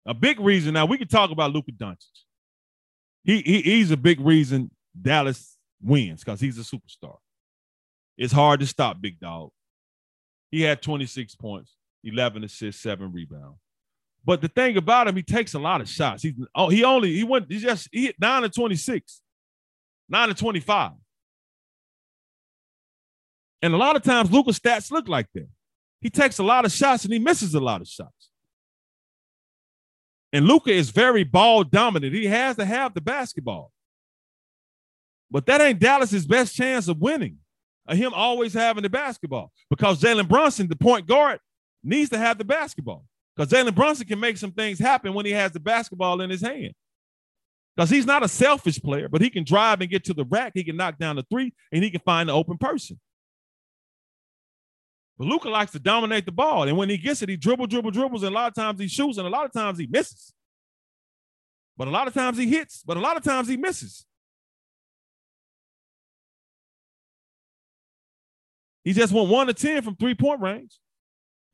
a 0.05 0.13
big 0.13 0.39
reason. 0.39 0.73
Now 0.73 0.85
we 0.85 0.97
can 0.97 1.07
talk 1.07 1.31
about 1.31 1.53
Luka 1.53 1.71
Doncic. 1.71 2.05
He, 3.23 3.41
he 3.41 3.61
he's 3.61 3.91
a 3.91 3.97
big 3.97 4.19
reason 4.19 4.71
Dallas 4.99 5.57
wins 5.81 6.23
because 6.23 6.39
he's 6.39 6.57
a 6.57 6.61
superstar. 6.61 7.17
It's 8.17 8.33
hard 8.33 8.59
to 8.61 8.67
stop 8.67 9.01
Big 9.01 9.19
Dog. 9.19 9.51
He 10.51 10.61
had 10.61 10.81
26 10.81 11.35
points, 11.35 11.75
11 12.03 12.43
assists, 12.43 12.81
seven 12.81 13.11
rebounds. 13.11 13.59
But 14.25 14.41
the 14.41 14.47
thing 14.47 14.75
about 14.75 15.07
him, 15.07 15.15
he 15.15 15.23
takes 15.23 15.53
a 15.53 15.59
lot 15.59 15.81
of 15.81 15.87
shots. 15.87 16.23
He's 16.23 16.33
oh, 16.55 16.69
he 16.69 16.83
only 16.83 17.13
he 17.13 17.23
went 17.23 17.51
he 17.51 17.59
just 17.59 17.87
he 17.91 18.05
hit 18.05 18.15
nine 18.19 18.41
to 18.41 18.49
26, 18.49 19.21
nine 20.09 20.29
to 20.29 20.33
25. 20.33 20.91
And 23.61 23.73
a 23.73 23.77
lot 23.77 23.95
of 23.95 24.03
times 24.03 24.31
Luka's 24.31 24.59
stats 24.59 24.91
look 24.91 25.07
like 25.07 25.27
that. 25.33 25.47
He 26.01 26.09
takes 26.09 26.39
a 26.39 26.43
lot 26.43 26.65
of 26.65 26.71
shots 26.71 27.03
and 27.03 27.13
he 27.13 27.19
misses 27.19 27.55
a 27.55 27.59
lot 27.59 27.81
of 27.81 27.87
shots. 27.87 28.29
And 30.33 30.45
Luca 30.45 30.71
is 30.71 30.89
very 30.89 31.23
ball 31.23 31.63
dominant. 31.63 32.13
He 32.13 32.25
has 32.25 32.57
to 32.57 32.65
have 32.65 32.93
the 32.93 33.01
basketball. 33.01 33.71
But 35.31 35.45
that 35.45 35.61
ain't 35.61 35.79
Dallas's 35.79 36.25
best 36.25 36.55
chance 36.55 36.87
of 36.87 36.99
winning, 36.99 37.37
of 37.87 37.97
him 37.97 38.13
always 38.13 38.53
having 38.53 38.83
the 38.83 38.89
basketball. 38.89 39.51
Because 39.69 40.01
Jalen 40.01 40.27
Brunson, 40.27 40.67
the 40.67 40.75
point 40.75 41.07
guard, 41.07 41.39
needs 41.83 42.09
to 42.09 42.17
have 42.17 42.37
the 42.37 42.43
basketball. 42.43 43.05
Because 43.35 43.51
Jalen 43.51 43.75
Brunson 43.75 44.07
can 44.07 44.19
make 44.19 44.37
some 44.37 44.51
things 44.51 44.79
happen 44.79 45.13
when 45.13 45.25
he 45.25 45.31
has 45.33 45.51
the 45.51 45.59
basketball 45.59 46.21
in 46.21 46.29
his 46.29 46.41
hand. 46.41 46.73
Because 47.75 47.89
he's 47.89 48.05
not 48.05 48.23
a 48.23 48.27
selfish 48.27 48.81
player, 48.81 49.09
but 49.09 49.21
he 49.21 49.29
can 49.29 49.43
drive 49.43 49.81
and 49.81 49.89
get 49.89 50.05
to 50.05 50.13
the 50.13 50.23
rack. 50.23 50.53
He 50.55 50.63
can 50.63 50.77
knock 50.77 50.97
down 50.97 51.17
the 51.17 51.25
three, 51.29 51.53
and 51.71 51.83
he 51.83 51.91
can 51.91 51.99
find 51.99 52.29
the 52.29 52.33
open 52.33 52.57
person. 52.57 52.99
But 55.17 55.27
Luka 55.27 55.49
likes 55.49 55.73
to 55.73 55.79
dominate 55.79 56.25
the 56.25 56.31
ball. 56.31 56.67
And 56.67 56.77
when 56.77 56.89
he 56.89 56.97
gets 56.97 57.21
it, 57.21 57.29
he 57.29 57.35
dribble, 57.35 57.67
dribble, 57.67 57.91
dribbles, 57.91 58.23
and 58.23 58.33
a 58.33 58.35
lot 58.35 58.47
of 58.47 58.53
times 58.53 58.79
he 58.79 58.87
shoots, 58.87 59.17
and 59.17 59.27
a 59.27 59.29
lot 59.29 59.45
of 59.45 59.51
times 59.51 59.77
he 59.77 59.87
misses. 59.87 60.33
But 61.77 61.89
a 61.89 61.91
lot 61.91 62.07
of 62.07 62.13
times 62.13 62.37
he 62.37 62.47
hits, 62.47 62.83
but 62.85 62.95
a 62.95 63.01
lot 63.01 63.17
of 63.17 63.23
times 63.23 63.49
he 63.49 63.57
misses. 63.57 64.05
He 68.85 68.93
just 68.93 69.11
went 69.11 69.29
one 69.29 69.47
to 69.47 69.53
10 69.53 69.81
from 69.81 69.95
three-point 69.95 70.39
range. 70.39 70.79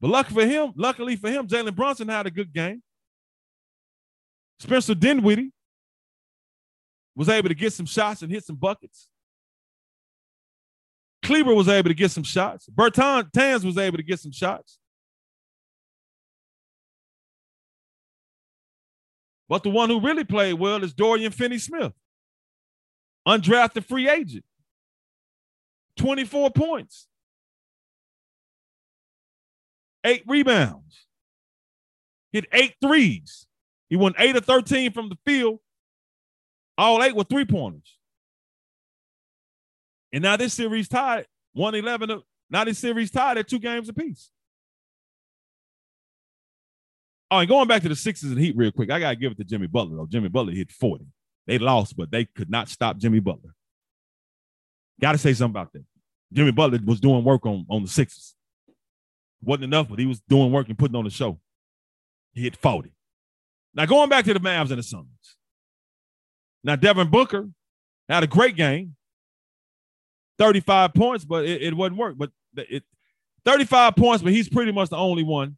But 0.02 0.10
lucky 0.10 0.34
for 0.34 0.45
him, 0.45 0.74
luckily 0.76 1.16
for 1.16 1.30
him, 1.30 1.47
Jalen 1.47 1.76
Brunson 1.76 2.08
had 2.08 2.26
a 2.26 2.32
good 2.32 2.52
game. 2.52 2.82
Spencer 4.60 4.95
Dinwiddie 4.95 5.52
was 7.16 7.30
able 7.30 7.49
to 7.49 7.56
get 7.56 7.72
some 7.72 7.86
shots 7.86 8.24
and 8.24 8.32
hit 8.32 8.43
some 8.43 8.56
buckets. 8.56 9.08
Kleber 11.24 11.54
was 11.54 11.68
able 11.68 11.89
to 11.89 11.93
get 11.93 12.10
some 12.10 12.24
shots. 12.24 12.68
Bertans 12.68 13.64
was 13.64 13.78
able 13.78 13.97
to 13.97 14.04
get 14.04 14.20
some 14.20 14.32
shots. 14.32 14.80
But 19.47 19.62
the 19.62 19.70
one 19.70 19.89
who 19.89 19.99
really 19.99 20.24
played 20.24 20.54
well 20.54 20.84
is 20.84 20.93
Dorian 20.93 21.32
Finney 21.32 21.60
Smith, 21.60 21.93
undrafted 23.28 23.86
free 23.86 24.10
agent. 24.10 24.45
24 25.97 26.52
points 26.52 27.08
eight 30.04 30.24
rebounds, 30.28 31.08
hit 32.32 32.45
eight 32.52 32.76
threes. 32.82 33.45
He 33.89 33.97
won 33.97 34.14
eight 34.18 34.36
of 34.36 34.45
13 34.45 34.93
from 34.93 35.10
the 35.10 35.18
field. 35.26 35.60
All 36.78 37.04
eight 37.04 37.16
were 37.16 37.26
three 37.26 37.45
pointers. 37.45 37.97
And 40.14 40.24
now 40.24 40.38
this 40.38 40.54
series 40.54 40.88
tied 40.88 41.28
111. 41.54 42.22
Now 42.49 42.64
this 42.64 42.80
series 42.80 43.12
tied 43.12 43.38
at 43.38 43.47
two 43.47 43.60
games 43.60 43.89
apiece. 43.89 44.30
Oh, 47.30 47.39
and 47.39 47.47
going 47.47 47.68
back 47.68 47.82
to 47.84 47.89
the 47.89 47.95
Sixers 47.95 48.32
and 48.32 48.39
Heat 48.39 48.58
real 48.58 48.72
quick, 48.72 48.91
I 48.91 48.99
got 48.99 49.12
to 49.12 49.16
give 49.16 49.32
it 49.32 49.38
to 49.38 49.45
Jimmy 49.45 49.68
Butler, 49.68 49.95
though. 49.95 50.08
Jimmy 50.08 50.28
Butler 50.28 50.52
hit 50.54 50.70
40. 50.70 51.06
They 51.47 51.58
lost, 51.58 51.95
but 51.95 52.12
they 52.12 52.26
could 52.26 52.49
not 52.49 52.68
stop 52.68 52.97
Jimmy 52.97 53.20
Butler. 53.20 53.56
Got 54.99 55.14
to 55.14 55.18
say 55.18 55.34
something 55.34 55.52
about 55.52 55.72
that. 55.74 55.86
Jimmy 56.34 56.52
Butler 56.52 56.80
was 56.86 56.99
doing 56.99 57.24
work 57.24 57.45
on, 57.45 57.66
on 57.70 57.84
the 57.84 57.89
Sixers. 57.89 58.36
Wasn't 59.44 59.64
enough, 59.64 59.89
but 59.89 60.00
he 60.00 60.06
was 60.06 60.22
doing 60.22 60.52
work 60.52 60.68
and 60.68 60.78
putting 60.78 60.96
on 60.96 61.04
the 61.04 61.10
show. 61.10 61.39
He 62.34 62.44
hit 62.44 62.56
40. 62.56 62.94
Now, 63.74 63.86
going 63.86 64.10
back 64.10 64.26
to 64.26 64.34
the 64.34 64.39
Mavs 64.39 64.70
and 64.70 64.78
the 64.78 64.84
Suns. 64.84 65.08
Now, 66.64 66.76
Devin 66.76 67.10
Booker 67.10 67.50
had 68.08 68.24
a 68.24 68.28
great 68.28 68.56
game, 68.56 68.96
35 70.38 70.94
points, 70.94 71.26
but 71.26 71.46
it, 71.46 71.62
it 71.62 71.74
wasn't 71.74 71.98
work. 71.98 72.16
But 72.18 72.32
it 72.56 72.84
35 73.46 73.96
points, 73.96 74.24
but 74.24 74.34
he's 74.34 74.50
pretty 74.50 74.72
much 74.72 74.89
the 74.89 74.98
only 74.98 75.24
one 75.24 75.58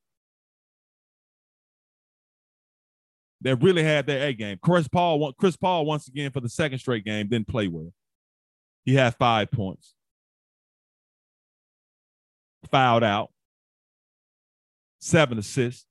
that 3.41 3.57
really 3.57 3.83
had 3.83 4.05
their 4.05 4.27
A 4.27 4.33
game. 4.33 4.57
Chris 4.61 4.87
Paul, 4.87 5.33
Chris 5.33 5.57
Paul, 5.57 5.85
once 5.85 6.07
again 6.07 6.31
for 6.31 6.39
the 6.39 6.49
second 6.49 6.79
straight 6.79 7.03
game, 7.03 7.27
didn't 7.27 7.47
play 7.47 7.67
well. 7.67 7.91
He 8.85 8.95
had 8.95 9.15
five 9.15 9.51
points. 9.51 9.93
Fouled 12.71 13.03
out 13.03 13.32
seven 15.03 15.37
assists. 15.37 15.85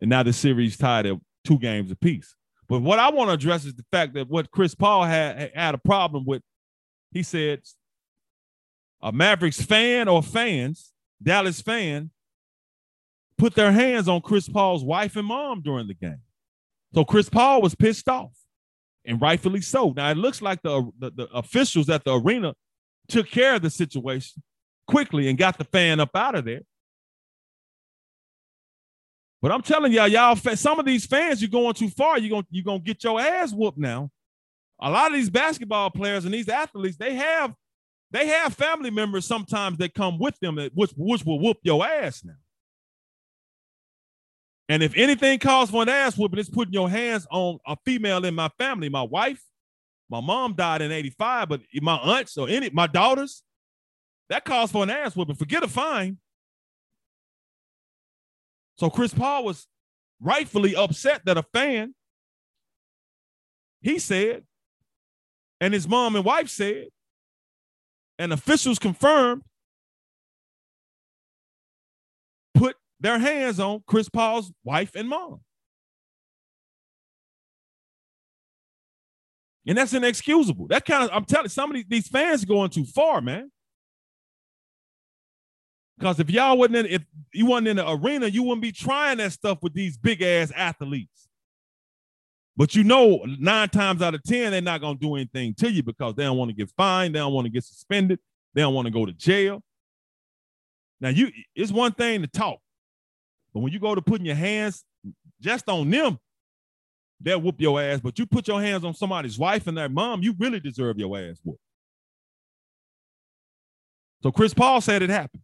And 0.00 0.10
now 0.10 0.22
the 0.22 0.32
series 0.32 0.76
tied 0.76 1.06
at 1.06 1.16
two 1.44 1.58
games 1.58 1.90
apiece. 1.90 2.34
But 2.68 2.82
what 2.82 2.98
I 2.98 3.10
want 3.10 3.28
to 3.28 3.34
address 3.34 3.64
is 3.64 3.74
the 3.74 3.84
fact 3.92 4.14
that 4.14 4.28
what 4.28 4.50
Chris 4.50 4.74
Paul 4.74 5.04
had 5.04 5.52
had 5.54 5.74
a 5.74 5.78
problem 5.78 6.24
with, 6.26 6.42
he 7.12 7.22
said, 7.22 7.60
a 9.02 9.12
Mavericks 9.12 9.62
fan 9.62 10.08
or 10.08 10.22
fans, 10.22 10.92
Dallas 11.22 11.60
fan, 11.60 12.10
put 13.38 13.54
their 13.54 13.72
hands 13.72 14.08
on 14.08 14.20
Chris 14.22 14.48
Paul's 14.48 14.82
wife 14.82 15.16
and 15.16 15.26
mom 15.26 15.62
during 15.62 15.86
the 15.86 15.94
game. 15.94 16.20
So 16.94 17.04
Chris 17.04 17.28
Paul 17.28 17.62
was 17.62 17.74
pissed 17.74 18.08
off, 18.08 18.32
and 19.04 19.20
rightfully 19.20 19.60
so. 19.60 19.92
Now 19.94 20.10
it 20.10 20.16
looks 20.16 20.40
like 20.40 20.62
the, 20.62 20.90
the, 20.98 21.10
the 21.10 21.28
officials 21.34 21.88
at 21.90 22.04
the 22.04 22.18
arena 22.18 22.54
took 23.08 23.30
care 23.30 23.54
of 23.54 23.62
the 23.62 23.70
situation 23.70 24.42
quickly 24.88 25.28
and 25.28 25.38
got 25.38 25.58
the 25.58 25.64
fan 25.64 26.00
up 26.00 26.16
out 26.16 26.34
of 26.34 26.46
there. 26.46 26.62
But 29.42 29.52
I'm 29.52 29.62
telling 29.62 29.92
y'all, 29.92 30.08
y'all, 30.08 30.36
some 30.36 30.78
of 30.78 30.86
these 30.86 31.06
fans, 31.06 31.40
you're 31.40 31.50
going 31.50 31.74
too 31.74 31.90
far. 31.90 32.18
You're 32.18 32.30
going 32.30 32.46
you're 32.50 32.64
gonna 32.64 32.78
get 32.78 33.04
your 33.04 33.20
ass 33.20 33.52
whooped 33.52 33.78
now. 33.78 34.10
A 34.80 34.90
lot 34.90 35.08
of 35.08 35.14
these 35.14 35.30
basketball 35.30 35.90
players 35.90 36.24
and 36.24 36.34
these 36.34 36.48
athletes, 36.48 36.96
they 36.96 37.14
have 37.14 37.54
they 38.10 38.26
have 38.28 38.54
family 38.54 38.90
members 38.90 39.26
sometimes 39.26 39.78
that 39.78 39.94
come 39.94 40.18
with 40.18 40.38
them 40.40 40.56
that 40.56 40.72
which 40.74 40.92
which 40.96 41.24
will 41.24 41.38
whoop 41.38 41.58
your 41.62 41.86
ass 41.86 42.24
now. 42.24 42.34
And 44.68 44.82
if 44.82 44.96
anything 44.96 45.38
calls 45.38 45.70
for 45.70 45.82
an 45.82 45.88
ass 45.88 46.18
whooping, 46.18 46.38
it's 46.38 46.48
putting 46.48 46.74
your 46.74 46.90
hands 46.90 47.26
on 47.30 47.58
a 47.66 47.76
female 47.84 48.24
in 48.24 48.34
my 48.34 48.48
family. 48.58 48.88
My 48.88 49.02
wife, 49.02 49.42
my 50.10 50.20
mom 50.20 50.54
died 50.54 50.82
in 50.82 50.90
85, 50.90 51.48
but 51.48 51.60
my 51.80 51.96
aunts 51.96 52.36
or 52.36 52.48
any 52.48 52.70
my 52.70 52.86
daughters, 52.86 53.42
that 54.28 54.44
calls 54.44 54.72
for 54.72 54.82
an 54.82 54.90
ass 54.90 55.14
whooping. 55.14 55.36
Forget 55.36 55.62
a 55.62 55.68
fine. 55.68 56.18
So 58.78 58.90
Chris 58.90 59.14
Paul 59.14 59.44
was 59.44 59.66
rightfully 60.20 60.76
upset 60.76 61.22
that 61.24 61.38
a 61.38 61.42
fan 61.42 61.94
he 63.80 63.98
said, 63.98 64.44
and 65.60 65.72
his 65.72 65.86
mom 65.86 66.16
and 66.16 66.24
wife 66.24 66.48
said, 66.48 66.88
and 68.18 68.32
officials 68.32 68.78
confirmed, 68.78 69.42
put 72.54 72.76
their 72.98 73.18
hands 73.18 73.60
on 73.60 73.82
Chris 73.86 74.08
Paul's 74.08 74.52
wife 74.64 74.94
and 74.94 75.08
mom. 75.08 75.40
And 79.66 79.76
that's 79.76 79.92
inexcusable. 79.92 80.68
That 80.68 80.84
kind 80.84 81.04
of, 81.04 81.10
I'm 81.12 81.24
telling 81.24 81.48
some 81.48 81.74
of 81.74 81.88
these 81.88 82.08
fans 82.08 82.44
going 82.44 82.70
too 82.70 82.84
far, 82.84 83.20
man. 83.20 83.50
Because 85.98 86.20
if 86.20 86.30
y'all 86.30 86.58
wasn't 86.58 86.76
in, 86.76 86.86
if 86.86 87.02
you 87.32 87.46
wasn't 87.46 87.68
in 87.68 87.76
the 87.76 87.90
arena, 87.90 88.26
you 88.26 88.42
wouldn't 88.42 88.62
be 88.62 88.72
trying 88.72 89.18
that 89.18 89.32
stuff 89.32 89.58
with 89.62 89.72
these 89.72 89.96
big 89.96 90.20
ass 90.22 90.52
athletes. 90.54 91.28
But 92.56 92.74
you 92.74 92.84
know, 92.84 93.24
nine 93.38 93.68
times 93.68 94.02
out 94.02 94.14
of 94.14 94.22
ten, 94.22 94.52
they're 94.52 94.60
not 94.60 94.80
gonna 94.80 94.98
do 94.98 95.14
anything 95.14 95.54
to 95.54 95.70
you 95.70 95.82
because 95.82 96.14
they 96.14 96.24
don't 96.24 96.36
want 96.36 96.50
to 96.50 96.56
get 96.56 96.70
fined, 96.76 97.14
they 97.14 97.18
don't 97.18 97.32
want 97.32 97.46
to 97.46 97.50
get 97.50 97.64
suspended, 97.64 98.18
they 98.54 98.62
don't 98.62 98.74
want 98.74 98.86
to 98.86 98.92
go 98.92 99.06
to 99.06 99.12
jail. 99.12 99.62
Now, 101.00 101.10
you 101.10 101.30
it's 101.54 101.72
one 101.72 101.92
thing 101.92 102.22
to 102.22 102.28
talk, 102.28 102.58
but 103.52 103.60
when 103.60 103.72
you 103.72 103.78
go 103.78 103.94
to 103.94 104.02
putting 104.02 104.26
your 104.26 104.36
hands 104.36 104.84
just 105.40 105.68
on 105.68 105.88
them, 105.90 106.18
they'll 107.20 107.40
whoop 107.40 107.60
your 107.60 107.80
ass. 107.80 108.00
But 108.00 108.18
you 108.18 108.26
put 108.26 108.48
your 108.48 108.60
hands 108.60 108.84
on 108.84 108.94
somebody's 108.94 109.38
wife 109.38 109.66
and 109.66 109.76
their 109.76 109.88
mom, 109.88 110.22
you 110.22 110.34
really 110.38 110.60
deserve 110.60 110.98
your 110.98 111.16
ass 111.18 111.38
whooped. 111.42 111.60
So 114.22 114.32
Chris 114.32 114.54
Paul 114.54 114.80
said 114.80 115.02
it 115.02 115.10
happened. 115.10 115.42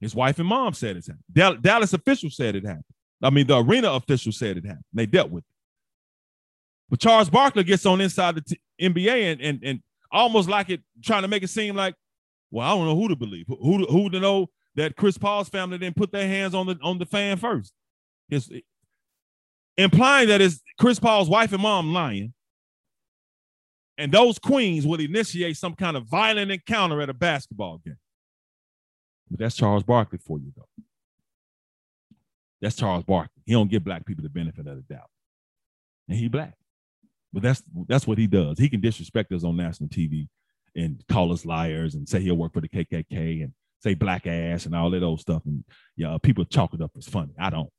His 0.00 0.14
wife 0.14 0.38
and 0.38 0.48
mom 0.48 0.72
said 0.74 0.96
it 0.96 1.06
happened. 1.06 1.62
Dallas 1.62 1.92
officials 1.92 2.36
said 2.36 2.56
it 2.56 2.64
happened. 2.64 2.84
I 3.22 3.30
mean, 3.30 3.46
the 3.46 3.58
arena 3.58 3.90
officials 3.92 4.38
said 4.38 4.56
it 4.56 4.64
happened. 4.64 4.84
They 4.94 5.06
dealt 5.06 5.30
with 5.30 5.44
it. 5.44 5.50
But 6.88 7.00
Charles 7.00 7.30
Barkley 7.30 7.64
gets 7.64 7.86
on 7.86 8.00
inside 8.00 8.36
the 8.36 8.40
t- 8.40 8.60
NBA 8.80 9.32
and, 9.32 9.40
and 9.40 9.60
and 9.62 9.80
almost 10.10 10.48
like 10.48 10.70
it, 10.70 10.80
trying 11.04 11.22
to 11.22 11.28
make 11.28 11.42
it 11.42 11.48
seem 11.48 11.76
like, 11.76 11.94
well, 12.50 12.66
I 12.66 12.76
don't 12.76 12.86
know 12.86 12.96
who 12.96 13.08
to 13.08 13.16
believe. 13.16 13.46
Who 13.46 13.86
who 13.86 14.10
to 14.10 14.18
know 14.18 14.48
that 14.74 14.96
Chris 14.96 15.18
Paul's 15.18 15.48
family 15.48 15.78
didn't 15.78 15.96
put 15.96 16.12
their 16.12 16.26
hands 16.26 16.54
on 16.54 16.66
the 16.66 16.78
on 16.82 16.98
the 16.98 17.06
fan 17.06 17.36
first. 17.36 17.72
His 18.28 18.50
implying 19.76 20.28
that 20.28 20.40
it's 20.40 20.60
Chris 20.78 20.98
Paul's 20.98 21.28
wife 21.28 21.52
and 21.52 21.62
mom 21.62 21.92
lying. 21.92 22.34
And 23.98 24.10
those 24.10 24.38
queens 24.38 24.86
would 24.86 25.00
initiate 25.00 25.58
some 25.58 25.74
kind 25.74 25.94
of 25.96 26.06
violent 26.06 26.50
encounter 26.50 27.02
at 27.02 27.10
a 27.10 27.14
basketball 27.14 27.82
game. 27.84 27.98
But 29.30 29.38
that's 29.38 29.56
Charles 29.56 29.84
Barkley 29.84 30.18
for 30.18 30.38
you, 30.38 30.52
though. 30.56 30.68
That's 32.60 32.76
Charles 32.76 33.04
Barkley. 33.04 33.42
He 33.46 33.52
don't 33.52 33.70
give 33.70 33.84
black 33.84 34.04
people 34.04 34.22
the 34.22 34.28
benefit 34.28 34.66
of 34.66 34.76
the 34.76 34.94
doubt. 34.94 35.08
And 36.08 36.18
he 36.18 36.28
black. 36.28 36.54
But 37.32 37.42
that's 37.42 37.62
that's 37.86 38.06
what 38.06 38.18
he 38.18 38.26
does. 38.26 38.58
He 38.58 38.68
can 38.68 38.80
disrespect 38.80 39.32
us 39.32 39.44
on 39.44 39.56
national 39.56 39.88
TV 39.88 40.28
and 40.74 41.02
call 41.08 41.32
us 41.32 41.46
liars 41.46 41.94
and 41.94 42.08
say 42.08 42.20
he'll 42.20 42.36
work 42.36 42.52
for 42.52 42.60
the 42.60 42.68
KKK 42.68 43.44
and 43.44 43.52
say 43.80 43.94
black 43.94 44.26
ass 44.26 44.66
and 44.66 44.74
all 44.74 44.90
that 44.90 45.02
old 45.02 45.20
stuff. 45.20 45.42
And 45.46 45.64
yeah, 45.96 46.16
people 46.22 46.44
chalk 46.44 46.74
it 46.74 46.82
up 46.82 46.90
as 46.96 47.08
funny. 47.08 47.32
I 47.38 47.50
don't. 47.50 47.70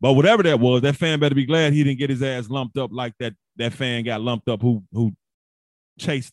But 0.00 0.14
whatever 0.14 0.42
that 0.44 0.58
was, 0.58 0.82
that 0.82 0.96
fan 0.96 1.20
better 1.20 1.34
be 1.34 1.46
glad 1.46 1.72
he 1.72 1.84
didn't 1.84 1.98
get 1.98 2.10
his 2.10 2.22
ass 2.22 2.48
lumped 2.48 2.76
up 2.76 2.90
like 2.92 3.14
that. 3.20 3.34
That 3.56 3.72
fan 3.72 4.04
got 4.04 4.20
lumped 4.20 4.48
up 4.48 4.62
who 4.62 4.82
who 4.92 5.12
chased, 5.98 6.32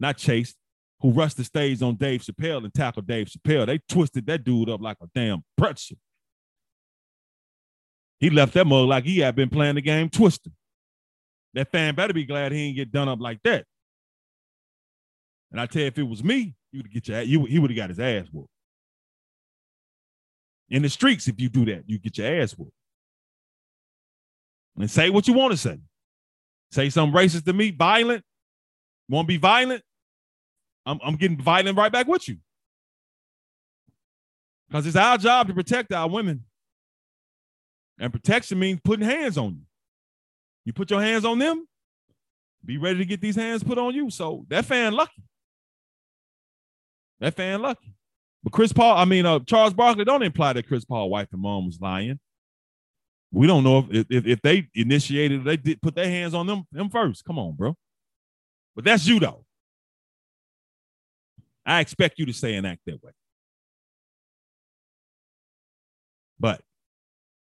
not 0.00 0.16
chased, 0.16 0.56
who 1.02 1.10
rushed 1.10 1.36
the 1.36 1.44
stage 1.44 1.82
on 1.82 1.96
Dave 1.96 2.22
Chappelle 2.22 2.62
and 2.62 2.72
tackled 2.72 3.08
Dave 3.08 3.26
Chappelle. 3.26 3.66
They 3.66 3.80
twisted 3.88 4.24
that 4.26 4.44
dude 4.44 4.70
up 4.70 4.80
like 4.80 4.96
a 5.02 5.08
damn 5.12 5.42
pretzel. 5.58 5.98
He 8.20 8.30
left 8.30 8.54
that 8.54 8.68
mug 8.68 8.86
like 8.86 9.04
he 9.04 9.18
had 9.18 9.34
been 9.34 9.48
playing 9.48 9.74
the 9.74 9.80
game 9.80 10.08
Twister. 10.08 10.50
That 11.54 11.72
fan 11.72 11.96
better 11.96 12.14
be 12.14 12.24
glad 12.24 12.52
he 12.52 12.66
didn't 12.66 12.76
get 12.76 12.92
done 12.92 13.08
up 13.08 13.20
like 13.20 13.40
that. 13.42 13.64
And 15.50 15.60
I 15.60 15.66
tell 15.66 15.82
you, 15.82 15.88
if 15.88 15.98
it 15.98 16.04
was 16.04 16.22
me, 16.22 16.54
you 16.70 16.82
would 16.82 16.92
get 16.92 17.08
your 17.08 17.20
you 17.22 17.44
he 17.46 17.58
would 17.58 17.70
have 17.70 17.76
got 17.76 17.90
his 17.90 17.98
ass 18.00 18.28
whooped. 18.32 18.48
In 20.70 20.82
the 20.82 20.88
streets, 20.88 21.26
if 21.26 21.38
you 21.40 21.48
do 21.48 21.64
that, 21.66 21.82
you 21.86 21.98
get 21.98 22.16
your 22.16 22.40
ass 22.40 22.52
whooped. 22.52 22.72
And 24.78 24.90
say 24.90 25.10
what 25.10 25.26
you 25.26 25.34
want 25.34 25.50
to 25.50 25.58
say. 25.58 25.78
Say 26.70 26.88
something 26.90 27.14
racist 27.14 27.44
to 27.44 27.52
me, 27.52 27.72
violent. 27.72 28.24
Want 29.08 29.26
to 29.26 29.28
be 29.28 29.36
violent? 29.36 29.82
I'm, 30.84 30.98
I'm 31.04 31.16
getting 31.16 31.38
violent 31.38 31.76
right 31.78 31.92
back 31.92 32.06
with 32.08 32.28
you. 32.28 32.36
Because 34.68 34.86
it's 34.86 34.96
our 34.96 35.18
job 35.18 35.48
to 35.48 35.54
protect 35.54 35.92
our 35.92 36.08
women. 36.08 36.44
And 37.98 38.12
protection 38.12 38.58
means 38.58 38.80
putting 38.82 39.04
hands 39.04 39.36
on 39.38 39.54
you. 39.54 39.62
You 40.64 40.72
put 40.72 40.90
your 40.90 41.02
hands 41.02 41.24
on 41.24 41.38
them, 41.38 41.66
be 42.64 42.78
ready 42.78 42.98
to 42.98 43.04
get 43.04 43.20
these 43.20 43.36
hands 43.36 43.62
put 43.62 43.78
on 43.78 43.94
you. 43.94 44.10
So 44.10 44.46
that 44.48 44.64
fan 44.64 44.92
lucky. 44.92 45.22
That 47.20 47.34
fan 47.34 47.60
lucky. 47.60 47.94
But 48.42 48.52
Chris 48.52 48.72
Paul, 48.72 48.96
I 48.96 49.04
mean, 49.04 49.26
uh, 49.26 49.40
Charles 49.40 49.74
Barkley 49.74 50.04
don't 50.04 50.22
imply 50.22 50.52
that 50.52 50.66
Chris 50.66 50.84
Paul 50.84 51.10
wife 51.10 51.28
and 51.32 51.42
mom 51.42 51.66
was 51.66 51.80
lying. 51.80 52.18
We 53.30 53.46
don't 53.46 53.64
know 53.64 53.86
if 53.90 54.06
if, 54.10 54.26
if 54.26 54.42
they 54.42 54.68
initiated, 54.74 55.44
they 55.44 55.56
did 55.56 55.80
put 55.80 55.94
their 55.94 56.08
hands 56.08 56.34
on 56.34 56.46
them 56.46 56.64
them 56.72 56.90
first. 56.90 57.24
Come 57.24 57.38
on, 57.38 57.54
bro. 57.54 57.76
But 58.74 58.84
that's 58.84 59.06
you 59.06 59.20
though. 59.20 59.44
I 61.64 61.80
expect 61.80 62.18
you 62.18 62.26
to 62.26 62.32
say 62.32 62.54
and 62.54 62.66
act 62.66 62.80
that 62.86 63.02
way. 63.02 63.12
But 66.38 66.60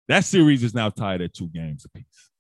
that 0.08 0.24
series 0.24 0.64
is 0.64 0.74
now 0.74 0.90
tied 0.90 1.20
at 1.20 1.32
two 1.32 1.48
games 1.48 1.84
apiece. 1.84 2.30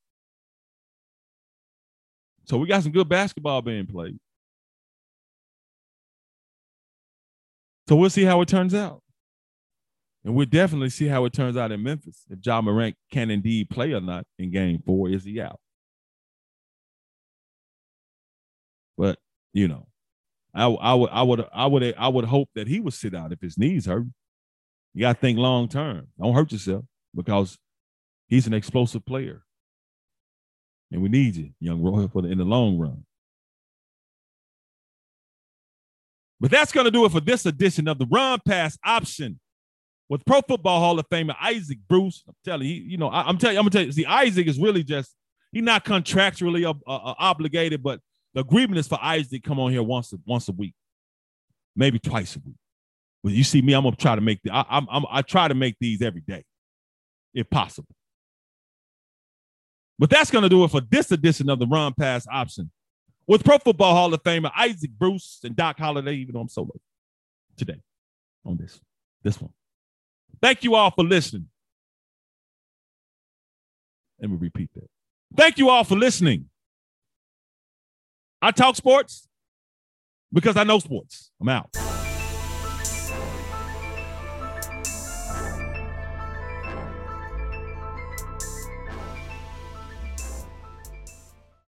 So 2.46 2.56
we 2.56 2.66
got 2.66 2.82
some 2.82 2.90
good 2.90 3.08
basketball 3.08 3.62
being 3.62 3.86
played. 3.86 4.18
So 7.88 7.94
we'll 7.94 8.10
see 8.10 8.24
how 8.24 8.40
it 8.40 8.48
turns 8.48 8.74
out. 8.74 9.02
And 10.24 10.34
we'll 10.34 10.46
definitely 10.46 10.90
see 10.90 11.06
how 11.06 11.24
it 11.24 11.32
turns 11.32 11.56
out 11.56 11.72
in 11.72 11.82
Memphis. 11.82 12.24
If 12.28 12.40
Ja 12.44 12.60
Morant 12.60 12.96
can 13.10 13.30
indeed 13.30 13.70
play 13.70 13.92
or 13.92 14.00
not 14.00 14.26
in 14.38 14.50
game 14.50 14.82
four, 14.84 15.08
is 15.08 15.24
he 15.24 15.40
out? 15.40 15.60
But 18.98 19.18
you 19.52 19.66
know, 19.66 19.86
I, 20.54 20.66
I 20.66 20.94
would 20.94 21.10
I 21.10 21.22
would 21.22 21.46
I 21.52 21.66
would 21.66 21.94
I 21.96 22.08
would 22.08 22.24
hope 22.24 22.48
that 22.54 22.66
he 22.66 22.80
would 22.80 22.94
sit 22.94 23.14
out 23.14 23.32
if 23.32 23.40
his 23.40 23.56
knees 23.56 23.86
hurt. 23.86 24.06
You 24.94 25.02
gotta 25.02 25.18
think 25.18 25.38
long 25.38 25.68
term. 25.68 26.08
Don't 26.20 26.34
hurt 26.34 26.52
yourself 26.52 26.84
because 27.14 27.58
he's 28.28 28.46
an 28.46 28.54
explosive 28.54 29.04
player. 29.04 29.42
And 30.90 31.02
we 31.02 31.08
need 31.08 31.36
you, 31.36 31.50
young 31.60 31.82
Roy, 31.82 32.08
for 32.08 32.22
the, 32.22 32.28
in 32.28 32.38
the 32.38 32.44
long 32.44 32.78
run. 32.78 33.04
But 36.40 36.50
that's 36.50 36.72
going 36.72 36.86
to 36.86 36.90
do 36.90 37.04
it 37.04 37.12
for 37.12 37.20
this 37.20 37.46
edition 37.46 37.86
of 37.86 37.98
the 37.98 38.06
Run 38.10 38.40
Pass 38.44 38.76
Option 38.84 39.38
with 40.08 40.24
Pro 40.24 40.40
Football 40.40 40.80
Hall 40.80 40.98
of 40.98 41.08
Famer 41.08 41.36
Isaac 41.40 41.78
Bruce. 41.88 42.24
I'm 42.26 42.34
telling 42.44 42.66
you, 42.66 42.74
you 42.74 42.96
know, 42.96 43.08
I, 43.08 43.28
am 43.28 43.38
telling 43.38 43.54
you, 43.54 43.60
I'm 43.60 43.64
gonna 43.64 43.70
tell 43.70 43.84
you. 43.84 43.92
See, 43.92 44.06
Isaac 44.06 44.46
is 44.46 44.58
really 44.58 44.82
just 44.82 45.14
he's 45.52 45.62
not 45.62 45.84
contractually 45.84 46.64
uh, 46.64 46.74
uh, 46.90 47.14
obligated, 47.18 47.82
but 47.82 48.00
the 48.34 48.40
agreement 48.40 48.78
is 48.78 48.88
for 48.88 48.98
Isaac 49.02 49.42
to 49.42 49.48
come 49.48 49.58
on 49.58 49.72
here 49.72 49.82
once 49.82 50.12
a, 50.12 50.16
once 50.26 50.48
a 50.48 50.52
week, 50.52 50.74
maybe 51.74 51.98
twice 51.98 52.36
a 52.36 52.40
week. 52.40 52.56
But 53.22 53.32
you 53.32 53.44
see 53.44 53.60
me, 53.60 53.74
I'm 53.74 53.84
gonna 53.84 53.96
try 53.96 54.14
to 54.14 54.20
make 54.20 54.40
the 54.42 54.50
I, 54.50 54.64
I'm, 54.70 54.86
I'm 54.90 55.04
I 55.10 55.22
try 55.22 55.48
to 55.48 55.54
make 55.54 55.76
these 55.80 56.00
every 56.00 56.22
day, 56.22 56.44
if 57.34 57.48
possible. 57.50 57.94
But 59.98 60.10
that's 60.10 60.30
gonna 60.30 60.48
do 60.48 60.64
it 60.64 60.70
for 60.70 60.80
this 60.80 61.10
edition 61.10 61.50
of 61.50 61.58
the 61.58 61.66
Run 61.66 61.92
Pass 61.92 62.26
Option 62.32 62.70
with 63.26 63.44
Pro 63.44 63.58
Football 63.58 63.94
Hall 63.94 64.14
of 64.14 64.22
Famer 64.22 64.50
Isaac 64.56 64.90
Bruce 64.98 65.40
and 65.44 65.54
Doc 65.54 65.78
Holliday. 65.78 66.14
Even 66.14 66.34
though 66.34 66.40
I'm 66.40 66.48
solo 66.48 66.70
today 67.56 67.80
on 68.44 68.56
this 68.56 68.80
this 69.22 69.40
one. 69.40 69.52
Thank 70.40 70.64
you 70.64 70.74
all 70.74 70.90
for 70.90 71.04
listening. 71.04 71.48
Let 74.20 74.30
me 74.30 74.36
repeat 74.38 74.70
that. 74.74 74.88
Thank 75.36 75.58
you 75.58 75.68
all 75.68 75.84
for 75.84 75.96
listening. 75.96 76.46
I 78.42 78.50
talk 78.50 78.76
sports 78.76 79.28
because 80.32 80.56
I 80.56 80.64
know 80.64 80.78
sports. 80.78 81.30
I'm 81.40 81.48
out. 81.48 81.89